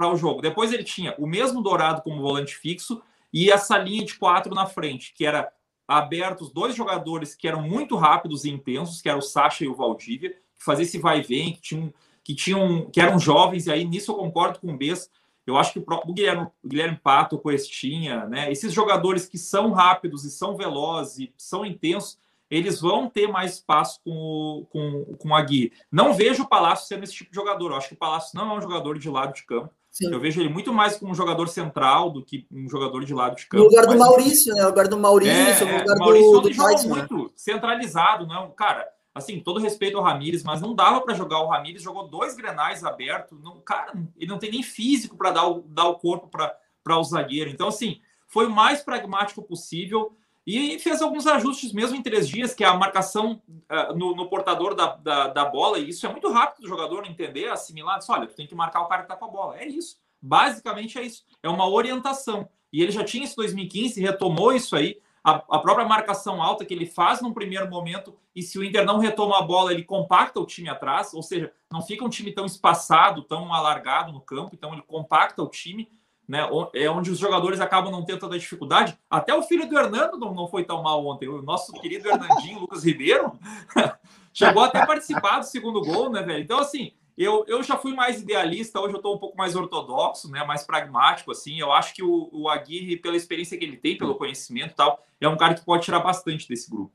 o 0.01 0.17
jogo. 0.17 0.41
Depois 0.41 0.73
ele 0.73 0.85
tinha 0.85 1.15
o 1.19 1.27
mesmo 1.27 1.63
Dourado 1.63 2.03
como 2.03 2.23
volante 2.23 2.57
fixo 2.57 3.03
e 3.33 3.51
essa 3.51 3.77
linha 3.77 4.05
de 4.05 4.15
quatro 4.15 4.55
na 4.55 4.67
frente, 4.67 5.13
que 5.15 5.27
era 5.27 5.53
abertos 5.87 6.51
dois 6.51 6.75
jogadores 6.75 7.35
que 7.35 7.47
eram 7.47 7.63
muito 7.63 7.97
rápidos 7.97 8.45
e 8.45 8.51
intensos, 8.51 9.01
que 9.01 9.09
eram 9.09 9.21
o 9.21 9.23
Sacha 9.23 9.65
e 9.65 9.69
o 9.69 9.75
Valdívia, 9.75 10.31
que 10.31 10.65
fazia 10.65 10.85
esse 10.85 10.99
vai 10.99 11.21
e 11.21 11.23
vem, 11.23 11.53
que 11.53 11.61
tinham, 11.61 11.95
que 12.25 12.35
tinham, 12.35 12.91
que 12.91 13.01
eram 13.01 13.19
jovens, 13.19 13.67
e 13.67 13.73
aí 13.73 13.85
nisso 13.85 14.11
eu 14.11 14.17
concordo 14.17 14.59
com 14.59 14.73
o 14.73 14.77
Bess, 14.77 15.11
eu 15.47 15.57
acho 15.57 15.73
que 15.73 15.79
o 15.79 15.83
próprio 15.83 16.13
Guilherme, 16.13 16.49
Guilherme 16.65 17.01
Pato, 17.03 17.37
o 17.37 17.39
Cuestinha, 17.39 18.27
né, 18.27 18.51
esses 18.51 18.73
jogadores 18.73 19.27
que 19.27 19.39
são 19.39 19.73
rápidos 19.73 20.25
e 20.25 20.31
são 20.31 20.57
velozes 20.57 21.19
e 21.19 21.35
são 21.37 21.65
intensos, 21.65 22.19
eles 22.51 22.81
vão 22.81 23.09
ter 23.09 23.27
mais 23.27 23.55
espaço 23.55 24.01
com 24.05 24.13
o, 24.13 24.67
com, 24.67 25.17
com 25.19 25.35
a 25.35 25.43
Gui. 25.43 25.73
Não 25.91 26.15
vejo 26.15 26.45
o 26.45 26.49
Palácio 26.49 26.87
sendo 26.87 27.05
esse 27.05 27.13
tipo 27.13 27.31
de 27.31 27.37
jogador. 27.37 27.73
Eu 27.73 27.77
acho 27.77 27.89
que 27.89 27.95
o 27.95 27.99
Palácio 27.99 28.39
não 28.39 28.53
é 28.53 28.59
um 28.59 28.61
jogador 28.61 28.99
de 28.99 29.11
lado 29.11 29.35
de 29.35 29.43
campo. 29.45 29.71
Sim. 29.91 30.13
Eu 30.13 30.21
vejo 30.21 30.41
ele 30.41 30.51
muito 30.51 30.73
mais 30.73 30.97
como 30.97 31.11
um 31.11 31.15
jogador 31.15 31.49
central 31.49 32.11
do 32.11 32.23
que 32.23 32.47
um 32.53 32.69
jogador 32.69 33.05
de 33.05 33.15
lado 33.15 33.35
de 33.35 33.47
campo. 33.47 33.65
No 33.65 33.71
lugar 33.71 33.87
do 33.87 33.99
Maurício, 33.99 34.55
né? 34.55 34.63
No 34.63 34.69
lugar 34.69 34.89
do 34.89 34.99
Maurício, 34.99 35.67
é, 35.67 35.73
no 35.73 35.79
lugar 35.79 35.97
é, 35.97 35.99
Maurício 35.99 36.33
do, 36.33 36.41
do 36.43 36.53
joga 36.53 36.83
muito 36.83 37.33
centralizado, 37.35 38.27
não? 38.27 38.51
Cara, 38.51 38.87
assim, 39.17 39.41
todo 39.41 39.59
respeito 39.59 39.97
ao 39.97 40.05
Ramires, 40.05 40.45
mas 40.45 40.61
não 40.61 40.75
dava 40.75 41.01
para 41.01 41.15
jogar 41.15 41.41
o 41.41 41.49
Ramires, 41.49 41.83
jogou 41.83 42.07
dois 42.07 42.37
grenais 42.37 42.85
abertos, 42.85 43.41
não, 43.43 43.59
cara, 43.61 43.95
ele 44.15 44.31
não 44.31 44.39
tem 44.39 44.51
nem 44.51 44.63
físico 44.63 45.17
para 45.17 45.31
dar 45.31 45.49
o, 45.49 45.63
dar 45.63 45.89
o 45.89 45.95
corpo 45.95 46.29
para 46.29 46.99
o 46.99 47.03
zagueiro. 47.03 47.49
Então, 47.49 47.69
assim, 47.69 48.03
foi 48.27 48.47
o 48.47 48.51
mais 48.51 48.83
pragmático 48.83 49.43
possível 49.43 50.15
e 50.47 50.79
fez 50.79 51.01
alguns 51.01 51.27
ajustes 51.27 51.73
mesmo 51.73 51.97
em 51.97 52.03
três 52.03 52.29
dias, 52.29 52.53
que 52.53 52.63
é 52.63 52.67
a 52.67 52.75
marcação 52.75 53.41
uh, 53.49 53.97
no, 53.97 54.15
no, 54.15 54.29
portador 54.29 54.75
da, 54.75 54.95
da, 54.97 55.29
da, 55.29 55.45
bola, 55.47 55.79
e 55.79 55.89
isso 55.89 56.07
é 56.07 56.13
muito 56.13 56.31
rápido 56.31 56.63
do 56.63 56.69
jogador 56.69 57.07
entender, 57.07 57.49
assimilar, 57.49 57.99
olha, 58.11 58.27
tu 58.27 58.37
tem 58.37 58.47
que 58.47 58.55
marcar 58.55 58.83
o 58.83 58.87
cara 58.87 59.03
que 59.03 59.09
tá 59.09 59.17
com 59.17 59.25
a 59.25 59.29
bola. 59.29 59.59
É 59.59 59.67
isso. 59.67 59.99
Basicamente 60.21 60.99
é 60.99 61.03
isso. 61.03 61.25
É 61.43 61.49
uma 61.49 61.69
orientação. 61.69 62.49
E 62.73 62.83
ele 62.83 62.93
já 62.93 63.03
tinha 63.03 63.25
esse 63.25 63.35
2015, 63.35 64.01
retomou 64.01 64.53
isso 64.53 64.77
aí 64.77 65.01
a, 65.27 65.43
a, 65.51 65.59
própria 65.59 65.85
marcação 65.85 66.41
alta 66.41 66.65
que 66.65 66.73
ele 66.73 66.87
faz 66.87 67.21
num 67.21 67.33
primeiro 67.33 67.69
momento, 67.69 68.15
e 68.33 68.43
se 68.43 68.61
o 68.61 68.63
Inter 68.63 68.85
não 68.85 69.01
retoma 69.01 69.37
a 69.41 69.43
bola, 69.43 69.73
ele 69.73 69.83
compacta 69.83 70.39
o 70.39 70.47
time 70.47 70.69
atrás, 70.69 71.13
ou 71.13 71.21
seja, 71.21 71.53
não 71.69 71.83
fica 71.83 72.05
um 72.05 72.09
time 72.09 72.31
tão 72.31 72.47
espaçado, 72.47 73.25
tão 73.25 73.53
alargado 73.53 74.13
no 74.13 74.21
campo, 74.21 74.53
então 74.55 74.73
ele 74.73 74.83
compacta 74.83 75.43
o 75.43 75.49
time, 75.49 75.91
né? 76.29 76.49
É 76.75 76.89
onde 76.89 77.11
os 77.11 77.19
jogadores 77.19 77.61
acabam 77.61 77.91
não 77.91 78.05
tendo 78.05 78.21
tanta 78.21 78.39
dificuldade. 78.39 78.97
Até 79.11 79.35
o 79.35 79.43
filho 79.43 79.69
do 79.69 79.77
Hernando 79.77 80.17
não, 80.17 80.33
não 80.33 80.47
foi 80.47 80.63
tão 80.63 80.81
mal 80.81 81.05
ontem. 81.05 81.29
O 81.29 81.43
nosso 81.43 81.73
querido 81.73 82.09
Hernandinho, 82.09 82.61
Lucas 82.63 82.85
Ribeiro, 82.85 83.33
chegou 84.33 84.63
até 84.63 84.79
a 84.79 84.87
participar 84.87 85.41
do 85.41 85.47
segundo 85.47 85.81
gol, 85.81 86.09
né, 86.09 86.23
velho? 86.23 86.43
Então, 86.43 86.61
assim, 86.61 86.93
Eu, 87.17 87.45
eu 87.49 87.63
já 87.63 87.79
fui 87.79 87.95
mais 87.95 88.21
idealista, 88.21 88.79
hoje 88.79 88.93
eu 88.93 88.99
estou 88.99 89.15
um 89.15 89.19
pouco 89.19 89.37
mais 89.37 89.57
ortodoxo, 89.57 90.31
né, 90.31 90.45
mais 90.45 90.65
pragmático, 90.65 91.31
assim. 91.31 91.59
Eu 91.59 91.73
acho 91.73 91.95
que 91.95 92.03
o, 92.03 92.29
o 92.31 92.49
Aguirre, 92.49 92.99
pela 92.99 93.17
experiência 93.17 93.57
que 93.57 93.65
ele 93.65 93.79
tem, 93.79 93.97
pelo 93.97 94.17
conhecimento 94.17 94.73
e 94.73 94.77
tal, 94.77 95.03
é 95.21 95.27
um 95.27 95.37
cara 95.37 95.55
que 95.55 95.65
pode 95.65 95.85
tirar 95.85 96.01
bastante 96.01 96.47
desse 96.47 96.71
grupo. 96.71 96.93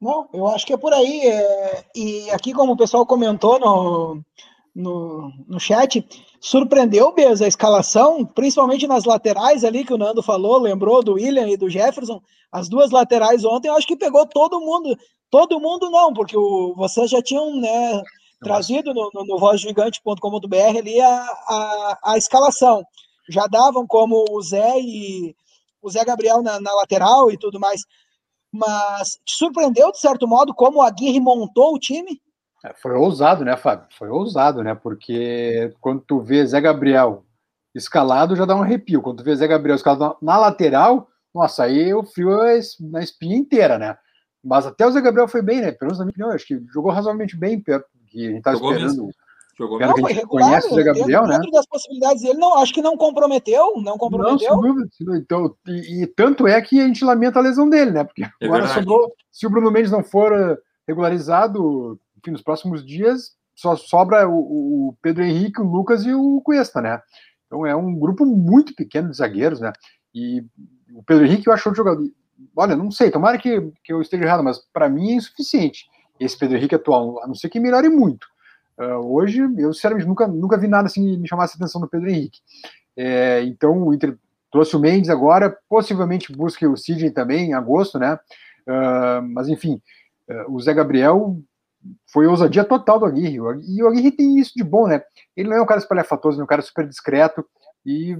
Não, 0.00 0.28
eu 0.32 0.46
acho 0.48 0.66
que 0.66 0.72
é 0.72 0.76
por 0.76 0.92
aí. 0.92 1.20
É... 1.20 1.84
E 1.94 2.30
aqui, 2.30 2.52
como 2.52 2.72
o 2.72 2.76
pessoal 2.76 3.06
comentou 3.06 3.60
no, 3.60 4.24
no, 4.74 5.32
no 5.46 5.60
chat, 5.60 6.04
surpreendeu 6.40 7.14
mesmo 7.14 7.44
a 7.44 7.48
escalação, 7.48 8.24
principalmente 8.24 8.86
nas 8.86 9.04
laterais 9.04 9.62
ali 9.62 9.84
que 9.84 9.92
o 9.92 9.98
Nando 9.98 10.22
falou, 10.22 10.58
lembrou 10.58 11.02
do 11.02 11.14
William 11.14 11.48
e 11.48 11.56
do 11.56 11.68
Jefferson, 11.68 12.20
as 12.50 12.68
duas 12.68 12.90
laterais 12.90 13.44
ontem, 13.44 13.68
eu 13.68 13.74
acho 13.74 13.86
que 13.86 13.96
pegou 13.96 14.26
todo 14.26 14.60
mundo, 14.60 14.98
todo 15.30 15.60
mundo 15.60 15.90
não, 15.90 16.12
porque 16.12 16.36
o, 16.36 16.74
vocês 16.74 17.10
já 17.10 17.22
tinham 17.22 17.54
né, 17.60 18.02
trazido 18.40 18.94
no, 18.94 19.10
no, 19.14 19.24
no 19.24 19.38
vozgigante.com.br 19.38 20.78
ali 20.78 21.00
a, 21.00 21.22
a, 21.48 21.98
a, 22.04 22.18
escalação, 22.18 22.82
já 23.28 23.46
davam 23.46 23.86
como 23.86 24.24
o 24.30 24.42
Zé 24.42 24.80
e 24.80 25.34
o 25.82 25.90
Zé 25.90 26.04
Gabriel 26.04 26.42
na, 26.42 26.60
na 26.60 26.74
lateral 26.74 27.30
e 27.30 27.38
tudo 27.38 27.60
mais, 27.60 27.82
mas 28.52 29.20
te 29.24 29.36
surpreendeu, 29.36 29.92
de 29.92 30.00
certo 30.00 30.26
modo, 30.26 30.54
como 30.54 30.78
o 30.78 30.82
Aguirre 30.82 31.20
montou 31.20 31.74
o 31.74 31.78
time? 31.78 32.20
É, 32.64 32.74
foi 32.74 32.92
ousado, 32.92 33.44
né, 33.44 33.56
Fábio? 33.56 33.86
Foi 33.96 34.08
ousado, 34.08 34.62
né? 34.62 34.74
Porque 34.74 35.72
quando 35.80 36.02
tu 36.02 36.20
vê 36.20 36.44
Zé 36.44 36.60
Gabriel 36.60 37.24
escalado, 37.74 38.36
já 38.36 38.44
dá 38.44 38.54
um 38.54 38.62
arrepio. 38.62 39.00
Quando 39.00 39.18
tu 39.18 39.24
vê 39.24 39.34
Zé 39.34 39.46
Gabriel 39.46 39.76
escalado 39.76 40.16
na, 40.20 40.36
lateral, 40.36 41.08
nossa, 41.34 41.64
aí 41.64 41.94
o 41.94 42.02
frio 42.02 42.42
é 42.42 42.60
na 42.80 43.02
espinha 43.02 43.36
inteira, 43.36 43.78
né? 43.78 43.96
Mas 44.44 44.66
até 44.66 44.86
o 44.86 44.90
Zé 44.90 45.00
Gabriel 45.00 45.28
foi 45.28 45.42
bem, 45.42 45.60
né? 45.60 45.72
Pelo 45.72 45.88
menos 45.88 45.98
na 45.98 46.04
minha 46.04 46.10
opinião, 46.10 46.30
acho 46.32 46.46
que 46.46 46.60
jogou 46.72 46.90
razoavelmente 46.90 47.36
bem, 47.36 47.62
que 48.10 48.26
a 48.26 48.28
gente 48.28 48.38
estava 48.38 48.56
esperando. 48.56 48.82
Mesmo. 48.82 49.10
Jogou 49.60 49.78
não, 49.78 49.92
que 49.92 50.00
a 50.00 50.08
gente 50.08 50.20
regular, 50.20 50.48
conhece 50.48 50.68
o 50.68 50.74
Zé 50.74 50.82
Gabriel, 50.82 51.06
dentro, 51.06 51.26
né? 51.26 51.34
Dentro 51.34 51.50
das 51.50 51.66
possibilidades 51.66 52.22
dele, 52.22 52.38
não, 52.38 52.56
acho 52.58 52.72
que 52.72 52.80
não 52.80 52.96
comprometeu, 52.96 53.74
não 53.76 53.98
comprometeu. 53.98 54.56
Não, 54.56 54.62
dúvida, 54.62 54.88
então, 55.18 55.54
e, 55.66 56.02
e, 56.02 56.06
tanto 56.06 56.46
é 56.46 56.60
que 56.62 56.80
a 56.80 56.86
gente 56.86 57.04
lamenta 57.04 57.38
a 57.38 57.42
lesão 57.42 57.68
dele, 57.68 57.90
né? 57.90 58.04
Porque 58.04 58.22
é 58.22 58.46
agora 58.46 58.66
sobrou, 58.68 59.12
se 59.30 59.46
o 59.46 59.50
Bruno 59.50 59.70
Mendes 59.70 59.90
não 59.90 60.02
for 60.02 60.32
eh, 60.32 60.56
regularizado, 60.88 62.00
enfim, 62.16 62.30
nos 62.30 62.42
próximos 62.42 62.84
dias 62.84 63.32
só 63.54 63.76
sobra 63.76 64.26
o, 64.26 64.38
o, 64.88 64.96
Pedro 65.02 65.22
Henrique, 65.22 65.60
o 65.60 65.70
Lucas 65.70 66.06
e 66.06 66.14
o 66.14 66.40
Cuesta, 66.40 66.80
né? 66.80 67.02
Então 67.46 67.66
é 67.66 67.76
um 67.76 67.94
grupo 67.94 68.24
muito 68.24 68.74
pequeno 68.74 69.10
de 69.10 69.16
zagueiros, 69.18 69.60
né? 69.60 69.74
E 70.14 70.42
o 70.94 71.02
Pedro 71.02 71.26
Henrique 71.26 71.46
eu 71.46 71.52
acho 71.52 71.74
jogador. 71.74 72.02
Olha, 72.56 72.74
não 72.74 72.90
sei, 72.90 73.10
tomara 73.10 73.36
que, 73.36 73.70
que 73.84 73.92
eu 73.92 74.00
esteja 74.00 74.24
errado, 74.24 74.42
mas 74.42 74.58
para 74.72 74.88
mim 74.88 75.10
é 75.10 75.16
insuficiente 75.16 75.89
esse 76.20 76.38
Pedro 76.38 76.56
Henrique 76.56 76.74
atual, 76.74 77.22
a 77.22 77.26
não 77.26 77.34
ser 77.34 77.48
que 77.48 77.58
melhore 77.58 77.88
muito. 77.88 78.26
Uh, 78.78 79.14
hoje, 79.14 79.40
eu 79.58 79.72
sinceramente 79.72 80.06
nunca, 80.06 80.26
nunca 80.28 80.56
vi 80.56 80.68
nada 80.68 80.86
assim 80.86 81.18
me 81.18 81.28
chamasse 81.28 81.54
a 81.54 81.56
atenção 81.56 81.80
do 81.80 81.88
Pedro 81.88 82.08
Henrique. 82.08 82.40
É, 82.96 83.42
então, 83.44 83.82
o 83.82 83.94
Inter 83.94 84.16
trouxe 84.50 84.76
o 84.76 84.80
Mendes 84.80 85.10
agora, 85.10 85.56
possivelmente 85.68 86.32
busque 86.32 86.66
o 86.66 86.76
Sidney 86.76 87.10
também 87.10 87.50
em 87.50 87.54
agosto, 87.54 87.98
né? 87.98 88.18
Uh, 88.66 89.22
mas 89.30 89.48
enfim, 89.48 89.80
uh, 90.28 90.54
o 90.54 90.60
Zé 90.60 90.74
Gabriel 90.74 91.38
foi 92.12 92.26
ousadia 92.26 92.64
total 92.64 92.98
do 92.98 93.06
Aguirre. 93.06 93.38
E 93.66 93.82
o 93.82 93.88
Aguirre 93.88 94.10
tem 94.10 94.38
isso 94.38 94.52
de 94.54 94.64
bom, 94.64 94.86
né? 94.86 95.02
Ele 95.36 95.48
não 95.48 95.56
é 95.56 95.62
um 95.62 95.66
cara 95.66 95.80
espalhafatoso, 95.80 96.36
ele 96.36 96.42
é 96.42 96.44
um 96.44 96.48
cara 96.48 96.62
super 96.62 96.86
discreto 96.86 97.44
e 97.84 98.18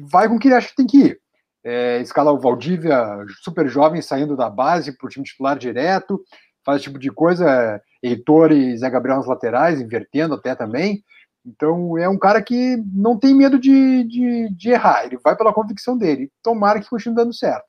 vai 0.00 0.28
com 0.28 0.36
o 0.36 0.38
que 0.38 0.48
ele 0.48 0.54
acha 0.54 0.68
que 0.68 0.76
tem 0.76 0.86
que 0.86 0.98
ir. 0.98 1.20
É, 1.62 2.00
escalar 2.00 2.32
o 2.32 2.38
Valdívia, 2.38 3.24
super 3.42 3.68
jovem, 3.68 4.00
saindo 4.00 4.36
da 4.36 4.48
base 4.48 4.96
para 4.96 5.06
o 5.06 5.10
time 5.10 5.24
titular 5.24 5.58
direto, 5.58 6.22
faz 6.66 6.78
esse 6.78 6.84
tipo 6.84 6.98
de 6.98 7.10
coisa. 7.10 7.80
Heitor 8.02 8.52
e 8.52 8.76
Zé 8.76 8.90
Gabriel 8.90 9.18
nas 9.18 9.26
laterais, 9.26 9.80
invertendo 9.80 10.34
até 10.34 10.54
também. 10.54 11.02
Então 11.46 11.96
é 11.96 12.08
um 12.08 12.18
cara 12.18 12.42
que 12.42 12.76
não 12.92 13.16
tem 13.16 13.34
medo 13.34 13.58
de, 13.58 14.02
de, 14.04 14.48
de 14.50 14.70
errar, 14.70 15.06
ele 15.06 15.16
vai 15.16 15.36
pela 15.36 15.54
convicção 15.54 15.96
dele. 15.96 16.30
Tomara 16.42 16.80
que 16.80 16.90
continue 16.90 17.14
dando 17.14 17.32
certo. 17.32 17.64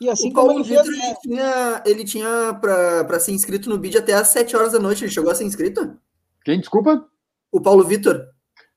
E 0.00 0.10
assim 0.10 0.30
o 0.30 0.32
como 0.32 0.48
Paulo 0.48 0.62
ele 0.62 0.68
Vitor, 0.68 0.84
fez, 0.84 0.98
né? 0.98 1.06
ele 1.06 1.16
tinha, 1.22 1.82
ele 1.86 2.04
tinha 2.04 2.54
para 2.60 3.20
ser 3.20 3.32
inscrito 3.32 3.70
no 3.70 3.78
bid 3.78 3.96
até 3.96 4.12
às 4.12 4.28
7 4.28 4.54
horas 4.56 4.72
da 4.72 4.78
noite. 4.80 5.04
Ele 5.04 5.12
chegou 5.12 5.30
a 5.30 5.34
ser 5.34 5.44
inscrito? 5.44 5.96
Quem, 6.44 6.60
desculpa? 6.60 7.06
O 7.50 7.60
Paulo 7.60 7.84
Vitor. 7.84 8.26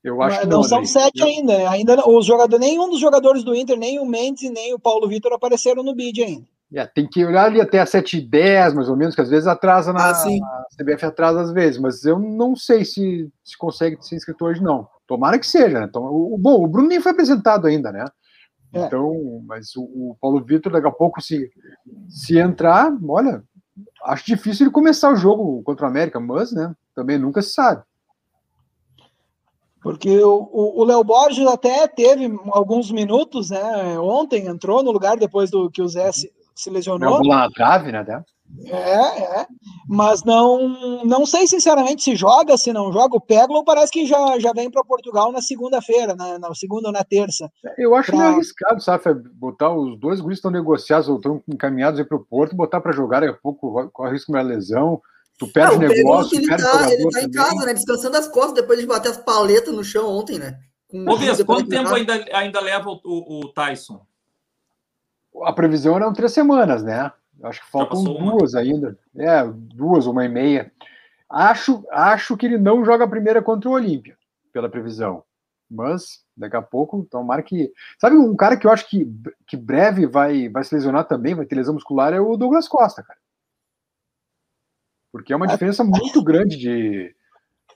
Eu 0.03 0.22
acho 0.22 0.36
Mas, 0.36 0.43
que 0.43 0.49
não. 0.49 0.57
Não 0.57 0.64
são 0.64 0.86
sete 0.86 1.20
eu... 1.20 1.28
ainda. 1.28 1.70
Ainda 1.70 2.10
os 2.10 2.26
jogadores, 2.26 2.66
nenhum 2.66 2.89
dos 2.89 3.01
jogadores 3.01 3.43
do 3.43 3.53
Inter, 3.53 3.78
nem 3.78 3.99
o 3.99 4.05
Mendes 4.05 4.49
nem 4.49 4.74
o 4.74 4.80
Paulo 4.80 5.07
Vitor 5.07 5.34
apareceram 5.34 5.84
no 5.84 5.93
bid 5.93 6.24
ainda. 6.24 6.47
É, 6.74 6.86
tem 6.86 7.07
que 7.07 7.26
olhar 7.26 7.45
ali 7.45 7.59
até 7.59 7.80
às 7.80 7.89
7h10, 7.89 8.76
mais 8.76 8.89
ou 8.89 8.95
menos, 8.95 9.15
que 9.15 9.22
às 9.22 9.30
vezes 9.30 9.47
atrasa 9.47 9.91
na 9.91 10.11
ah, 10.11 10.65
CBF 10.78 11.03
atrasa 11.03 11.41
às 11.41 11.51
vezes, 11.51 11.80
mas 11.80 12.05
eu 12.05 12.20
não 12.20 12.55
sei 12.55 12.86
se, 12.86 13.28
se 13.43 13.57
consegue 13.57 13.97
ser 14.01 14.15
inscrito 14.15 14.45
hoje, 14.45 14.61
não. 14.61 14.88
Tomara 15.07 15.39
que 15.39 15.47
seja, 15.47 15.80
né? 15.80 15.89
O, 15.95 16.38
bom, 16.39 16.63
o 16.63 16.67
Bruno 16.67 16.88
nem 16.88 17.01
foi 17.01 17.11
apresentado 17.11 17.65
ainda, 17.65 17.91
né? 17.91 18.05
É. 18.72 18.86
Então, 18.86 19.43
mas 19.47 19.76
o, 19.76 19.82
o, 19.82 20.17
Paulo 20.22 20.43
Vitor, 20.45 20.72
daqui 20.72 20.88
a 20.88 20.91
pouco, 20.91 21.20
se, 21.20 21.49
se 22.07 22.38
entrar, 22.38 22.95
olha, 23.03 23.43
acho 24.03 24.26
difícil 24.28 24.67
ele 24.67 24.74
começar 24.74 25.11
o 25.11 25.15
jogo 25.15 25.63
contra 25.63 25.88
o 25.88 25.89
América, 25.89 26.20
mas, 26.20 26.51
né, 26.51 26.76
também 26.93 27.17
nunca 27.17 27.41
se 27.41 27.51
sabe. 27.51 27.82
Porque 29.82 30.22
o 30.22 30.84
Léo 30.84 31.03
Borges 31.05 31.47
até 31.47 31.88
teve 31.88 32.30
alguns 32.51 32.91
minutos, 32.91 33.49
né? 33.49 33.97
Ontem 33.97 34.45
entrou 34.45 34.84
no 34.84 34.91
lugar 34.91 35.15
depois 35.15 35.49
do 35.49 35.72
que 35.72 35.82
o 35.82 35.88
Zé 35.88 36.11
se, 36.60 36.70
lesionou. 36.70 37.24
Lá 37.26 37.38
na 37.38 37.49
trave, 37.51 37.91
né? 37.91 38.05
É, 38.66 39.41
é. 39.41 39.47
Mas 39.88 40.24
não, 40.24 41.03
não 41.05 41.26
sei 41.26 41.47
sinceramente 41.47 42.03
se 42.03 42.16
joga, 42.16 42.57
se 42.57 42.74
não 42.74 42.91
joga. 42.91 43.16
O 43.16 43.22
Peglo 43.22 43.64
parece 43.64 43.91
que 43.91 44.05
já, 44.05 44.39
já 44.39 44.51
vem 44.53 44.70
para 44.70 44.84
Portugal 44.84 45.32
na 45.32 45.41
segunda-feira, 45.41 46.16
na, 46.16 46.39
na, 46.39 46.53
segunda 46.55 46.89
ou 46.89 46.93
na 46.93 47.03
terça. 47.03 47.49
Eu 47.78 47.95
acho 47.95 48.12
pra... 48.12 48.18
meio 48.20 48.32
arriscado, 48.32 48.82
sabe? 48.82 49.03
Botar 49.34 49.72
os 49.74 49.99
dois 49.99 50.20
guris 50.20 50.39
estão 50.39 50.51
negociados 50.51 51.07
ou 51.07 51.18
estão 51.18 51.41
encaminhados 51.47 52.01
para 52.07 52.18
o 52.18 52.26
Porto, 52.26 52.55
botar 52.55 52.82
para 52.82 52.91
jogar 52.91 53.22
daqui 53.22 53.34
a 53.34 53.41
pouco 53.41 53.89
corre 53.91 54.12
risco 54.12 54.32
de 54.32 54.38
uma 54.38 54.43
lesão. 54.43 55.01
Tu 55.38 55.47
perde 55.47 55.76
o 55.76 55.80
negócio. 55.80 56.38
Ele 56.38 56.53
está 56.53 56.91
ele 56.91 57.10
tá 57.10 57.22
em 57.22 57.32
casa, 57.32 57.66
né? 57.66 57.74
Descansando 57.74 58.18
as 58.18 58.28
costas 58.28 58.55
depois 58.55 58.80
de 58.80 58.86
bater 58.86 59.12
as 59.12 59.18
paletas 59.18 59.74
no 59.74 59.84
chão 59.84 60.10
ontem, 60.10 60.38
né? 60.38 60.60
Ô, 60.91 61.16
Vias, 61.16 61.41
quanto 61.43 61.70
tempo 61.70 61.93
ainda, 61.93 62.26
ainda 62.34 62.60
leva 62.60 62.89
o, 62.89 62.99
o, 63.05 63.45
o 63.45 63.53
Tyson? 63.53 64.01
A 65.44 65.54
previsão 65.54 65.96
eram 65.96 66.14
três 66.14 66.32
semanas, 66.32 66.84
né? 66.84 67.12
Acho 67.44 67.62
que 67.62 67.72
faltam 67.72 68.04
duas 68.04 68.54
uma. 68.54 68.62
ainda. 68.62 68.98
É, 69.16 69.44
duas, 69.46 70.06
uma 70.06 70.26
e 70.26 70.30
meia. 70.30 70.72
Acho, 71.30 71.86
acho 71.92 72.36
que 72.36 72.46
ele 72.46 72.58
não 72.58 72.84
joga 72.84 73.06
a 73.06 73.10
primeira 73.10 73.42
contra 73.42 73.70
o 73.70 73.74
Olímpia, 73.74 74.18
pela 74.52 74.70
previsão. 74.70 75.24
Mas 75.70 76.24
daqui 76.36 76.56
a 76.56 76.62
pouco, 76.62 77.06
tomara 77.10 77.44
que. 77.44 77.72
Sabe 78.00 78.18
um 78.18 78.36
cara 78.36 78.58
que 78.58 78.66
eu 78.66 78.72
acho 78.72 78.90
que, 78.90 79.08
que 79.46 79.56
breve 79.56 80.08
vai, 80.08 80.50
vai 80.50 80.64
se 80.64 80.74
lesionar 80.74 81.06
também, 81.06 81.36
vai 81.36 81.46
ter 81.46 81.56
lesão 81.56 81.76
muscular, 81.76 82.12
é 82.14 82.20
o 82.20 82.36
Douglas 82.36 82.68
Costa, 82.68 83.04
cara. 83.04 83.20
Porque 85.12 85.32
é 85.32 85.36
uma 85.36 85.46
é. 85.46 85.50
diferença 85.50 85.84
muito 85.84 86.24
grande 86.24 86.58
de. 86.58 87.16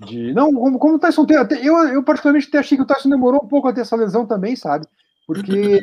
de 0.06 0.34
não, 0.34 0.51
como, 0.51 0.80
como 0.80 0.95
o 0.95 0.99
Tyson 0.99 1.26
tem. 1.26 1.38
Até, 1.38 1.56
eu, 1.58 1.78
eu, 1.89 2.04
particularmente, 2.04 2.47
até 2.47 2.58
achei 2.58 2.78
que 2.78 2.84
o 2.84 2.88
Tyson 2.88 3.10
demorou 3.10 3.43
um 3.43 3.47
pouco 3.47 3.68
a 3.68 3.74
ter 3.74 3.82
essa 3.82 3.95
lesão 3.95 4.26
também, 4.26 4.56
sabe? 4.56 4.88
Porque 5.28 5.80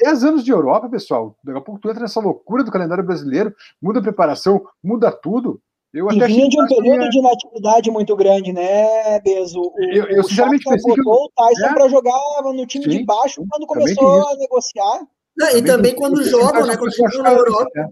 10 0.00 0.24
anos 0.24 0.44
de 0.44 0.50
Europa, 0.50 0.88
pessoal. 0.88 1.36
Daqui 1.44 1.58
a 1.58 1.62
pouco 1.62 1.80
tu 1.80 1.90
entra 1.90 2.02
nessa 2.02 2.20
loucura 2.20 2.64
do 2.64 2.70
calendário 2.70 3.04
brasileiro, 3.04 3.54
muda 3.80 4.00
a 4.00 4.02
preparação, 4.02 4.64
muda 4.82 5.12
tudo. 5.12 5.60
Eu 5.92 6.10
e 6.10 6.20
vinha 6.24 6.48
de 6.48 6.60
um 6.60 6.66
período 6.66 7.08
de 7.10 7.18
inatividade 7.18 7.90
muito 7.90 8.14
grande, 8.14 8.52
né, 8.52 9.18
Bezo? 9.20 9.60
O, 9.60 9.74
eu, 9.92 10.06
eu 10.06 10.22
sinceramente 10.22 10.64
pensei 10.64 10.94
que... 10.94 11.00
o 11.00 11.30
Tyson 11.36 11.66
é? 11.66 11.74
para 11.74 11.88
jogar 11.88 12.12
no 12.44 12.64
time 12.66 12.84
Sim, 12.84 12.90
de 12.90 13.04
baixo 13.04 13.44
quando 13.50 13.66
começou 13.66 14.28
a 14.28 14.36
negociar. 14.36 15.00
Não, 15.36 15.50
e 15.56 15.62
também 15.62 15.94
quando 15.94 16.22
jogam, 16.22 16.66
né? 16.66 16.76
Quando 16.76 16.94
jogam 16.94 17.22
na 17.22 17.32
Europa. 17.32 17.70
É. 17.76 17.86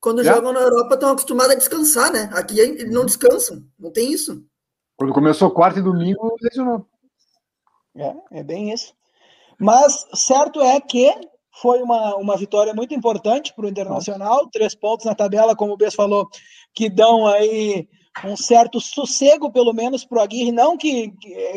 Quando 0.00 0.20
é? 0.22 0.24
jogam 0.24 0.52
na 0.52 0.60
Europa, 0.60 0.94
estão 0.94 1.10
acostumados 1.10 1.52
a 1.52 1.58
descansar, 1.58 2.10
né? 2.10 2.30
Aqui 2.32 2.58
eles 2.58 2.90
não 2.90 3.04
descansam, 3.04 3.62
não 3.78 3.92
tem 3.92 4.10
isso. 4.10 4.42
Quando 4.96 5.12
começou 5.12 5.50
quarta 5.50 5.78
e 5.78 5.82
domingo, 5.82 6.36
lesionou. 6.40 6.86
É, 7.94 8.14
é 8.30 8.42
bem 8.42 8.72
isso. 8.72 8.94
Mas 9.58 10.06
certo 10.14 10.60
é 10.62 10.80
que 10.80 11.12
foi 11.60 11.82
uma, 11.82 12.16
uma 12.16 12.36
vitória 12.36 12.74
muito 12.74 12.94
importante 12.94 13.52
para 13.54 13.64
o 13.64 13.68
Internacional, 13.68 14.48
três 14.48 14.74
pontos 14.74 15.06
na 15.06 15.14
tabela, 15.14 15.56
como 15.56 15.72
o 15.72 15.76
Bess 15.76 15.94
falou, 15.94 16.28
que 16.74 16.88
dão 16.90 17.26
aí 17.26 17.88
um 18.24 18.36
certo 18.36 18.80
sossego, 18.80 19.50
pelo 19.50 19.72
menos, 19.72 20.04
para 20.04 20.18
o 20.18 20.20
Aguirre. 20.20 20.52
Não 20.52 20.76
que, 20.76 21.12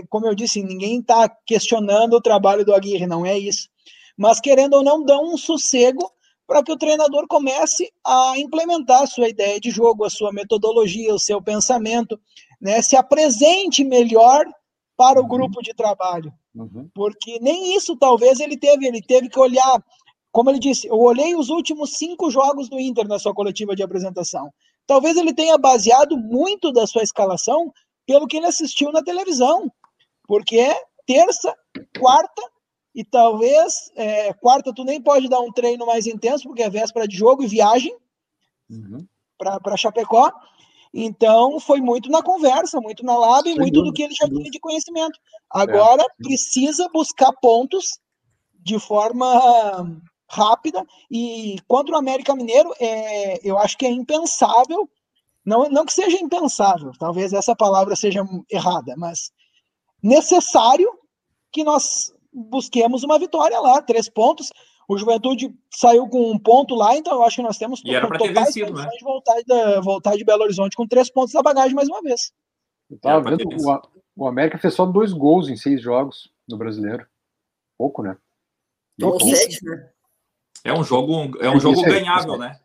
como 0.09 0.25
eu 0.25 0.35
disse, 0.35 0.63
ninguém 0.63 0.99
está 0.99 1.29
questionando 1.45 2.13
o 2.13 2.21
trabalho 2.21 2.65
do 2.65 2.73
Aguirre, 2.73 3.07
não 3.07 3.25
é 3.25 3.37
isso. 3.37 3.69
Mas, 4.17 4.39
querendo 4.39 4.73
ou 4.73 4.83
não, 4.83 5.03
dão 5.03 5.33
um 5.33 5.37
sossego 5.37 6.11
para 6.45 6.63
que 6.63 6.71
o 6.71 6.77
treinador 6.77 7.27
comece 7.27 7.91
a 8.05 8.33
implementar 8.37 9.03
a 9.03 9.07
sua 9.07 9.29
ideia 9.29 9.59
de 9.59 9.69
jogo, 9.69 10.03
a 10.03 10.09
sua 10.09 10.33
metodologia, 10.33 11.13
o 11.13 11.19
seu 11.19 11.41
pensamento, 11.41 12.19
né? 12.59 12.81
se 12.81 12.95
apresente 12.95 13.83
melhor 13.83 14.45
para 14.97 15.19
o 15.19 15.23
uhum. 15.23 15.29
grupo 15.29 15.61
de 15.61 15.73
trabalho. 15.73 16.33
Uhum. 16.59 16.89
Porque 16.93 17.39
nem 17.39 17.75
isso 17.75 17.95
talvez 17.95 18.39
ele 18.39 18.57
teve, 18.57 18.85
ele 18.85 19.01
teve 19.01 19.29
que 19.29 19.39
olhar, 19.39 19.83
como 20.31 20.49
ele 20.49 20.59
disse, 20.59 20.87
eu 20.87 20.99
olhei 20.99 21.35
os 21.35 21.49
últimos 21.49 21.93
cinco 21.93 22.29
jogos 22.29 22.67
do 22.67 22.79
Inter 22.79 23.07
na 23.07 23.17
sua 23.17 23.33
coletiva 23.33 23.75
de 23.75 23.81
apresentação. 23.81 24.51
Talvez 24.85 25.15
ele 25.15 25.33
tenha 25.33 25.57
baseado 25.57 26.17
muito 26.17 26.71
da 26.71 26.85
sua 26.85 27.03
escalação 27.03 27.71
pelo 28.05 28.27
que 28.27 28.37
ele 28.37 28.47
assistiu 28.47 28.91
na 28.91 29.01
televisão, 29.01 29.71
porque 30.27 30.57
é 30.57 30.75
terça, 31.05 31.55
quarta 31.97 32.41
e 32.93 33.03
talvez 33.03 33.91
é, 33.95 34.33
quarta 34.33 34.73
tu 34.73 34.83
nem 34.83 35.01
pode 35.01 35.29
dar 35.29 35.39
um 35.39 35.51
treino 35.51 35.85
mais 35.85 36.07
intenso 36.07 36.43
porque 36.43 36.63
é 36.63 36.69
véspera 36.69 37.07
de 37.07 37.15
jogo 37.15 37.43
e 37.43 37.47
viagem 37.47 37.95
uhum. 38.69 39.07
para 39.37 39.77
Chapecó. 39.77 40.31
Então 40.93 41.59
foi 41.59 41.79
muito 41.79 42.09
na 42.09 42.23
conversa, 42.23 42.79
muito 42.81 43.03
na 43.05 43.17
lab 43.17 43.47
e 43.47 43.55
muito 43.55 43.73
dúvida, 43.73 43.91
do 43.91 43.93
que 43.93 44.03
ele 44.03 44.13
já 44.13 44.27
tinha 44.27 44.49
de 44.49 44.59
conhecimento. 44.59 45.19
Agora 45.49 46.01
é. 46.01 46.23
precisa 46.23 46.89
buscar 46.89 47.31
pontos 47.33 47.99
de 48.61 48.79
forma 48.79 49.25
rápida 50.27 50.85
e 51.09 51.57
contra 51.67 51.95
o 51.95 51.97
América 51.97 52.35
Mineiro 52.35 52.71
é, 52.79 53.39
eu 53.47 53.57
acho 53.57 53.77
que 53.77 53.85
é 53.85 53.89
impensável 53.89 54.87
não, 55.45 55.69
não 55.69 55.85
que 55.85 55.93
seja 55.93 56.17
impensável, 56.21 56.91
talvez 56.99 57.33
essa 57.33 57.55
palavra 57.55 57.95
seja 57.95 58.23
errada, 58.51 58.93
mas 58.97 59.31
necessário 60.01 60.91
que 61.51 61.63
nós 61.63 62.13
busquemos 62.31 63.03
uma 63.03 63.17
vitória 63.17 63.59
lá, 63.59 63.81
três 63.81 64.07
pontos. 64.07 64.51
O 64.89 64.97
Juventude 64.97 65.53
saiu 65.69 66.09
com 66.09 66.31
um 66.31 66.39
ponto 66.39 66.73
lá, 66.73 66.97
então 66.97 67.13
eu 67.13 67.23
acho 67.23 67.35
que 67.35 67.43
nós 67.43 67.59
temos 67.59 67.79
e 67.85 67.93
era 67.93 68.09
ter 68.17 68.33
vencido, 68.33 68.73
né? 68.73 68.89
de 68.89 69.03
voltar, 69.03 69.35
de 69.35 69.81
voltar 69.81 70.17
de 70.17 70.25
Belo 70.25 70.41
Horizonte 70.41 70.75
com 70.75 70.87
três 70.87 71.11
pontos 71.11 71.31
da 71.31 71.43
bagagem 71.43 71.75
mais 71.75 71.87
uma 71.87 72.01
vez. 72.01 72.33
Eu 72.89 73.21
vendo, 73.21 73.43
o, 73.43 73.81
o, 74.15 74.27
América 74.27 74.57
fez 74.57 74.73
só 74.73 74.87
dois 74.87 75.13
gols 75.13 75.47
em 75.47 75.55
seis 75.55 75.79
jogos 75.79 76.33
no 76.47 76.57
brasileiro. 76.57 77.05
Pouco, 77.77 78.01
né? 78.01 78.17
Pouco. 78.99 79.23
Sete, 79.29 79.63
né? 79.63 79.91
É 80.63 80.73
um 80.73 80.83
jogo, 80.83 81.37
é 81.39 81.51
um 81.51 81.59
jogo 81.59 81.83
ganhável, 81.83 82.39
né? 82.39 82.59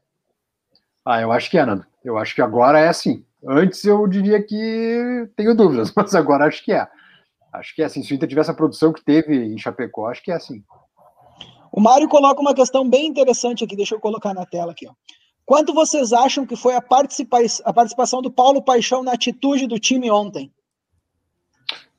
Ah, 1.05 1.20
eu 1.20 1.31
acho 1.31 1.51
que 1.51 1.59
é, 1.59 1.66
Nando. 1.66 1.85
Eu 2.03 2.16
acho 2.16 2.35
que 2.35 2.41
agora 2.41 2.81
é 2.81 2.89
assim. 2.89 3.22
Antes 3.47 3.85
eu 3.85 4.09
diria 4.09 4.43
que 4.43 5.29
tenho 5.37 5.55
dúvidas, 5.55 5.93
mas 5.95 6.14
agora 6.14 6.47
acho 6.47 6.64
que 6.64 6.72
é. 6.72 6.89
Acho 7.53 7.75
que 7.75 7.83
é 7.83 7.85
assim. 7.85 8.03
Se 8.03 8.14
o 8.14 8.16
Inter 8.16 8.31
tivesse 8.31 8.51
a 8.51 8.55
produção 8.55 8.95
que 8.95 9.05
teve 9.05 9.37
em 9.37 9.59
Chapecó, 9.59 10.09
acho 10.09 10.22
que 10.22 10.33
é 10.33 10.37
assim. 10.37 10.64
O 11.77 11.81
Mário 11.81 12.09
coloca 12.09 12.41
uma 12.41 12.55
questão 12.55 12.89
bem 12.89 13.09
interessante 13.09 13.64
aqui, 13.64 13.75
deixa 13.75 13.97
eu 13.97 14.01
colocar 14.01 14.33
na 14.33 14.47
tela 14.47 14.70
aqui. 14.70 14.87
Ó. 14.87 14.93
Quanto 15.45 15.75
vocês 15.75 16.12
acham 16.12 16.47
que 16.47 16.55
foi 16.55 16.77
a, 16.77 16.81
participa 16.81 17.39
a 17.64 17.72
participação 17.72 18.22
do 18.22 18.31
Paulo 18.31 18.62
Paixão 18.62 19.03
na 19.03 19.11
atitude 19.11 19.66
do 19.66 19.77
time 19.81 20.09
ontem? 20.09 20.53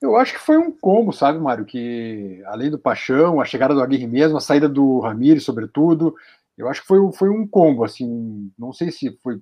Eu 0.00 0.16
acho 0.16 0.32
que 0.32 0.40
foi 0.40 0.56
um 0.56 0.72
combo, 0.72 1.12
sabe, 1.12 1.38
Mário? 1.38 1.66
Que 1.66 2.42
além 2.46 2.70
do 2.70 2.78
Paixão, 2.78 3.38
a 3.38 3.44
chegada 3.44 3.74
do 3.74 3.82
Aguirre 3.82 4.06
mesmo, 4.06 4.38
a 4.38 4.40
saída 4.40 4.66
do 4.66 5.00
Ramires, 5.00 5.44
sobretudo, 5.44 6.14
eu 6.56 6.70
acho 6.70 6.80
que 6.80 6.86
foi, 6.86 7.12
foi 7.12 7.28
um 7.28 7.46
combo, 7.46 7.84
assim, 7.84 8.50
não 8.58 8.72
sei 8.72 8.90
se 8.90 9.14
foi 9.22 9.38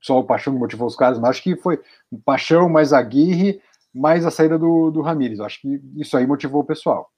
só 0.00 0.18
o 0.18 0.24
Paixão 0.24 0.52
que 0.52 0.58
motivou 0.58 0.88
os 0.88 0.96
caras, 0.96 1.20
mas 1.20 1.30
acho 1.30 1.42
que 1.44 1.54
foi 1.54 1.80
o 2.10 2.18
Paixão 2.18 2.68
mais 2.68 2.92
Aguirre, 2.92 3.62
mais 3.94 4.26
a 4.26 4.30
saída 4.32 4.58
do, 4.58 4.90
do 4.90 5.02
Ramires. 5.02 5.38
Acho 5.38 5.60
que 5.60 5.80
isso 5.94 6.16
aí 6.16 6.26
motivou 6.26 6.62
o 6.62 6.66
pessoal. 6.66 7.12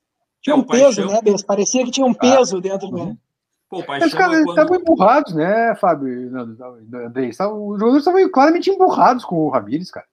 Tinha 0.45 0.57
um 0.57 0.63
peso, 0.63 1.07
né, 1.07 1.23
Bess? 1.23 1.43
Parecia 1.43 1.83
que 1.85 1.91
tinha 1.91 2.07
um 2.07 2.11
ah. 2.11 2.19
peso 2.19 2.59
ah, 2.59 2.61
dentro 2.61 2.89
do. 2.89 2.99
Uhum. 2.99 3.17
Pô, 3.71 3.83
Paixão, 3.83 4.07
Os 4.07 4.15
caras 4.15 4.39
estavam 4.41 4.67
quando... 4.69 4.81
emburrados, 4.83 5.35
né, 5.35 5.75
Fábio? 5.77 6.31
Andrei, 7.07 7.31
os 7.31 7.37
jogadores 7.37 7.99
estavam 7.99 8.31
claramente 8.31 8.71
emburrados 8.71 9.25
com 9.25 9.37
o 9.37 9.49
Ramires, 9.49 9.91
cara. 9.91 10.07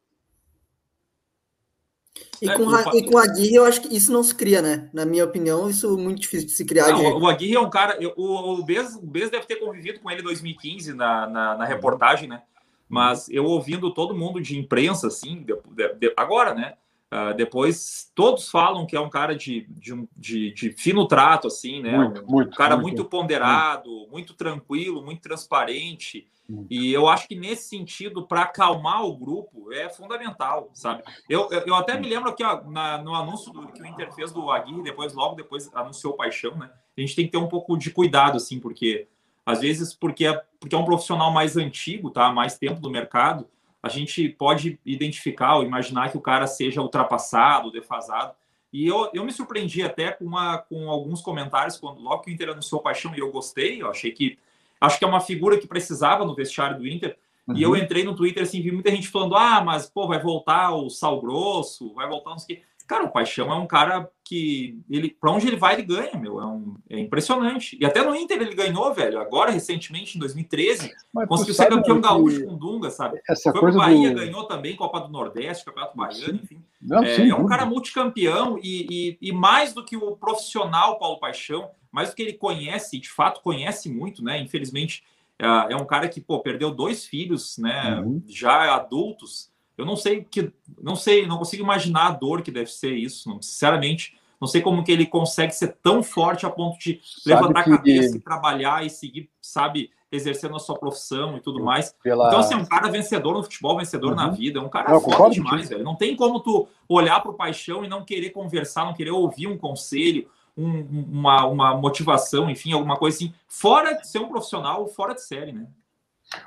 E 2.41 2.49
é, 2.49 2.55
com, 2.55 2.63
o, 2.63 2.97
e 2.97 3.05
com 3.05 3.15
o 3.15 3.17
Aguirre, 3.19 3.55
eu 3.55 3.65
acho 3.65 3.81
que 3.81 3.95
isso 3.95 4.11
não 4.11 4.23
se 4.23 4.33
cria, 4.33 4.61
né? 4.61 4.89
Na 4.93 5.05
minha 5.05 5.25
opinião, 5.25 5.69
isso 5.69 5.85
é 5.85 6.01
muito 6.01 6.21
difícil 6.21 6.47
de 6.47 6.53
se 6.53 6.65
criar. 6.65 6.87
Não, 6.87 6.97
de... 6.97 7.05
O 7.05 7.27
Aguirre 7.27 7.55
é 7.55 7.59
um 7.59 7.69
cara. 7.69 7.99
o, 8.15 8.53
o, 8.53 8.63
Bez, 8.63 8.95
o 8.95 9.05
Bez 9.05 9.29
deve 9.29 9.45
ter 9.45 9.57
convivido 9.57 9.99
com 9.99 10.09
ele 10.09 10.21
em 10.21 10.23
2015 10.23 10.93
na, 10.93 11.27
na, 11.27 11.57
na, 11.57 11.65
reportagem, 11.65 12.27
né? 12.27 12.41
Mas 12.89 13.29
eu 13.29 13.45
ouvindo 13.45 13.93
todo 13.93 14.15
mundo 14.15 14.41
de 14.41 14.57
imprensa, 14.57 15.07
assim, 15.07 15.43
de, 15.43 15.53
de, 15.99 16.13
agora, 16.17 16.55
né? 16.55 16.73
Uh, 17.13 17.33
depois 17.35 18.09
todos 18.15 18.49
falam 18.49 18.85
que 18.85 18.95
é 18.95 18.99
um 18.99 19.09
cara 19.09 19.35
de, 19.35 19.67
de, 19.69 20.07
de, 20.15 20.53
de 20.53 20.71
fino 20.71 21.05
trato, 21.05 21.47
assim, 21.47 21.81
né? 21.81 21.97
Muito, 21.97 22.21
um, 22.21 22.25
muito, 22.25 22.55
cara 22.55 22.77
muito, 22.77 22.97
muito 22.97 23.05
ponderado, 23.05 24.07
muito. 24.09 24.33
tranquilo, 24.33 25.03
muito 25.03 25.21
transparente. 25.21 26.27
E 26.69 26.91
eu 26.91 27.07
acho 27.07 27.27
que 27.27 27.35
nesse 27.35 27.69
sentido, 27.69 28.25
para 28.25 28.41
acalmar 28.41 29.05
o 29.05 29.15
grupo, 29.15 29.71
é 29.71 29.89
fundamental, 29.89 30.69
sabe? 30.73 31.03
Eu, 31.29 31.49
eu 31.65 31.75
até 31.75 31.97
me 31.99 32.07
lembro 32.07 32.33
que 32.33 32.43
ó, 32.43 32.61
na, 32.63 32.97
no 32.97 33.15
anúncio 33.15 33.51
do, 33.53 33.67
que 33.67 33.81
o 33.81 33.85
Inter 33.85 34.13
fez 34.13 34.31
do 34.31 34.49
Aguirre, 34.51 34.83
depois, 34.83 35.13
logo 35.13 35.35
depois, 35.35 35.69
anunciou 35.73 36.13
o 36.13 36.17
Paixão, 36.17 36.55
né? 36.55 36.69
A 36.97 37.01
gente 37.01 37.15
tem 37.15 37.25
que 37.25 37.31
ter 37.31 37.37
um 37.37 37.47
pouco 37.47 37.77
de 37.77 37.89
cuidado, 37.91 38.37
assim, 38.37 38.59
porque 38.59 39.07
às 39.45 39.61
vezes, 39.61 39.93
porque 39.93 40.25
é, 40.25 40.41
porque 40.59 40.75
é 40.75 40.77
um 40.77 40.85
profissional 40.85 41.31
mais 41.31 41.57
antigo, 41.57 42.09
tá? 42.09 42.31
Mais 42.31 42.57
tempo 42.57 42.79
do 42.79 42.89
mercado, 42.89 43.47
a 43.81 43.89
gente 43.89 44.29
pode 44.29 44.79
identificar 44.85 45.55
ou 45.55 45.63
imaginar 45.63 46.11
que 46.11 46.17
o 46.17 46.21
cara 46.21 46.47
seja 46.47 46.81
ultrapassado, 46.81 47.71
defasado. 47.71 48.33
E 48.71 48.87
eu, 48.87 49.09
eu 49.13 49.23
me 49.25 49.31
surpreendi 49.31 49.83
até 49.83 50.11
com, 50.11 50.25
uma, 50.25 50.59
com 50.59 50.89
alguns 50.89 51.21
comentários 51.21 51.77
quando 51.77 52.01
logo 52.01 52.21
que 52.21 52.31
o 52.31 52.33
Inter 52.33 52.49
anunciou 52.49 52.81
Paixão 52.81 53.13
e 53.15 53.19
eu 53.19 53.31
gostei, 53.31 53.81
eu 53.81 53.89
achei 53.89 54.11
que 54.11 54.37
Acho 54.81 54.97
que 54.97 55.05
é 55.05 55.07
uma 55.07 55.21
figura 55.21 55.59
que 55.59 55.67
precisava 55.67 56.25
no 56.25 56.33
vestiário 56.33 56.79
do 56.79 56.87
Inter. 56.87 57.15
Uhum. 57.47 57.55
E 57.55 57.61
eu 57.61 57.69
uhum. 57.69 57.75
entrei 57.75 58.03
no 58.03 58.15
Twitter 58.15 58.41
assim, 58.41 58.63
vi 58.63 58.71
muita 58.71 58.89
gente 58.89 59.07
falando: 59.07 59.35
ah, 59.35 59.63
mas 59.63 59.87
pô, 59.87 60.07
vai 60.07 60.19
voltar 60.19 60.73
o 60.73 60.89
Sal 60.89 61.21
Grosso, 61.21 61.93
vai 61.93 62.09
voltar 62.09 62.33
uns 62.33 62.43
que. 62.43 62.63
Cara, 62.91 63.05
o 63.05 63.09
Paixão 63.09 63.49
é 63.49 63.55
um 63.55 63.65
cara 63.65 64.11
que 64.25 64.77
ele 64.89 65.09
para 65.09 65.31
onde 65.31 65.47
ele 65.47 65.55
vai 65.55 65.75
ele 65.75 65.83
ganha, 65.83 66.13
meu, 66.19 66.41
é, 66.41 66.45
um, 66.45 66.75
é 66.89 66.99
impressionante. 66.99 67.77
E 67.79 67.85
até 67.85 68.03
no 68.03 68.13
Inter 68.13 68.41
ele 68.41 68.53
ganhou, 68.53 68.93
velho. 68.93 69.17
Agora 69.17 69.49
recentemente 69.49 70.17
em 70.17 70.19
2013 70.19 70.91
Mas 71.13 71.25
conseguiu 71.25 71.53
ser 71.53 71.69
campeão 71.69 72.01
gaúcho 72.01 72.43
com 72.43 72.57
Dunga, 72.57 72.89
sabe? 72.89 73.21
Essa 73.29 73.49
Foi 73.53 73.61
coisa 73.61 73.79
pro 73.79 73.87
Bahia, 73.87 74.09
do... 74.09 74.15
ganhou 74.17 74.43
também 74.43 74.75
Copa 74.75 74.99
do 74.99 75.07
Nordeste, 75.07 75.63
Campeonato 75.63 75.95
Baiano, 75.95 76.35
enfim. 76.43 76.61
Não, 76.81 77.01
é, 77.01 77.29
é, 77.29 77.33
um 77.33 77.45
cara 77.45 77.65
multicampeão 77.65 78.59
e, 78.61 79.17
e, 79.21 79.29
e 79.29 79.31
mais 79.31 79.71
do 79.71 79.85
que 79.85 79.95
o 79.95 80.17
profissional 80.17 80.99
Paulo 80.99 81.17
Paixão, 81.17 81.69
mais 81.89 82.09
do 82.09 82.15
que 82.17 82.21
ele 82.21 82.33
conhece, 82.33 82.99
de 82.99 83.09
fato 83.09 83.39
conhece 83.41 83.89
muito, 83.89 84.21
né? 84.21 84.37
Infelizmente, 84.37 85.01
é, 85.39 85.45
é 85.71 85.75
um 85.77 85.85
cara 85.85 86.09
que 86.09 86.19
pô, 86.19 86.41
perdeu 86.41 86.71
dois 86.71 87.05
filhos, 87.05 87.57
né? 87.57 88.01
Uhum. 88.01 88.21
Já 88.27 88.75
adultos. 88.75 89.49
Eu 89.81 89.85
não 89.85 89.95
sei 89.95 90.23
que, 90.23 90.51
não 90.81 90.95
sei, 90.95 91.27
não 91.27 91.37
consigo 91.37 91.63
imaginar 91.63 92.07
a 92.07 92.11
dor 92.11 92.41
que 92.41 92.51
deve 92.51 92.71
ser 92.71 92.93
isso. 92.93 93.29
Não, 93.29 93.41
sinceramente, 93.41 94.17
não 94.39 94.47
sei 94.47 94.61
como 94.61 94.83
que 94.83 94.91
ele 94.91 95.05
consegue 95.05 95.53
ser 95.53 95.77
tão 95.83 96.01
forte 96.01 96.45
a 96.45 96.49
ponto 96.49 96.79
de 96.79 96.99
sabe 97.03 97.35
levantar 97.35 97.63
que... 97.63 97.69
a 97.71 97.77
cabeça 97.77 98.17
e 98.17 98.19
trabalhar 98.19 98.85
e 98.85 98.89
seguir, 98.89 99.29
sabe, 99.41 99.91
exercendo 100.11 100.55
a 100.55 100.59
sua 100.59 100.77
profissão 100.77 101.37
e 101.37 101.39
tudo 101.39 101.63
mais. 101.63 101.95
Pela... 102.03 102.27
Então, 102.27 102.39
assim, 102.39 102.53
é 102.55 102.57
um 102.57 102.65
cara 102.65 102.89
vencedor 102.89 103.33
no 103.33 103.43
futebol, 103.43 103.77
vencedor 103.77 104.09
uhum. 104.09 104.15
na 104.15 104.29
vida, 104.29 104.59
é 104.59 104.61
um 104.61 104.69
cara 104.69 104.91
não, 104.91 104.99
foda 104.99 105.29
demais, 105.29 105.69
velho. 105.69 105.83
Não 105.83 105.95
tem 105.95 106.15
como 106.15 106.39
tu 106.39 106.67
olhar 106.89 107.19
para 107.21 107.31
o 107.31 107.35
paixão 107.35 107.85
e 107.85 107.87
não 107.87 108.03
querer 108.03 108.31
conversar, 108.31 108.85
não 108.85 108.93
querer 108.93 109.11
ouvir 109.11 109.47
um 109.47 109.57
conselho, 109.57 110.27
um, 110.57 110.81
uma, 111.11 111.45
uma 111.45 111.75
motivação, 111.75 112.49
enfim, 112.49 112.73
alguma 112.73 112.97
coisa 112.97 113.17
assim, 113.17 113.33
fora 113.47 113.93
de 113.93 114.07
ser 114.07 114.19
um 114.19 114.27
profissional, 114.27 114.85
fora 114.87 115.13
de 115.13 115.21
série, 115.21 115.53
né? 115.53 115.67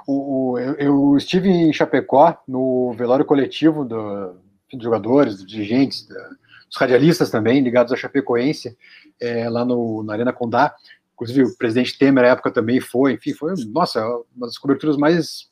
O, 0.06 0.52
o 0.52 0.58
eu, 0.58 0.74
eu, 0.74 1.16
estive 1.16 1.48
em 1.48 1.72
Chapecó, 1.72 2.36
no 2.46 2.94
velório 2.96 3.24
coletivo 3.24 3.84
do, 3.84 4.34
dos 4.72 4.82
jogadores, 4.82 5.36
dos 5.36 5.46
dirigentes, 5.46 6.06
dos 6.06 6.76
radialistas 6.76 7.30
também, 7.30 7.60
ligados 7.60 7.92
à 7.92 7.96
Chapecoense, 7.96 8.76
é, 9.20 9.48
lá 9.48 9.64
no, 9.64 10.02
na 10.02 10.14
Arena 10.14 10.32
Condá. 10.32 10.74
Inclusive, 11.14 11.44
o 11.44 11.56
presidente 11.56 11.96
Temer, 11.96 12.24
na 12.24 12.30
época, 12.30 12.50
também 12.50 12.80
foi. 12.80 13.14
Enfim, 13.14 13.32
foi, 13.32 13.54
nossa, 13.68 14.04
uma 14.34 14.46
das 14.46 14.58
coberturas 14.58 14.96
mais, 14.96 15.48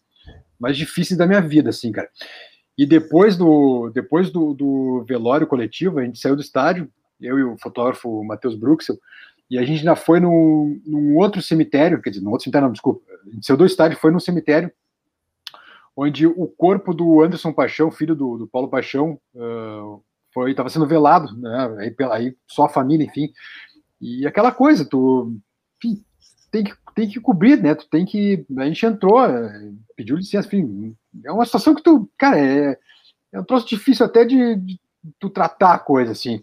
mais 0.59 0.77
difíceis 0.77 1.17
da 1.17 1.27
minha 1.27 1.41
vida, 1.41 1.71
assim, 1.71 1.93
cara. 1.93 2.09
E 2.77 2.87
depois 2.87 3.37
do, 3.37 3.91
depois 3.91 4.31
do, 4.31 4.55
do 4.55 5.05
velório 5.07 5.47
coletivo, 5.47 5.99
a 5.99 6.05
gente 6.05 6.19
saiu 6.19 6.35
do 6.35 6.43
estádio, 6.43 6.91
eu 7.21 7.39
e 7.39 7.45
o 7.45 7.57
fotógrafo 7.59 8.25
Matheus 8.25 8.57
Bruxel, 8.57 8.99
e 9.51 9.59
a 9.59 9.65
gente 9.65 9.81
ainda 9.81 9.97
foi 9.97 10.21
num, 10.21 10.81
num 10.87 11.17
outro 11.17 11.43
cemitério, 11.43 12.01
quer 12.01 12.11
dizer, 12.11 12.23
num 12.23 12.31
outro 12.31 12.45
cemitério, 12.45 12.67
não, 12.67 12.73
desculpa, 12.73 13.03
gente 13.33 13.47
saiu 13.47 13.57
do 13.57 13.67
estádio 13.67 13.99
foi 13.99 14.11
num 14.11 14.21
cemitério 14.21 14.73
onde 15.97 16.27
o 16.27 16.47
corpo 16.47 16.95
do 16.95 17.23
Anderson 17.23 17.53
Paixão, 17.53 17.91
filho 17.91 18.15
do, 18.15 18.39
do 18.39 18.47
Paulo 18.47 18.69
Paixão, 18.69 19.21
uh, 19.35 20.03
foi 20.33 20.51
estava 20.51 20.71
sendo 20.71 20.87
velado, 20.87 21.37
né? 21.37 21.77
Aí, 21.79 21.95
aí, 22.11 22.37
só 22.47 22.65
a 22.65 22.69
família, 22.69 23.05
enfim. 23.05 23.31
E 24.01 24.27
aquela 24.27 24.51
coisa, 24.51 24.87
tu 24.87 25.37
enfim, 25.77 26.03
tem 26.51 26.65
que 26.65 26.73
tem 26.95 27.09
que 27.09 27.21
cobrir, 27.21 27.63
né? 27.63 27.75
Tu 27.75 27.87
tem 27.89 28.05
que 28.05 28.45
a 28.57 28.65
gente 28.65 28.85
entrou, 28.85 29.25
eh, 29.25 29.73
pediu 29.97 30.17
licença, 30.17 30.47
enfim. 30.49 30.97
É 31.25 31.33
uma 31.33 31.45
situação 31.45 31.75
que 31.75 31.83
tu, 31.83 32.11
cara, 32.19 32.39
é, 32.39 32.79
é 33.33 33.41
um 33.41 33.45
troço 33.45 33.67
difícil 33.67 34.05
até 34.05 34.25
de, 34.25 34.57
de 34.57 34.81
tu 35.19 35.31
tratar 35.31 35.75
a 35.75 35.79
coisa 35.79 36.13
assim. 36.13 36.43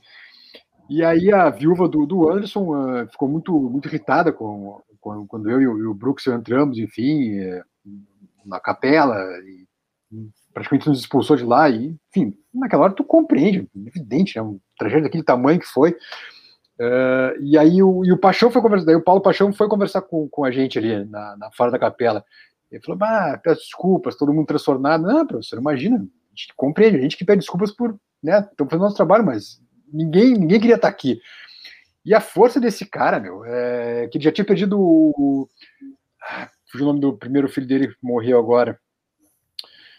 E 0.90 1.04
aí 1.04 1.32
a 1.32 1.50
viúva 1.50 1.88
do, 1.88 2.06
do 2.06 2.30
Anderson 2.30 2.76
uh, 2.76 3.08
ficou 3.08 3.28
muito, 3.28 3.54
muito 3.54 3.88
irritada 3.88 4.34
com, 4.34 4.82
com, 5.00 5.28
quando 5.28 5.50
eu 5.50 5.62
e 5.62 5.68
o, 5.68 5.78
e 5.78 5.86
o 5.86 5.94
Brooks 5.94 6.26
entramos, 6.28 6.78
enfim, 6.78 7.38
é, 7.40 7.64
na 8.46 8.60
capela, 8.60 9.16
e 9.46 9.68
praticamente 10.54 10.90
nos 10.90 11.00
expulsou 11.00 11.38
de 11.38 11.44
lá, 11.44 11.70
e, 11.70 11.96
enfim, 12.10 12.36
naquela 12.54 12.84
hora 12.84 12.94
tu 12.94 13.04
compreende, 13.04 13.70
evidente, 13.86 14.38
é 14.38 14.42
um 14.42 14.60
tragédia 14.78 15.04
daquele 15.04 15.24
tamanho 15.24 15.60
que 15.60 15.68
foi. 15.68 15.92
Uh, 16.80 17.38
e 17.42 17.58
aí 17.58 17.84
o, 17.84 18.04
e 18.06 18.12
o 18.12 18.18
Paixão 18.18 18.50
foi 18.50 18.62
conversar, 18.62 18.86
daí 18.86 18.96
o 18.96 19.04
Paulo 19.04 19.22
Paixão 19.22 19.54
foi 19.54 19.68
conversar 19.68 20.02
com, 20.02 20.28
com 20.30 20.44
a 20.44 20.52
gente 20.52 20.80
ali 20.80 21.06
na, 21.06 21.38
na 21.38 21.52
fora 21.52 21.72
da 21.72 21.78
capela. 21.78 22.24
Ele 22.72 22.82
falou, 22.82 23.00
ah, 23.04 23.40
peço 23.44 23.62
desculpas, 23.62 24.16
todo 24.16 24.34
mundo 24.34 24.48
transtornado. 24.48 25.04
Não, 25.04 25.26
professor, 25.26 25.60
imagina, 25.60 26.08
gente 26.40 26.54
compreende, 26.56 26.98
a 26.98 27.02
gente 27.02 27.18
que 27.18 27.26
pede 27.26 27.40
desculpas 27.40 27.72
por, 27.72 28.00
né, 28.24 28.40
estamos 28.40 28.72
fazendo 28.72 28.84
nosso 28.84 28.96
trabalho, 28.96 29.26
mas 29.26 29.62
ninguém, 29.92 30.34
ninguém 30.34 30.60
queria 30.60 30.76
estar 30.76 30.88
aqui. 30.88 31.22
E 32.06 32.14
a 32.14 32.22
força 32.22 32.60
desse 32.60 32.86
cara, 32.86 33.20
meu, 33.20 33.44
é, 33.46 34.08
que 34.08 34.20
já 34.20 34.32
tinha 34.32 34.46
perdido 34.46 34.80
o. 34.80 35.48
Ah, 36.22 36.50
o 36.76 36.78
nome 36.80 37.00
do 37.00 37.18
primeiro 37.18 37.50
filho 37.50 37.68
dele, 37.68 37.94
morreu 38.02 38.40
agora. 38.40 38.80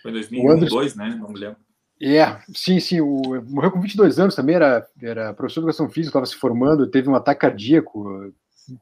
Foi 0.02 0.10
em 0.10 0.14
2002, 0.14 0.96
né? 0.96 1.16
Não 1.20 1.28
me 1.28 1.38
lembro. 1.38 1.56
É, 2.02 2.40
sim, 2.54 2.80
sim. 2.80 3.00
O, 3.00 3.42
morreu 3.46 3.70
com 3.70 3.80
22 3.80 4.18
anos 4.18 4.34
também, 4.34 4.56
era, 4.56 4.86
era 5.02 5.34
professor 5.34 5.60
de 5.60 5.66
educação 5.66 5.88
física, 5.88 6.10
estava 6.10 6.26
se 6.26 6.36
formando, 6.36 6.90
teve 6.90 7.08
um 7.08 7.14
ataque 7.14 7.42
cardíaco. 7.42 8.32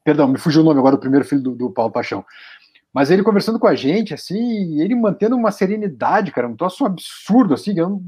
Perdão, 0.05 0.29
me 0.29 0.39
fugiu 0.39 0.63
o 0.63 0.65
nome 0.65 0.79
agora 0.79 0.97
do 0.97 1.01
primeiro 1.01 1.25
filho 1.25 1.43
do, 1.43 1.55
do 1.55 1.71
Paulo 1.71 1.93
Paixão. 1.93 2.25
Mas 2.93 3.11
ele 3.11 3.23
conversando 3.23 3.59
com 3.59 3.67
a 3.67 3.75
gente, 3.75 4.15
assim, 4.15 4.81
ele 4.81 4.95
mantendo 4.95 5.37
uma 5.37 5.51
serenidade, 5.51 6.33
cara, 6.33 6.49
um 6.49 6.57
troço 6.57 6.85
absurdo, 6.87 7.55
assim. 7.55 7.77
Eu, 7.77 7.89
não, 7.91 8.03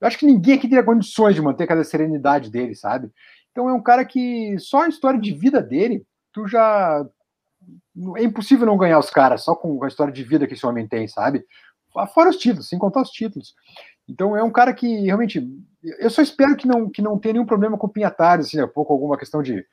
eu 0.00 0.06
acho 0.06 0.18
que 0.18 0.26
ninguém 0.26 0.54
aqui 0.54 0.68
teria 0.68 0.84
condições 0.84 1.34
de 1.34 1.42
manter 1.42 1.64
aquela 1.64 1.84
serenidade 1.84 2.50
dele, 2.50 2.74
sabe? 2.74 3.10
Então 3.50 3.68
é 3.68 3.72
um 3.72 3.82
cara 3.82 4.04
que 4.04 4.56
só 4.58 4.82
a 4.82 4.88
história 4.88 5.20
de 5.20 5.32
vida 5.32 5.62
dele, 5.62 6.04
tu 6.32 6.46
já. 6.46 7.04
É 8.16 8.22
impossível 8.22 8.66
não 8.66 8.76
ganhar 8.76 8.98
os 8.98 9.10
caras 9.10 9.42
só 9.42 9.54
com 9.54 9.82
a 9.82 9.88
história 9.88 10.12
de 10.12 10.22
vida 10.22 10.46
que 10.46 10.54
esse 10.54 10.66
homem 10.66 10.86
tem, 10.86 11.08
sabe? 11.08 11.44
Fora 12.12 12.28
os 12.28 12.36
títulos, 12.36 12.68
sem 12.68 12.78
contar 12.78 13.00
os 13.00 13.10
títulos. 13.10 13.54
Então 14.08 14.36
é 14.36 14.42
um 14.42 14.50
cara 14.50 14.72
que 14.72 14.86
realmente. 15.04 15.42
Eu 15.82 16.10
só 16.10 16.20
espero 16.20 16.56
que 16.56 16.66
não, 16.66 16.90
que 16.90 17.00
não 17.00 17.18
tenha 17.18 17.34
nenhum 17.34 17.46
problema 17.46 17.78
com 17.78 17.88
pinhatares, 17.88 18.46
assim, 18.46 18.60
a 18.60 18.68
pouco 18.68 18.92
alguma 18.92 19.16
questão 19.16 19.42
de 19.42 19.64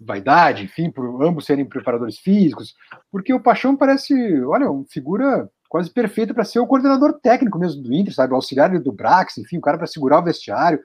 vaidade, 0.00 0.64
enfim, 0.64 0.90
por 0.90 1.24
ambos 1.24 1.46
serem 1.46 1.64
preparadores 1.64 2.18
físicos, 2.18 2.74
porque 3.10 3.32
o 3.32 3.40
Paixão 3.40 3.76
parece, 3.76 4.14
olha, 4.42 4.70
uma 4.70 4.84
figura 4.84 5.48
quase 5.74 5.90
perfeita 5.90 6.32
para 6.32 6.44
ser 6.44 6.60
o 6.60 6.68
coordenador 6.68 7.14
técnico 7.14 7.58
mesmo 7.58 7.82
do 7.82 7.92
Inter, 7.92 8.14
sabe? 8.14 8.32
O 8.32 8.36
auxiliar 8.36 8.70
do 8.78 8.92
Brax, 8.92 9.38
enfim, 9.38 9.58
o 9.58 9.60
cara 9.60 9.76
para 9.76 9.88
segurar 9.88 10.20
o 10.20 10.22
vestiário. 10.22 10.78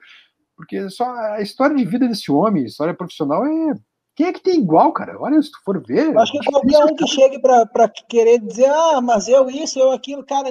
Porque 0.56 0.90
só 0.90 1.08
a 1.08 1.40
história 1.40 1.76
de 1.76 1.84
vida 1.84 2.08
desse 2.08 2.32
homem, 2.32 2.64
história 2.64 2.92
profissional, 2.92 3.46
é. 3.46 3.74
Quem 4.16 4.26
é 4.26 4.32
que 4.32 4.42
tem 4.42 4.58
igual, 4.58 4.92
cara? 4.92 5.16
Olha, 5.16 5.40
se 5.40 5.52
tu 5.52 5.58
for 5.64 5.80
ver. 5.80 6.12
Eu 6.12 6.18
acho 6.18 6.32
que 6.32 6.44
qualquer 6.44 6.84
um 6.84 6.96
que 6.96 7.06
chegue 7.06 7.38
para 7.40 7.88
querer 8.08 8.40
dizer, 8.40 8.68
ah, 8.68 9.00
mas 9.00 9.28
eu 9.28 9.48
isso, 9.48 9.78
eu 9.78 9.92
aquilo, 9.92 10.26
cara, 10.26 10.50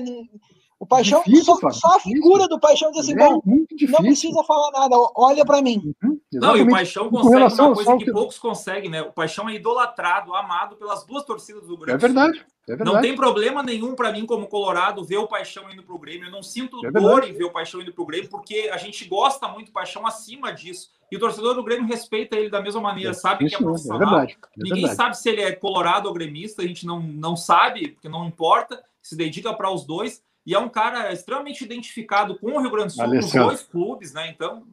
o 0.79 0.85
Paixão, 0.85 1.21
difícil, 1.25 1.57
só, 1.57 1.69
só, 1.71 1.97
a 1.97 1.99
figura 1.99 2.47
do 2.47 2.57
Paixão 2.57 2.89
diz 2.91 3.01
assim, 3.01 3.11
é 3.11 3.27
bom, 3.27 3.41
não 3.43 3.97
precisa 3.97 4.41
falar 4.45 4.71
nada, 4.71 4.95
olha 5.17 5.43
para 5.43 5.61
mim. 5.61 5.93
Uhum, 6.01 6.17
não, 6.31 6.55
e 6.55 6.61
o 6.61 6.69
Paixão 6.69 7.09
consegue 7.09 7.61
uma 7.61 7.75
coisa 7.75 7.97
que, 7.97 8.05
que 8.05 8.11
poucos 8.13 8.39
conseguem, 8.39 8.89
né? 8.89 9.01
O 9.01 9.11
Paixão 9.11 9.49
é 9.49 9.55
idolatrado, 9.55 10.33
amado 10.33 10.77
pelas 10.77 11.05
duas 11.05 11.25
torcidas 11.25 11.67
do 11.67 11.77
Grêmio. 11.77 11.95
É 11.95 11.97
verdade, 11.97 12.45
é. 12.69 12.83
Não 12.83 13.01
tem 13.01 13.15
problema 13.15 13.63
nenhum 13.63 13.95
para 13.95 14.11
mim, 14.11 14.25
como 14.25 14.47
Colorado, 14.47 15.03
ver 15.03 15.17
o 15.17 15.27
Paixão 15.27 15.69
indo 15.71 15.83
pro 15.83 15.97
Grêmio. 15.97 16.27
Eu 16.27 16.31
não 16.31 16.43
sinto 16.43 16.85
é 16.85 16.91
dor 16.91 17.23
em 17.23 17.33
ver 17.33 17.45
o 17.45 17.51
Paixão 17.51 17.81
indo 17.81 17.91
pro 17.91 18.05
Grêmio, 18.05 18.29
porque 18.29 18.69
a 18.71 18.77
gente 18.77 19.05
gosta 19.05 19.47
muito 19.47 19.67
do 19.67 19.73
Paixão 19.73 20.05
acima 20.05 20.51
disso. 20.53 20.91
E 21.11 21.17
o 21.17 21.19
torcedor 21.19 21.55
do 21.55 21.63
Grêmio 21.63 21.87
respeita 21.87 22.35
ele 22.35 22.49
da 22.49 22.61
mesma 22.61 22.79
maneira, 22.79 23.11
é, 23.11 23.13
sabe 23.13 23.47
que 23.47 23.55
é, 23.55 23.57
é 23.57 23.61
profissional. 23.61 24.01
É 24.01 24.05
verdade, 24.05 24.37
Ninguém 24.55 24.83
verdade. 24.83 24.95
sabe 24.95 25.17
se 25.17 25.29
ele 25.29 25.41
é 25.41 25.51
colorado 25.51 26.07
ou 26.07 26.13
gremista, 26.13 26.61
a 26.61 26.67
gente 26.67 26.85
não, 26.85 27.01
não 27.01 27.35
sabe, 27.35 27.89
porque 27.89 28.07
não 28.07 28.27
importa, 28.27 28.83
se 29.01 29.15
dedica 29.15 29.51
para 29.53 29.71
os 29.71 29.85
dois 29.85 30.21
e 30.45 30.53
é 30.53 30.59
um 30.59 30.69
cara 30.69 31.11
extremamente 31.11 31.63
identificado 31.63 32.37
com 32.37 32.51
o 32.51 32.59
Rio 32.59 32.71
Grande 32.71 32.87
do 32.87 32.93
Sul, 32.93 33.05
com 33.05 33.17
os 33.17 33.31
dois 33.31 33.63
clubes, 33.63 34.13
né? 34.13 34.29
Então. 34.29 34.67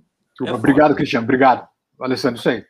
É 0.45 0.53
obrigado, 0.53 0.95
Cristiano. 0.95 1.25
Obrigado. 1.25 1.67
Alessandro, 1.99 2.39
isso 2.39 2.49
aí. 2.49 2.65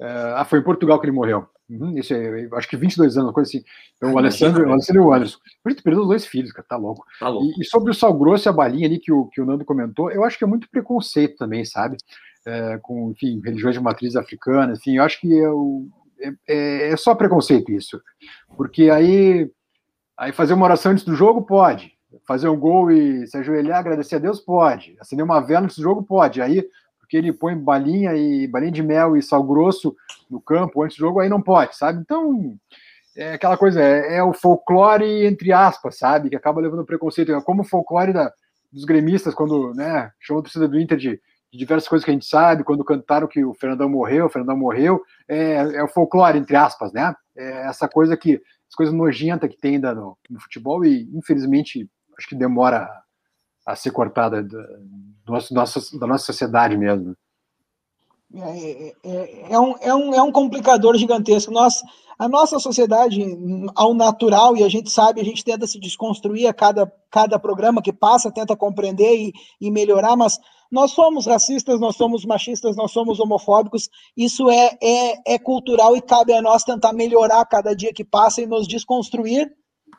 É, 0.00 0.34
ah, 0.36 0.44
foi 0.44 0.58
em 0.58 0.62
Portugal 0.62 1.00
que 1.00 1.06
ele 1.06 1.16
morreu. 1.16 1.48
Uhum, 1.68 1.98
isso 1.98 2.14
aí, 2.14 2.48
acho 2.52 2.68
que 2.68 2.76
22 2.76 3.16
anos, 3.16 3.28
uma 3.28 3.34
coisa 3.34 3.50
assim. 3.50 3.62
Então, 3.96 4.14
o 4.14 4.18
Alessandro, 4.18 4.66
o 4.66 4.72
Alessandro 4.72 5.02
e 5.02 5.04
o 5.04 5.12
Anderson. 5.12 5.38
A 5.64 5.70
gente 5.70 5.82
perdeu 5.82 6.02
os 6.02 6.08
dois 6.08 6.24
filhos, 6.24 6.50
cara, 6.50 6.66
tá 6.66 6.76
louco. 6.76 7.04
Tá 7.20 7.28
louco. 7.28 7.46
E, 7.58 7.62
e, 7.62 7.64
sobre 7.64 7.90
o 7.90 7.94
sal 7.94 8.14
grosso 8.14 8.48
e 8.48 8.50
a 8.50 8.52
balinha 8.52 8.86
ali 8.86 8.98
que 8.98 9.12
o, 9.12 9.26
que 9.26 9.40
o 9.40 9.44
Nando 9.44 9.66
comentou, 9.66 10.10
eu 10.10 10.24
acho 10.24 10.38
que 10.38 10.44
é 10.44 10.46
muito 10.46 10.68
preconceito 10.70 11.36
também, 11.36 11.64
sabe? 11.66 11.98
É, 12.46 12.78
com, 12.78 13.10
enfim, 13.10 13.40
religiões 13.44 13.74
de 13.74 13.82
matriz 13.82 14.16
africana, 14.16 14.72
enfim, 14.72 14.96
eu 14.96 15.02
acho 15.02 15.20
que 15.20 15.38
é, 15.38 15.50
o, 15.50 15.86
é, 16.48 16.90
é, 16.90 16.96
só 16.96 17.14
preconceito 17.14 17.70
isso. 17.70 18.00
Porque 18.56 18.88
aí, 18.88 19.50
aí 20.16 20.32
fazer 20.32 20.54
uma 20.54 20.64
oração 20.64 20.92
antes 20.92 21.04
do 21.04 21.14
jogo 21.14 21.42
pode, 21.42 21.92
fazer 22.26 22.48
um 22.48 22.58
gol 22.58 22.90
e 22.90 23.26
se 23.26 23.36
ajoelhar, 23.36 23.78
agradecer 23.78 24.16
a 24.16 24.18
Deus, 24.18 24.40
pode. 24.40 24.96
Acender 24.98 25.24
uma 25.24 25.40
vela 25.40 25.62
nesse 25.62 25.82
jogo, 25.82 26.02
pode. 26.02 26.40
Aí, 26.40 26.66
porque 27.08 27.16
ele 27.16 27.32
põe 27.32 27.56
balinha 27.56 28.14
e 28.14 28.46
balinha 28.46 28.70
de 28.70 28.82
mel 28.82 29.16
e 29.16 29.22
sal 29.22 29.42
grosso 29.42 29.96
no 30.30 30.38
campo 30.38 30.82
antes 30.82 30.98
do 30.98 31.00
jogo, 31.00 31.20
aí 31.20 31.28
não 31.28 31.40
pode, 31.40 31.74
sabe? 31.74 32.00
Então, 32.00 32.54
é 33.16 33.32
aquela 33.32 33.56
coisa, 33.56 33.82
é, 33.82 34.18
é 34.18 34.22
o 34.22 34.34
folclore, 34.34 35.24
entre 35.24 35.50
aspas, 35.50 35.96
sabe? 35.96 36.28
Que 36.28 36.36
acaba 36.36 36.60
levando 36.60 36.84
preconceito. 36.84 37.32
É 37.32 37.40
como 37.40 37.62
o 37.62 37.64
folclore 37.64 38.12
da, 38.12 38.30
dos 38.70 38.84
gremistas, 38.84 39.34
quando, 39.34 39.72
né, 39.72 40.12
chamou 40.20 40.40
a 40.40 40.42
torcida 40.42 40.68
do 40.68 40.78
Inter 40.78 40.98
de, 40.98 41.20
de, 41.50 41.58
diversas 41.58 41.88
coisas 41.88 42.04
que 42.04 42.10
a 42.10 42.14
gente 42.14 42.26
sabe, 42.26 42.62
quando 42.62 42.84
cantaram 42.84 43.26
que 43.26 43.42
o 43.42 43.54
Fernandão 43.54 43.88
morreu, 43.88 44.26
o 44.26 44.30
Fernandão 44.30 44.58
morreu, 44.58 45.00
é, 45.26 45.54
é 45.76 45.82
o 45.82 45.88
folclore, 45.88 46.36
entre 46.36 46.56
aspas, 46.56 46.92
né? 46.92 47.14
É 47.34 47.68
essa 47.68 47.88
coisa 47.88 48.18
que, 48.18 48.34
as 48.68 48.74
coisas 48.74 48.94
nojentas 48.94 49.48
que 49.48 49.58
tem 49.58 49.76
ainda 49.76 49.94
no, 49.94 50.18
no 50.28 50.38
futebol 50.40 50.84
e, 50.84 51.08
infelizmente, 51.14 51.88
acho 52.18 52.28
que 52.28 52.34
demora 52.34 52.86
a 53.68 53.76
ser 53.76 53.90
cortada 53.90 54.42
da, 54.42 54.58
nossa, 55.26 55.98
da 55.98 56.06
nossa 56.06 56.24
sociedade 56.24 56.74
mesmo. 56.74 57.14
É, 58.34 58.94
é, 59.04 59.52
é, 59.52 59.60
um, 59.60 59.74
é, 59.78 59.94
um, 59.94 60.14
é 60.14 60.22
um 60.22 60.32
complicador 60.32 60.96
gigantesco. 60.96 61.52
Nós, 61.52 61.82
a 62.18 62.26
nossa 62.26 62.58
sociedade, 62.58 63.22
ao 63.74 63.92
natural, 63.92 64.56
e 64.56 64.64
a 64.64 64.70
gente 64.70 64.90
sabe, 64.90 65.20
a 65.20 65.24
gente 65.24 65.44
tenta 65.44 65.66
se 65.66 65.78
desconstruir 65.78 66.46
a 66.46 66.54
cada, 66.54 66.90
cada 67.10 67.38
programa 67.38 67.82
que 67.82 67.92
passa, 67.92 68.32
tenta 68.32 68.56
compreender 68.56 69.14
e, 69.14 69.32
e 69.60 69.70
melhorar, 69.70 70.16
mas 70.16 70.38
nós 70.72 70.92
somos 70.92 71.26
racistas, 71.26 71.78
nós 71.78 71.94
somos 71.94 72.24
machistas, 72.24 72.74
nós 72.74 72.90
somos 72.90 73.20
homofóbicos, 73.20 73.90
isso 74.16 74.48
é, 74.48 74.78
é, 74.82 75.34
é 75.34 75.38
cultural 75.38 75.94
e 75.94 76.00
cabe 76.00 76.32
a 76.32 76.40
nós 76.40 76.64
tentar 76.64 76.94
melhorar 76.94 77.44
cada 77.44 77.76
dia 77.76 77.92
que 77.92 78.04
passa 78.04 78.40
e 78.40 78.46
nos 78.46 78.66
desconstruir 78.66 79.52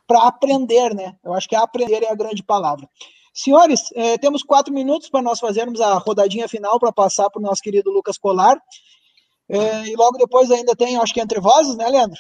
para 0.07 0.23
aprender, 0.23 0.95
né? 0.95 1.15
Eu 1.23 1.33
acho 1.33 1.47
que 1.47 1.55
aprender 1.55 2.01
é 2.01 2.11
a 2.11 2.15
grande 2.15 2.41
palavra. 2.41 2.89
Senhores, 3.33 3.81
eh, 3.95 4.17
temos 4.17 4.43
quatro 4.43 4.73
minutos 4.73 5.09
para 5.09 5.21
nós 5.21 5.39
fazermos 5.39 5.79
a 5.81 5.97
rodadinha 5.97 6.47
final 6.47 6.79
para 6.79 6.91
passar 6.91 7.29
para 7.29 7.39
o 7.39 7.43
nosso 7.43 7.61
querido 7.61 7.91
Lucas 7.91 8.17
Colar. 8.17 8.59
Eh, 9.49 9.87
e 9.87 9.95
logo 9.95 10.17
depois 10.17 10.51
ainda 10.51 10.75
tem, 10.75 10.97
acho 10.97 11.13
que 11.13 11.21
entre 11.21 11.39
vozes, 11.39 11.75
né, 11.75 11.87
Leandro? 11.87 12.19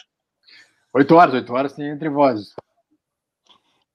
Oito 0.93 1.15
horas, 1.15 1.33
oito 1.33 1.53
horas 1.53 1.73
tem 1.73 1.89
entre 1.89 2.09
vozes. 2.09 2.53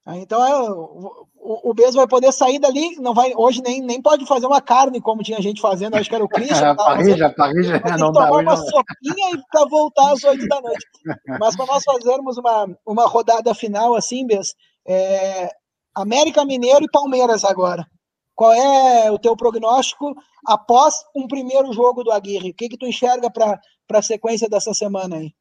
Ah, 0.07 0.19
então 0.19 0.45
é, 0.47 0.71
o, 0.71 1.71
o, 1.71 1.73
Bezo 1.73 1.97
vai 1.97 2.07
poder 2.07 2.31
sair 2.31 2.59
dali, 2.59 2.97
não 3.01 3.15
vai, 3.15 3.33
hoje 3.35 3.63
nem, 3.63 3.81
nem 3.81 4.03
pode 4.03 4.27
fazer 4.27 4.47
uma 4.47 4.61
carne 4.61 5.01
como 5.01 5.23
tinha 5.23 5.41
gente 5.41 5.63
fazendo, 5.63 5.97
acho 5.97 6.11
que 6.11 6.15
era 6.15 6.25
o 6.25 6.29
Christian. 6.29 6.73
a 6.73 6.75
parrija, 6.75 7.27
a 7.27 7.35
parrija 7.35 7.83
não 7.99 8.13
dá. 8.13 8.27
tomar 8.27 8.43
uma 8.43 8.57
sopinha 8.57 9.43
para 9.51 9.67
voltar 9.67 10.13
às 10.13 10.23
oito 10.25 10.47
da 10.47 10.61
noite. 10.61 10.87
Mas 11.41 11.57
para 11.57 11.67
nós 11.67 11.83
fazermos 11.85 12.37
uma, 12.37 12.67
uma 12.87 13.07
rodada 13.07 13.55
final 13.55 13.95
assim, 13.95 14.27
Bez, 14.27 14.55
é, 14.87 15.49
América 15.95 16.45
Mineiro 16.45 16.85
e 16.85 16.91
Palmeiras 16.91 17.45
agora. 17.45 17.87
Qual 18.35 18.53
é 18.53 19.11
o 19.11 19.19
teu 19.19 19.37
prognóstico 19.37 20.15
após 20.45 20.95
um 21.15 21.29
primeiro 21.29 21.73
jogo 21.73 22.03
do 22.03 22.11
Aguirre? 22.11 22.51
O 22.51 22.55
que, 22.55 22.69
que 22.69 22.77
tu 22.77 22.87
enxerga 22.87 23.31
para 23.31 23.61
a 23.93 24.03
sequência 24.03 24.49
dessa 24.49 24.75
semana 24.75 25.17
aí? 25.17 25.33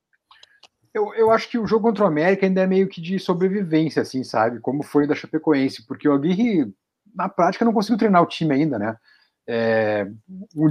Eu, 0.94 1.12
eu 1.16 1.32
acho 1.32 1.50
que 1.50 1.58
o 1.58 1.66
jogo 1.66 1.88
contra 1.88 2.04
o 2.04 2.08
América 2.08 2.46
ainda 2.46 2.62
é 2.62 2.68
meio 2.68 2.88
que 2.88 3.02
de 3.02 3.18
sobrevivência, 3.18 4.04
assim, 4.04 4.24
sabe? 4.24 4.60
Como 4.60 4.84
foi 4.84 5.08
da 5.08 5.16
Chapecoense, 5.16 5.88
porque 5.88 6.08
o 6.08 6.14
Aguirre, 6.14 6.72
na 7.16 7.28
prática, 7.28 7.66
não 7.66 7.74
conseguiu 7.74 7.98
treinar 7.98 8.22
o 8.22 8.28
time 8.28 8.54
ainda, 8.54 8.78
né? 8.78 8.96
É, 9.48 10.08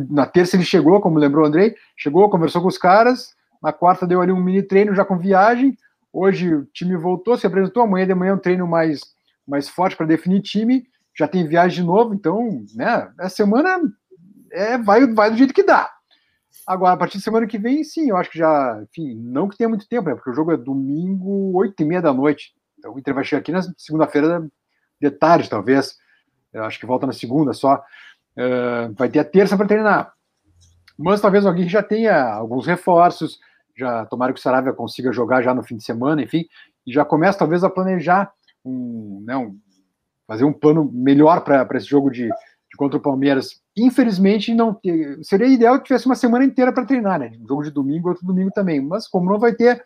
na 0.09 0.25
terça 0.25 0.57
ele 0.57 0.65
chegou, 0.65 1.01
como 1.01 1.19
lembrou 1.19 1.45
o 1.45 1.47
Andrei, 1.47 1.75
chegou, 1.97 2.31
conversou 2.31 2.63
com 2.63 2.69
os 2.69 2.79
caras, 2.79 3.35
na 3.63 3.73
quarta 3.73 4.07
deu 4.07 4.21
ali 4.21 4.33
um 4.33 4.43
mini 4.43 4.63
treino 4.63 4.95
já 4.95 5.05
com 5.05 5.19
viagem, 5.19 5.77
hoje 6.13 6.55
o 6.55 6.65
time 6.67 6.97
voltou, 6.97 7.37
se 7.37 7.47
apresentou, 7.47 7.83
amanhã 7.83 8.07
de 8.07 8.15
manhã 8.15 8.35
um 8.35 8.39
treino 8.39 8.67
mais, 8.67 9.01
mais 9.47 9.69
forte 9.69 9.97
para 9.97 10.07
definir 10.07 10.43
time, 10.43 10.87
já 11.17 11.29
tem 11.29 11.47
viagem 11.47 11.83
de 11.83 11.87
novo, 11.87 12.15
então, 12.15 12.65
né, 12.75 13.11
essa 13.21 13.37
semana 13.37 13.81
é, 14.51 14.79
vai, 14.79 15.07
vai 15.13 15.31
do 15.31 15.37
jeito 15.37 15.55
que 15.55 15.63
dá. 15.63 15.91
Agora, 16.67 16.93
a 16.93 16.97
partir 16.97 17.19
de 17.19 17.25
semana 17.25 17.47
que 17.47 17.59
vem, 17.59 17.83
sim, 17.83 18.11
eu 18.11 18.17
acho 18.17 18.31
que 18.31 18.39
já, 18.39 18.81
enfim, 18.83 19.15
não 19.15 19.49
que 19.49 19.57
tenha 19.57 19.69
muito 19.69 19.89
tempo, 19.89 20.09
né? 20.09 20.15
Porque 20.15 20.31
o 20.31 20.35
jogo 20.35 20.53
é 20.53 20.57
domingo, 20.57 21.53
oito 21.57 21.81
e 21.83 21.85
meia 21.85 22.01
da 22.01 22.13
noite. 22.13 22.55
Então 22.79 22.95
o 22.95 22.99
Inter 22.99 23.15
vai 23.15 23.25
chegar 23.25 23.41
aqui 23.41 23.51
na 23.51 23.63
segunda-feira 23.77 24.49
de 25.01 25.11
tarde, 25.11 25.51
talvez. 25.51 25.97
Eu 26.53 26.65
acho 26.65 26.79
que 26.79 26.87
volta 26.87 27.07
na 27.07 27.13
segunda 27.13 27.53
só. 27.53 27.83
Uh, 28.37 28.95
vai 28.95 29.09
ter 29.09 29.19
a 29.19 29.25
terça 29.25 29.57
para 29.57 29.67
treinar. 29.67 30.13
Mas 30.97 31.21
talvez 31.21 31.45
alguém 31.45 31.69
já 31.69 31.83
tenha 31.83 32.33
alguns 32.33 32.67
reforços, 32.67 33.41
já 33.77 34.07
tomara 34.07 34.33
que 34.33 34.39
o 34.39 34.43
Saravia 34.43 34.73
consiga 34.73 35.13
jogar 35.13 35.43
já 35.43 35.53
no 35.53 35.63
fim 35.63 35.77
de 35.77 35.85
semana, 35.85 36.23
enfim, 36.23 36.47
e 36.87 36.93
já 36.93 37.05
começa 37.05 37.39
talvez 37.39 37.65
a 37.65 37.71
planejar 37.71 38.33
um, 38.65 39.23
né, 39.27 39.37
um 39.37 39.57
fazer 40.27 40.45
um 40.45 40.53
plano 40.53 40.91
melhor 40.93 41.43
para 41.43 41.67
esse 41.75 41.87
jogo 41.87 42.11
de, 42.11 42.25
de 42.25 42.77
contra 42.77 42.99
o 42.99 43.03
Palmeiras 43.03 43.63
Infelizmente, 43.77 44.53
não 44.53 44.79
seria 45.23 45.47
ideal 45.47 45.79
que 45.79 45.85
tivesse 45.85 46.05
uma 46.05 46.15
semana 46.15 46.45
inteira 46.45 46.73
para 46.73 46.85
treinar, 46.85 47.19
né? 47.19 47.33
Um 47.41 47.49
jogo 47.49 47.63
de 47.63 47.71
domingo, 47.71 48.11
outro 48.11 48.27
domingo 48.27 48.51
também. 48.51 48.81
Mas 48.83 49.09
como 49.09 49.31
não 49.31 49.39
vai 49.39 49.55
ter, 49.55 49.83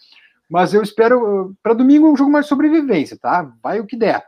mas 0.50 0.74
eu 0.74 0.82
espero 0.82 1.54
para 1.62 1.72
domingo 1.72 2.10
um 2.10 2.16
jogo 2.16 2.30
mais 2.30 2.46
sobrevivência, 2.46 3.16
tá? 3.16 3.48
Vai 3.62 3.78
o 3.78 3.86
que 3.86 3.96
der. 3.96 4.24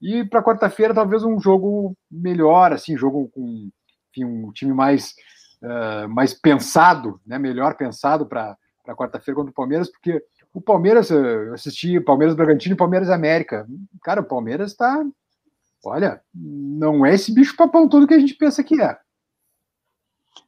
E 0.00 0.24
para 0.24 0.42
quarta-feira, 0.42 0.94
talvez 0.94 1.22
um 1.24 1.38
jogo 1.38 1.94
melhor, 2.10 2.72
assim, 2.72 2.96
jogo 2.96 3.28
com 3.34 3.68
enfim, 4.10 4.24
um 4.24 4.50
time 4.50 4.72
mais, 4.72 5.14
uh, 5.62 6.08
mais 6.08 6.34
pensado, 6.34 7.20
né, 7.26 7.38
melhor 7.38 7.76
pensado 7.76 8.26
para 8.26 8.56
quarta-feira 8.96 9.36
contra 9.36 9.50
o 9.50 9.54
Palmeiras, 9.54 9.90
porque 9.90 10.22
o 10.52 10.60
Palmeiras, 10.60 11.10
eu 11.10 11.54
assisti 11.54 11.98
Palmeiras 12.00 12.36
Bragantino 12.36 12.74
e 12.74 12.78
Palmeiras 12.78 13.08
América. 13.08 13.66
Cara, 14.02 14.20
o 14.20 14.24
Palmeiras 14.24 14.72
está. 14.72 15.02
Olha, 15.84 16.20
não 16.34 17.04
é 17.04 17.14
esse 17.14 17.32
bicho 17.32 17.56
papão 17.56 17.88
todo 17.88 18.06
que 18.06 18.14
a 18.14 18.18
gente 18.18 18.34
pensa 18.34 18.62
que 18.62 18.80
é. 18.80 18.96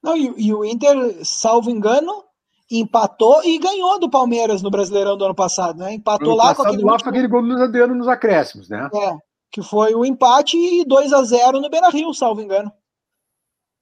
Não, 0.02 0.16
e, 0.16 0.34
e, 0.36 0.54
o 0.54 0.64
Inter, 0.64 1.18
salvo 1.24 1.70
engano, 1.70 2.24
empatou 2.70 3.42
e 3.42 3.58
ganhou 3.58 3.98
do 3.98 4.10
Palmeiras 4.10 4.62
no 4.62 4.70
Brasileirão 4.70 5.16
do 5.16 5.24
ano 5.24 5.34
passado, 5.34 5.78
né? 5.78 5.94
Empatou 5.94 6.34
ano 6.34 6.36
lá 6.36 6.54
com 6.54 6.62
aquele, 6.62 6.82
lá 6.82 6.92
último... 6.92 7.10
aquele 7.10 7.28
gol 7.28 7.42
do 7.42 7.48
Luiz 7.48 7.60
Adriano 7.60 7.94
nos 7.94 8.06
acréscimos, 8.06 8.68
né? 8.68 8.88
É, 8.94 9.16
que 9.50 9.62
foi 9.62 9.94
o 9.94 10.04
empate 10.04 10.56
e 10.56 10.84
2 10.84 11.12
a 11.12 11.22
0 11.22 11.60
no 11.60 11.70
Beira-Rio, 11.70 12.12
salvo 12.12 12.42
engano. 12.42 12.70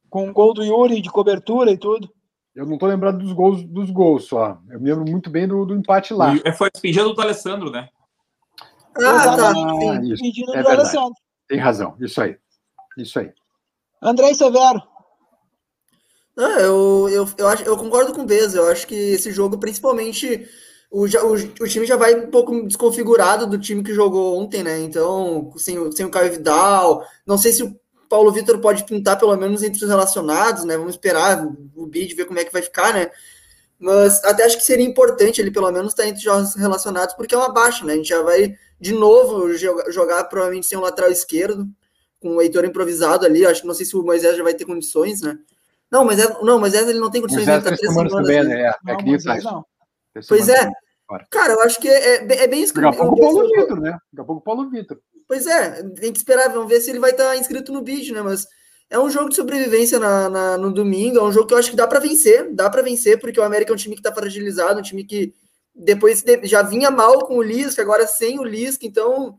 Com 0.09 0.29
o 0.29 0.33
gol 0.33 0.55
do 0.55 0.63
Yuri 0.63 1.01
de 1.01 1.11
cobertura 1.11 1.71
e 1.73 1.77
tudo. 1.77 2.09
Eu 2.55 2.67
não 2.67 2.77
tô 2.77 2.87
lembrando 2.87 3.19
dos 3.19 3.33
gols 3.33 3.65
dos 3.65 3.91
gols 3.91 4.25
só. 4.25 4.59
Eu 4.71 4.79
me 4.79 4.91
lembro 4.91 5.11
muito 5.11 5.31
bem 5.31 5.49
do, 5.49 5.65
do 5.65 5.75
empate 5.75 6.13
lá. 6.13 6.35
E 6.45 6.53
foi 6.53 6.71
despedida 6.71 7.05
do 7.05 7.21
Alessandro, 7.21 7.71
né? 7.71 7.89
Ah, 8.97 9.37
tá. 9.37 9.53
Ah, 9.53 10.01
isso. 10.05 10.23
É 10.55 10.63
do 10.63 10.69
Alessandro. 10.69 11.15
Tem 11.49 11.59
razão. 11.59 11.97
Isso 11.99 12.21
aí. 12.21 12.37
Isso 12.97 13.19
aí. 13.19 13.33
André 14.03 14.35
Severo. 14.35 14.83
Não, 16.37 16.59
eu, 16.59 17.09
eu, 17.09 17.29
eu, 17.39 17.49
acho, 17.49 17.63
eu 17.63 17.77
concordo 17.77 18.13
com 18.13 18.23
o 18.23 18.27
Bez. 18.27 18.55
Eu 18.55 18.69
acho 18.69 18.87
que 18.87 18.95
esse 18.95 19.31
jogo, 19.31 19.59
principalmente, 19.59 20.47
o, 20.91 21.05
o, 21.05 21.33
o 21.65 21.69
time 21.69 21.87
já 21.87 21.97
vai 21.97 22.15
um 22.15 22.31
pouco 22.31 22.63
desconfigurado 22.65 23.47
do 23.47 23.59
time 23.59 23.83
que 23.83 23.95
jogou 23.95 24.39
ontem, 24.39 24.63
né? 24.63 24.81
Então, 24.81 25.53
sem, 25.57 25.91
sem 25.93 26.05
o 26.05 26.11
Caio 26.11 26.33
Vidal. 26.33 27.07
Não 27.27 27.39
sei 27.39 27.53
se 27.53 27.63
o 27.63 27.75
Paulo 28.13 28.31
Vitor 28.31 28.59
pode 28.59 28.85
pintar 28.85 29.19
pelo 29.19 29.35
menos 29.39 29.63
entre 29.63 29.83
os 29.83 29.89
relacionados, 29.89 30.65
né? 30.65 30.77
Vamos 30.77 30.97
esperar 30.97 31.49
o 31.75 31.87
bid, 31.87 32.15
ver 32.15 32.27
como 32.27 32.39
é 32.39 32.45
que 32.45 32.53
vai 32.53 32.61
ficar, 32.61 32.93
né? 32.93 33.11
Mas 33.79 34.23
até 34.23 34.45
acho 34.45 34.59
que 34.59 34.63
seria 34.63 34.85
importante 34.85 35.41
ele 35.41 35.51
pelo 35.51 35.73
menos 35.73 35.93
estar 35.93 36.07
entre 36.07 36.29
os 36.29 36.55
relacionados, 36.55 37.15
porque 37.15 37.35
é 37.35 37.39
uma 37.39 37.51
baixa, 37.51 37.87
né? 37.87 37.95
A 37.95 37.97
gente 37.97 38.11
já 38.11 38.21
vai 38.21 38.55
de 38.79 38.93
novo 38.93 39.55
jogar, 39.91 40.25
provavelmente 40.25 40.67
sem 40.67 40.77
um 40.77 40.83
lateral 40.83 41.11
esquerdo, 41.11 41.67
com 42.21 42.37
o 42.37 42.43
Heitor 42.43 42.67
improvisado 42.67 43.25
ali. 43.25 43.47
Acho 43.47 43.63
que 43.63 43.67
não 43.67 43.75
sei 43.75 43.87
se 43.87 43.97
o 43.97 44.03
Moisés 44.03 44.37
já 44.37 44.43
vai 44.43 44.53
ter 44.53 44.67
condições, 44.67 45.23
né? 45.23 45.39
Não, 45.91 46.05
mas 46.05 46.19
é, 46.19 46.43
não, 46.43 46.59
mas 46.59 46.75
ele 46.75 47.01
não 47.01 47.11
tem 47.11 47.23
condições 47.23 47.47
de 47.47 47.51
tá 47.51 47.63
três 47.63 47.81
semanas. 47.81 48.13
Também, 48.13 48.45
né? 48.45 48.61
É, 48.61 48.75
não, 48.85 49.07
Moisés, 49.07 49.43
não. 49.43 49.65
Pois 50.29 50.51
é. 50.51 50.69
Cara, 51.31 51.55
eu 51.55 51.63
acho 51.63 51.81
que 51.81 51.89
é, 51.89 52.17
é, 52.17 52.45
é 52.45 52.47
bem 52.47 52.63
inscrito. 52.63 52.91
Daqui 52.91 53.03
a 53.03 53.07
pouco 53.07 53.17
o 53.17 53.21
Paulo 53.21 53.49
Vitor, 53.49 53.81
né? 53.81 53.91
Daqui 54.13 54.21
a 54.21 54.25
pouco 54.25 54.41
o 54.41 54.45
Paulo 54.45 54.69
Vitor. 54.69 54.99
Pois 55.33 55.47
é, 55.47 55.83
tem 55.99 56.13
que 56.13 56.19
esperar, 56.19 56.53
vamos 56.53 56.69
ver 56.69 56.79
se 56.83 56.91
ele 56.91 56.99
vai 56.99 57.11
estar 57.11 57.35
inscrito 57.39 57.73
no 57.73 57.81
bid, 57.81 58.13
né? 58.13 58.21
Mas 58.21 58.47
é 58.91 58.99
um 58.99 59.09
jogo 59.09 59.31
de 59.31 59.37
sobrevivência 59.37 59.99
na, 59.99 60.29
na, 60.29 60.59
no 60.59 60.71
domingo, 60.71 61.17
é 61.17 61.23
um 61.23 61.33
jogo 61.33 61.47
que 61.47 61.55
eu 61.55 61.59
acho 61.59 61.71
que 61.71 61.77
dá 61.77 61.87
para 61.87 62.01
vencer, 62.01 62.53
dá 62.53 62.69
para 62.69 62.83
vencer, 62.83 63.19
porque 63.19 63.41
o 63.41 63.43
América 63.43 63.73
é 63.73 63.75
um 63.75 63.79
time 63.79 63.95
que 63.95 64.01
está 64.01 64.15
fragilizado, 64.15 64.79
um 64.79 64.83
time 64.83 65.05
que 65.05 65.33
depois 65.75 66.23
já 66.43 66.61
vinha 66.61 66.91
mal 66.91 67.21
com 67.21 67.39
o 67.39 67.43
Lisca, 67.43 67.81
agora 67.81 68.07
sem 68.07 68.39
o 68.39 68.45
Lisca, 68.45 68.87
então 68.87 69.39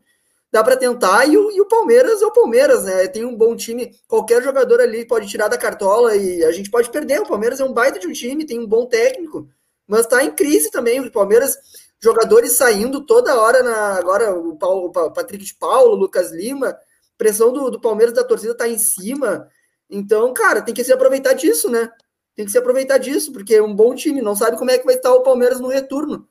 dá 0.52 0.64
para 0.64 0.76
tentar. 0.76 1.28
E 1.28 1.38
o, 1.38 1.52
e 1.52 1.62
o, 1.62 1.68
Palmeiras 1.68 2.24
é 2.24 2.26
o 2.26 2.34
Palmeiras, 2.34 2.86
né? 2.86 3.08
Tem 3.08 3.24
um 3.24 3.38
bom 3.38 3.56
time, 3.56 3.92
qualquer 4.08 4.42
jogador 4.42 4.82
ali 4.82 5.06
pode 5.06 5.28
tirar 5.28 5.48
da 5.48 5.60
cartola 5.60 6.16
e 6.16 6.44
a 6.44 6.52
gente 6.52 6.72
pode 6.72 6.90
perder. 6.90 7.22
O 7.22 7.28
Palmeiras 7.28 7.60
é 7.60 7.64
um 7.64 7.72
baita 7.72 8.00
de 8.00 8.08
um 8.08 8.14
time, 8.14 8.48
tem 8.48 8.60
um 8.60 8.66
bom 8.66 8.88
técnico, 8.88 9.48
mas 9.88 10.08
tá 10.08 10.24
em 10.24 10.32
crise 10.32 10.72
também. 10.72 11.00
O 11.00 11.12
Palmeiras, 11.12 11.56
jogadores 12.04 12.58
saindo 12.58 13.06
toda 13.06 13.40
hora 13.40 13.64
na. 13.64 13.98
Agora 13.98 14.36
o, 14.36 14.58
Paulo, 14.58 14.88
o 14.88 15.12
Patrick 15.12 15.46
de 15.46 15.56
Paulo, 15.56 15.94
o 15.94 15.96
Lucas 15.96 16.34
Lima, 16.34 16.78
pressão 17.18 17.54
do, 17.54 17.72
do 17.72 17.80
Palmeiras 17.80 18.14
da 18.14 18.26
torcida 18.26 18.54
tá 18.56 18.68
em 18.68 18.78
cima. 18.78 19.48
Então, 19.90 20.34
cara, 20.34 20.62
tem 20.62 20.74
que 20.74 20.84
se 20.84 20.92
aproveitar 20.92 21.34
disso, 21.34 21.70
né? 21.70 21.90
Tem 22.36 22.46
que 22.46 22.52
se 22.52 22.58
aproveitar 22.58 22.98
disso, 22.98 23.32
porque 23.32 23.56
é 23.56 23.64
um 23.64 23.74
bom 23.74 23.96
time, 23.96 24.22
não 24.22 24.36
sabe 24.36 24.58
como 24.58 24.72
é 24.72 24.78
que 24.78 24.86
vai 24.86 24.96
estar 24.96 25.14
o 25.14 25.22
Palmeiras 25.22 25.60
no 25.60 25.68
retorno. 25.70 26.28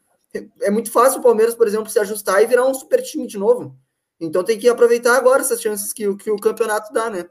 É 0.61 0.71
muito 0.71 0.91
fácil 0.91 1.21
o 1.21 1.23
Palmeiras, 1.23 1.55
por 1.55 1.67
exemplo, 1.67 1.89
se 1.89 1.99
ajustar 1.99 2.43
e 2.43 2.47
virar 2.47 2.67
um 2.67 2.75
super 2.75 3.03
time 3.03 3.27
de 3.27 3.39
novo. 3.39 3.77
Então 4.21 4.45
tem 4.45 4.59
que 4.59 4.69
aproveitar 4.69 5.17
agora 5.17 5.43
essas 5.43 5.61
chances 5.61 5.93
que, 5.93 6.15
que 6.17 6.31
o 6.31 6.37
campeonato 6.37 6.93
dá, 6.93 7.09
né? 7.09 7.25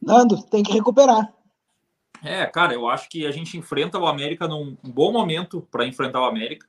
Nando, 0.00 0.42
tem 0.46 0.62
que 0.62 0.72
recuperar. 0.72 1.32
É, 2.22 2.46
cara, 2.46 2.74
eu 2.74 2.88
acho 2.88 3.08
que 3.08 3.26
a 3.26 3.30
gente 3.30 3.56
enfrenta 3.56 3.98
o 3.98 4.06
América 4.06 4.48
num 4.48 4.76
bom 4.82 5.12
momento 5.12 5.66
para 5.70 5.86
enfrentar 5.86 6.20
o 6.20 6.26
América, 6.26 6.66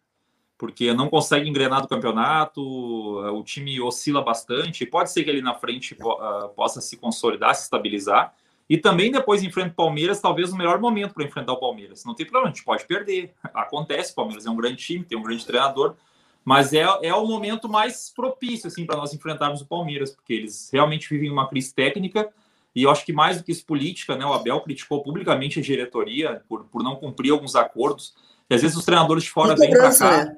porque 0.60 0.94
não 0.94 1.10
consegue 1.10 1.50
engrenar 1.50 1.82
do 1.82 1.88
campeonato, 1.88 2.62
o 2.62 3.42
time 3.44 3.80
oscila 3.80 4.22
bastante, 4.22 4.86
pode 4.86 5.10
ser 5.10 5.24
que 5.24 5.30
ali 5.30 5.42
na 5.42 5.56
frente 5.56 5.96
uh, 5.96 6.50
possa 6.50 6.82
se 6.82 6.98
consolidar, 6.98 7.56
se 7.56 7.64
estabilizar, 7.64 8.34
e 8.70 8.78
também 8.78 9.10
depois 9.10 9.42
enfrenta 9.42 9.70
o 9.70 9.74
Palmeiras, 9.74 10.20
talvez 10.20 10.52
o 10.52 10.58
melhor 10.58 10.78
momento 10.78 11.14
para 11.14 11.24
enfrentar 11.24 11.54
o 11.54 11.58
Palmeiras. 11.58 12.04
Não 12.04 12.14
tem 12.14 12.26
problema, 12.26 12.52
a 12.52 12.54
gente 12.54 12.66
pode 12.66 12.86
perder, 12.86 13.34
acontece, 13.54 14.12
o 14.12 14.16
Palmeiras 14.16 14.46
é 14.46 14.50
um 14.50 14.56
grande 14.58 14.76
time, 14.76 15.06
tem 15.06 15.18
um 15.18 15.24
grande 15.24 15.46
treinador, 15.46 15.96
mas 16.44 16.74
é, 16.74 16.86
é 17.04 17.14
o 17.14 17.26
momento 17.26 17.70
mais 17.70 18.12
propício 18.14 18.68
assim 18.68 18.86
para 18.86 18.98
nós 18.98 19.14
enfrentarmos 19.14 19.62
o 19.62 19.66
Palmeiras, 19.66 20.12
porque 20.12 20.34
eles 20.34 20.70
realmente 20.74 21.08
vivem 21.10 21.32
uma 21.32 21.48
crise 21.48 21.74
técnica 21.74 22.30
e 22.76 22.84
eu 22.84 22.92
acho 22.92 23.06
que 23.06 23.14
mais 23.14 23.38
do 23.38 23.46
que 23.46 23.52
isso 23.54 23.66
política, 23.66 24.16
né? 24.16 24.26
O 24.26 24.34
Abel 24.34 24.60
criticou 24.60 25.02
publicamente 25.02 25.60
a 25.60 25.64
diretoria 25.64 26.42
por, 26.50 26.66
por 26.66 26.84
não 26.84 26.98
cumprir 26.98 27.32
alguns 27.32 27.56
acordos. 27.56 28.14
E 28.50 28.56
às 28.56 28.62
vezes 28.62 28.78
os 28.78 28.86
treinadores 28.86 29.24
de 29.24 29.32
fora 29.32 29.56
vêm 29.56 29.72
para 29.72 29.98
cá. 29.98 30.26
Né? 30.26 30.38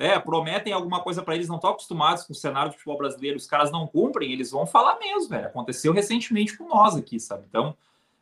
É, 0.00 0.18
prometem 0.18 0.72
alguma 0.72 1.00
coisa 1.02 1.22
para 1.22 1.34
eles, 1.34 1.46
não 1.46 1.56
estão 1.56 1.68
acostumados 1.68 2.24
com 2.24 2.32
o 2.32 2.34
cenário 2.34 2.70
de 2.70 2.78
futebol 2.78 2.96
brasileiro, 2.96 3.36
os 3.36 3.46
caras 3.46 3.70
não 3.70 3.86
cumprem, 3.86 4.32
eles 4.32 4.50
vão 4.50 4.66
falar 4.66 4.98
mesmo, 4.98 5.28
velho. 5.28 5.48
Aconteceu 5.48 5.92
recentemente 5.92 6.56
com 6.56 6.66
nós 6.66 6.96
aqui, 6.96 7.20
sabe? 7.20 7.44
Então, 7.46 7.76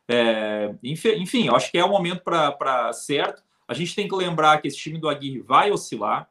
é, 0.05 0.75
enfim, 0.83 1.47
eu 1.47 1.55
acho 1.55 1.71
que 1.71 1.77
é 1.77 1.85
o 1.85 1.89
momento 1.89 2.21
para 2.21 2.91
certo. 2.91 3.41
A 3.65 3.73
gente 3.73 3.95
tem 3.95 4.09
que 4.09 4.13
lembrar 4.13 4.61
que 4.61 4.67
esse 4.67 4.75
time 4.75 4.97
do 4.97 5.07
Aguirre 5.07 5.39
vai 5.39 5.71
oscilar 5.71 6.29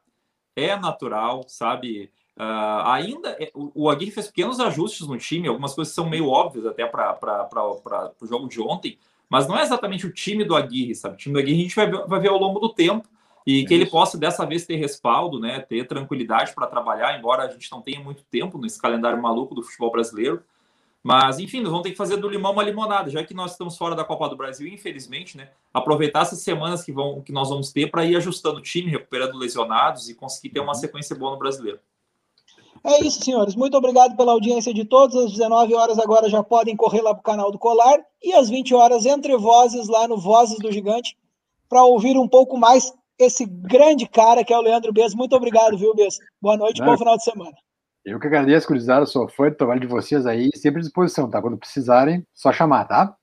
é 0.55 0.75
natural, 0.75 1.43
sabe? 1.47 2.11
Uh, 2.37 2.85
ainda 2.85 3.31
é, 3.39 3.49
o, 3.55 3.85
o 3.85 3.89
Aguirre 3.89 4.11
fez 4.11 4.27
pequenos 4.27 4.59
ajustes 4.59 5.07
no 5.07 5.17
time, 5.17 5.47
algumas 5.47 5.73
coisas 5.73 5.95
são 5.95 6.07
meio 6.07 6.29
óbvias 6.29 6.67
até 6.67 6.85
para 6.85 7.17
o 8.21 8.27
jogo 8.27 8.47
de 8.47 8.61
ontem, 8.61 8.99
mas 9.27 9.47
não 9.47 9.57
é 9.57 9.63
exatamente 9.63 10.05
o 10.05 10.13
time 10.13 10.43
do 10.43 10.55
Aguirre, 10.55 10.93
sabe? 10.93 11.15
O 11.15 11.17
time 11.17 11.33
do 11.33 11.39
Aguirre 11.39 11.59
a 11.59 11.63
gente 11.63 11.75
vai, 11.75 11.89
vai 11.89 12.19
ver 12.19 12.29
ao 12.29 12.37
longo 12.37 12.59
do 12.59 12.69
tempo 12.69 13.09
e 13.49 13.63
é 13.63 13.65
que 13.65 13.73
ele 13.73 13.87
possa 13.87 14.15
dessa 14.15 14.45
vez 14.45 14.63
ter 14.63 14.75
respaldo, 14.75 15.39
né? 15.39 15.59
Ter 15.59 15.87
tranquilidade 15.87 16.53
para 16.53 16.67
trabalhar, 16.67 17.17
embora 17.17 17.43
a 17.43 17.49
gente 17.49 17.71
não 17.71 17.81
tenha 17.81 17.99
muito 17.99 18.23
tempo 18.29 18.59
nesse 18.59 18.79
calendário 18.79 19.19
maluco 19.19 19.55
do 19.55 19.63
futebol 19.63 19.91
brasileiro. 19.91 20.43
Mas, 21.01 21.39
enfim, 21.39 21.61
nós 21.61 21.71
vamos 21.71 21.83
ter 21.83 21.91
que 21.91 21.97
fazer 21.97 22.17
do 22.17 22.29
limão 22.29 22.51
uma 22.51 22.61
limonada, 22.61 23.09
já 23.09 23.23
que 23.23 23.33
nós 23.33 23.53
estamos 23.53 23.75
fora 23.75 23.95
da 23.95 24.03
Copa 24.03 24.29
do 24.29 24.35
Brasil, 24.35 24.67
infelizmente, 24.67 25.35
né? 25.35 25.49
Aproveitar 25.73 26.21
essas 26.21 26.41
semanas 26.41 26.83
que, 26.83 26.91
vão, 26.91 27.21
que 27.21 27.31
nós 27.31 27.49
vamos 27.49 27.71
ter 27.71 27.89
para 27.89 28.05
ir 28.05 28.15
ajustando 28.17 28.59
o 28.59 28.61
time, 28.61 28.91
recuperando 28.91 29.35
lesionados 29.35 30.09
e 30.09 30.13
conseguir 30.13 30.49
ter 30.49 30.59
uma 30.59 30.73
uhum. 30.73 30.75
sequência 30.75 31.15
boa 31.15 31.31
no 31.31 31.39
brasileiro. 31.39 31.79
É 32.83 33.03
isso, 33.03 33.23
senhores. 33.23 33.55
Muito 33.55 33.75
obrigado 33.75 34.15
pela 34.15 34.33
audiência 34.33 34.73
de 34.73 34.85
todos. 34.85 35.15
Às 35.15 35.31
19 35.31 35.73
horas 35.73 35.97
agora 35.97 36.29
já 36.29 36.43
podem 36.43 36.75
correr 36.75 37.01
lá 37.01 37.15
para 37.15 37.21
o 37.21 37.23
canal 37.23 37.51
do 37.51 37.57
Colar 37.57 37.99
e 38.21 38.31
às 38.33 38.47
20 38.47 38.75
horas 38.75 39.07
entre 39.07 39.35
vozes 39.37 39.87
lá 39.87 40.07
no 40.07 40.17
Vozes 40.17 40.59
do 40.59 40.71
Gigante 40.71 41.17
para 41.67 41.83
ouvir 41.83 42.17
um 42.17 42.27
pouco 42.27 42.57
mais 42.57 42.93
esse 43.19 43.45
grande 43.45 44.07
cara 44.07 44.43
que 44.45 44.53
é 44.53 44.57
o 44.57 44.61
Leandro 44.61 44.93
Bez. 44.93 45.13
Muito 45.13 45.35
obrigado, 45.35 45.77
viu, 45.77 45.93
Bez? 45.93 46.17
Boa 46.41 46.55
noite, 46.55 46.81
bom 46.81 46.97
final 46.97 47.17
de 47.17 47.23
semana. 47.23 47.55
Eu 48.05 48.19
que 48.19 48.27
agradeço, 48.27 48.65
Cruzado, 48.65 49.05
sou 49.05 49.27
fã 49.27 49.49
do 49.49 49.55
trabalho 49.55 49.81
de 49.81 49.87
vocês 49.87 50.25
aí, 50.25 50.49
sempre 50.55 50.79
à 50.79 50.83
disposição, 50.83 51.29
tá? 51.29 51.41
Quando 51.41 51.57
precisarem, 51.57 52.25
só 52.33 52.53
chamar, 52.53 52.85
tá? 52.85 53.15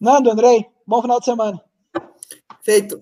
Nando, 0.00 0.30
Andrei, 0.30 0.66
bom 0.84 1.00
final 1.00 1.20
de 1.20 1.24
semana. 1.26 1.62
Feito. 2.62 3.00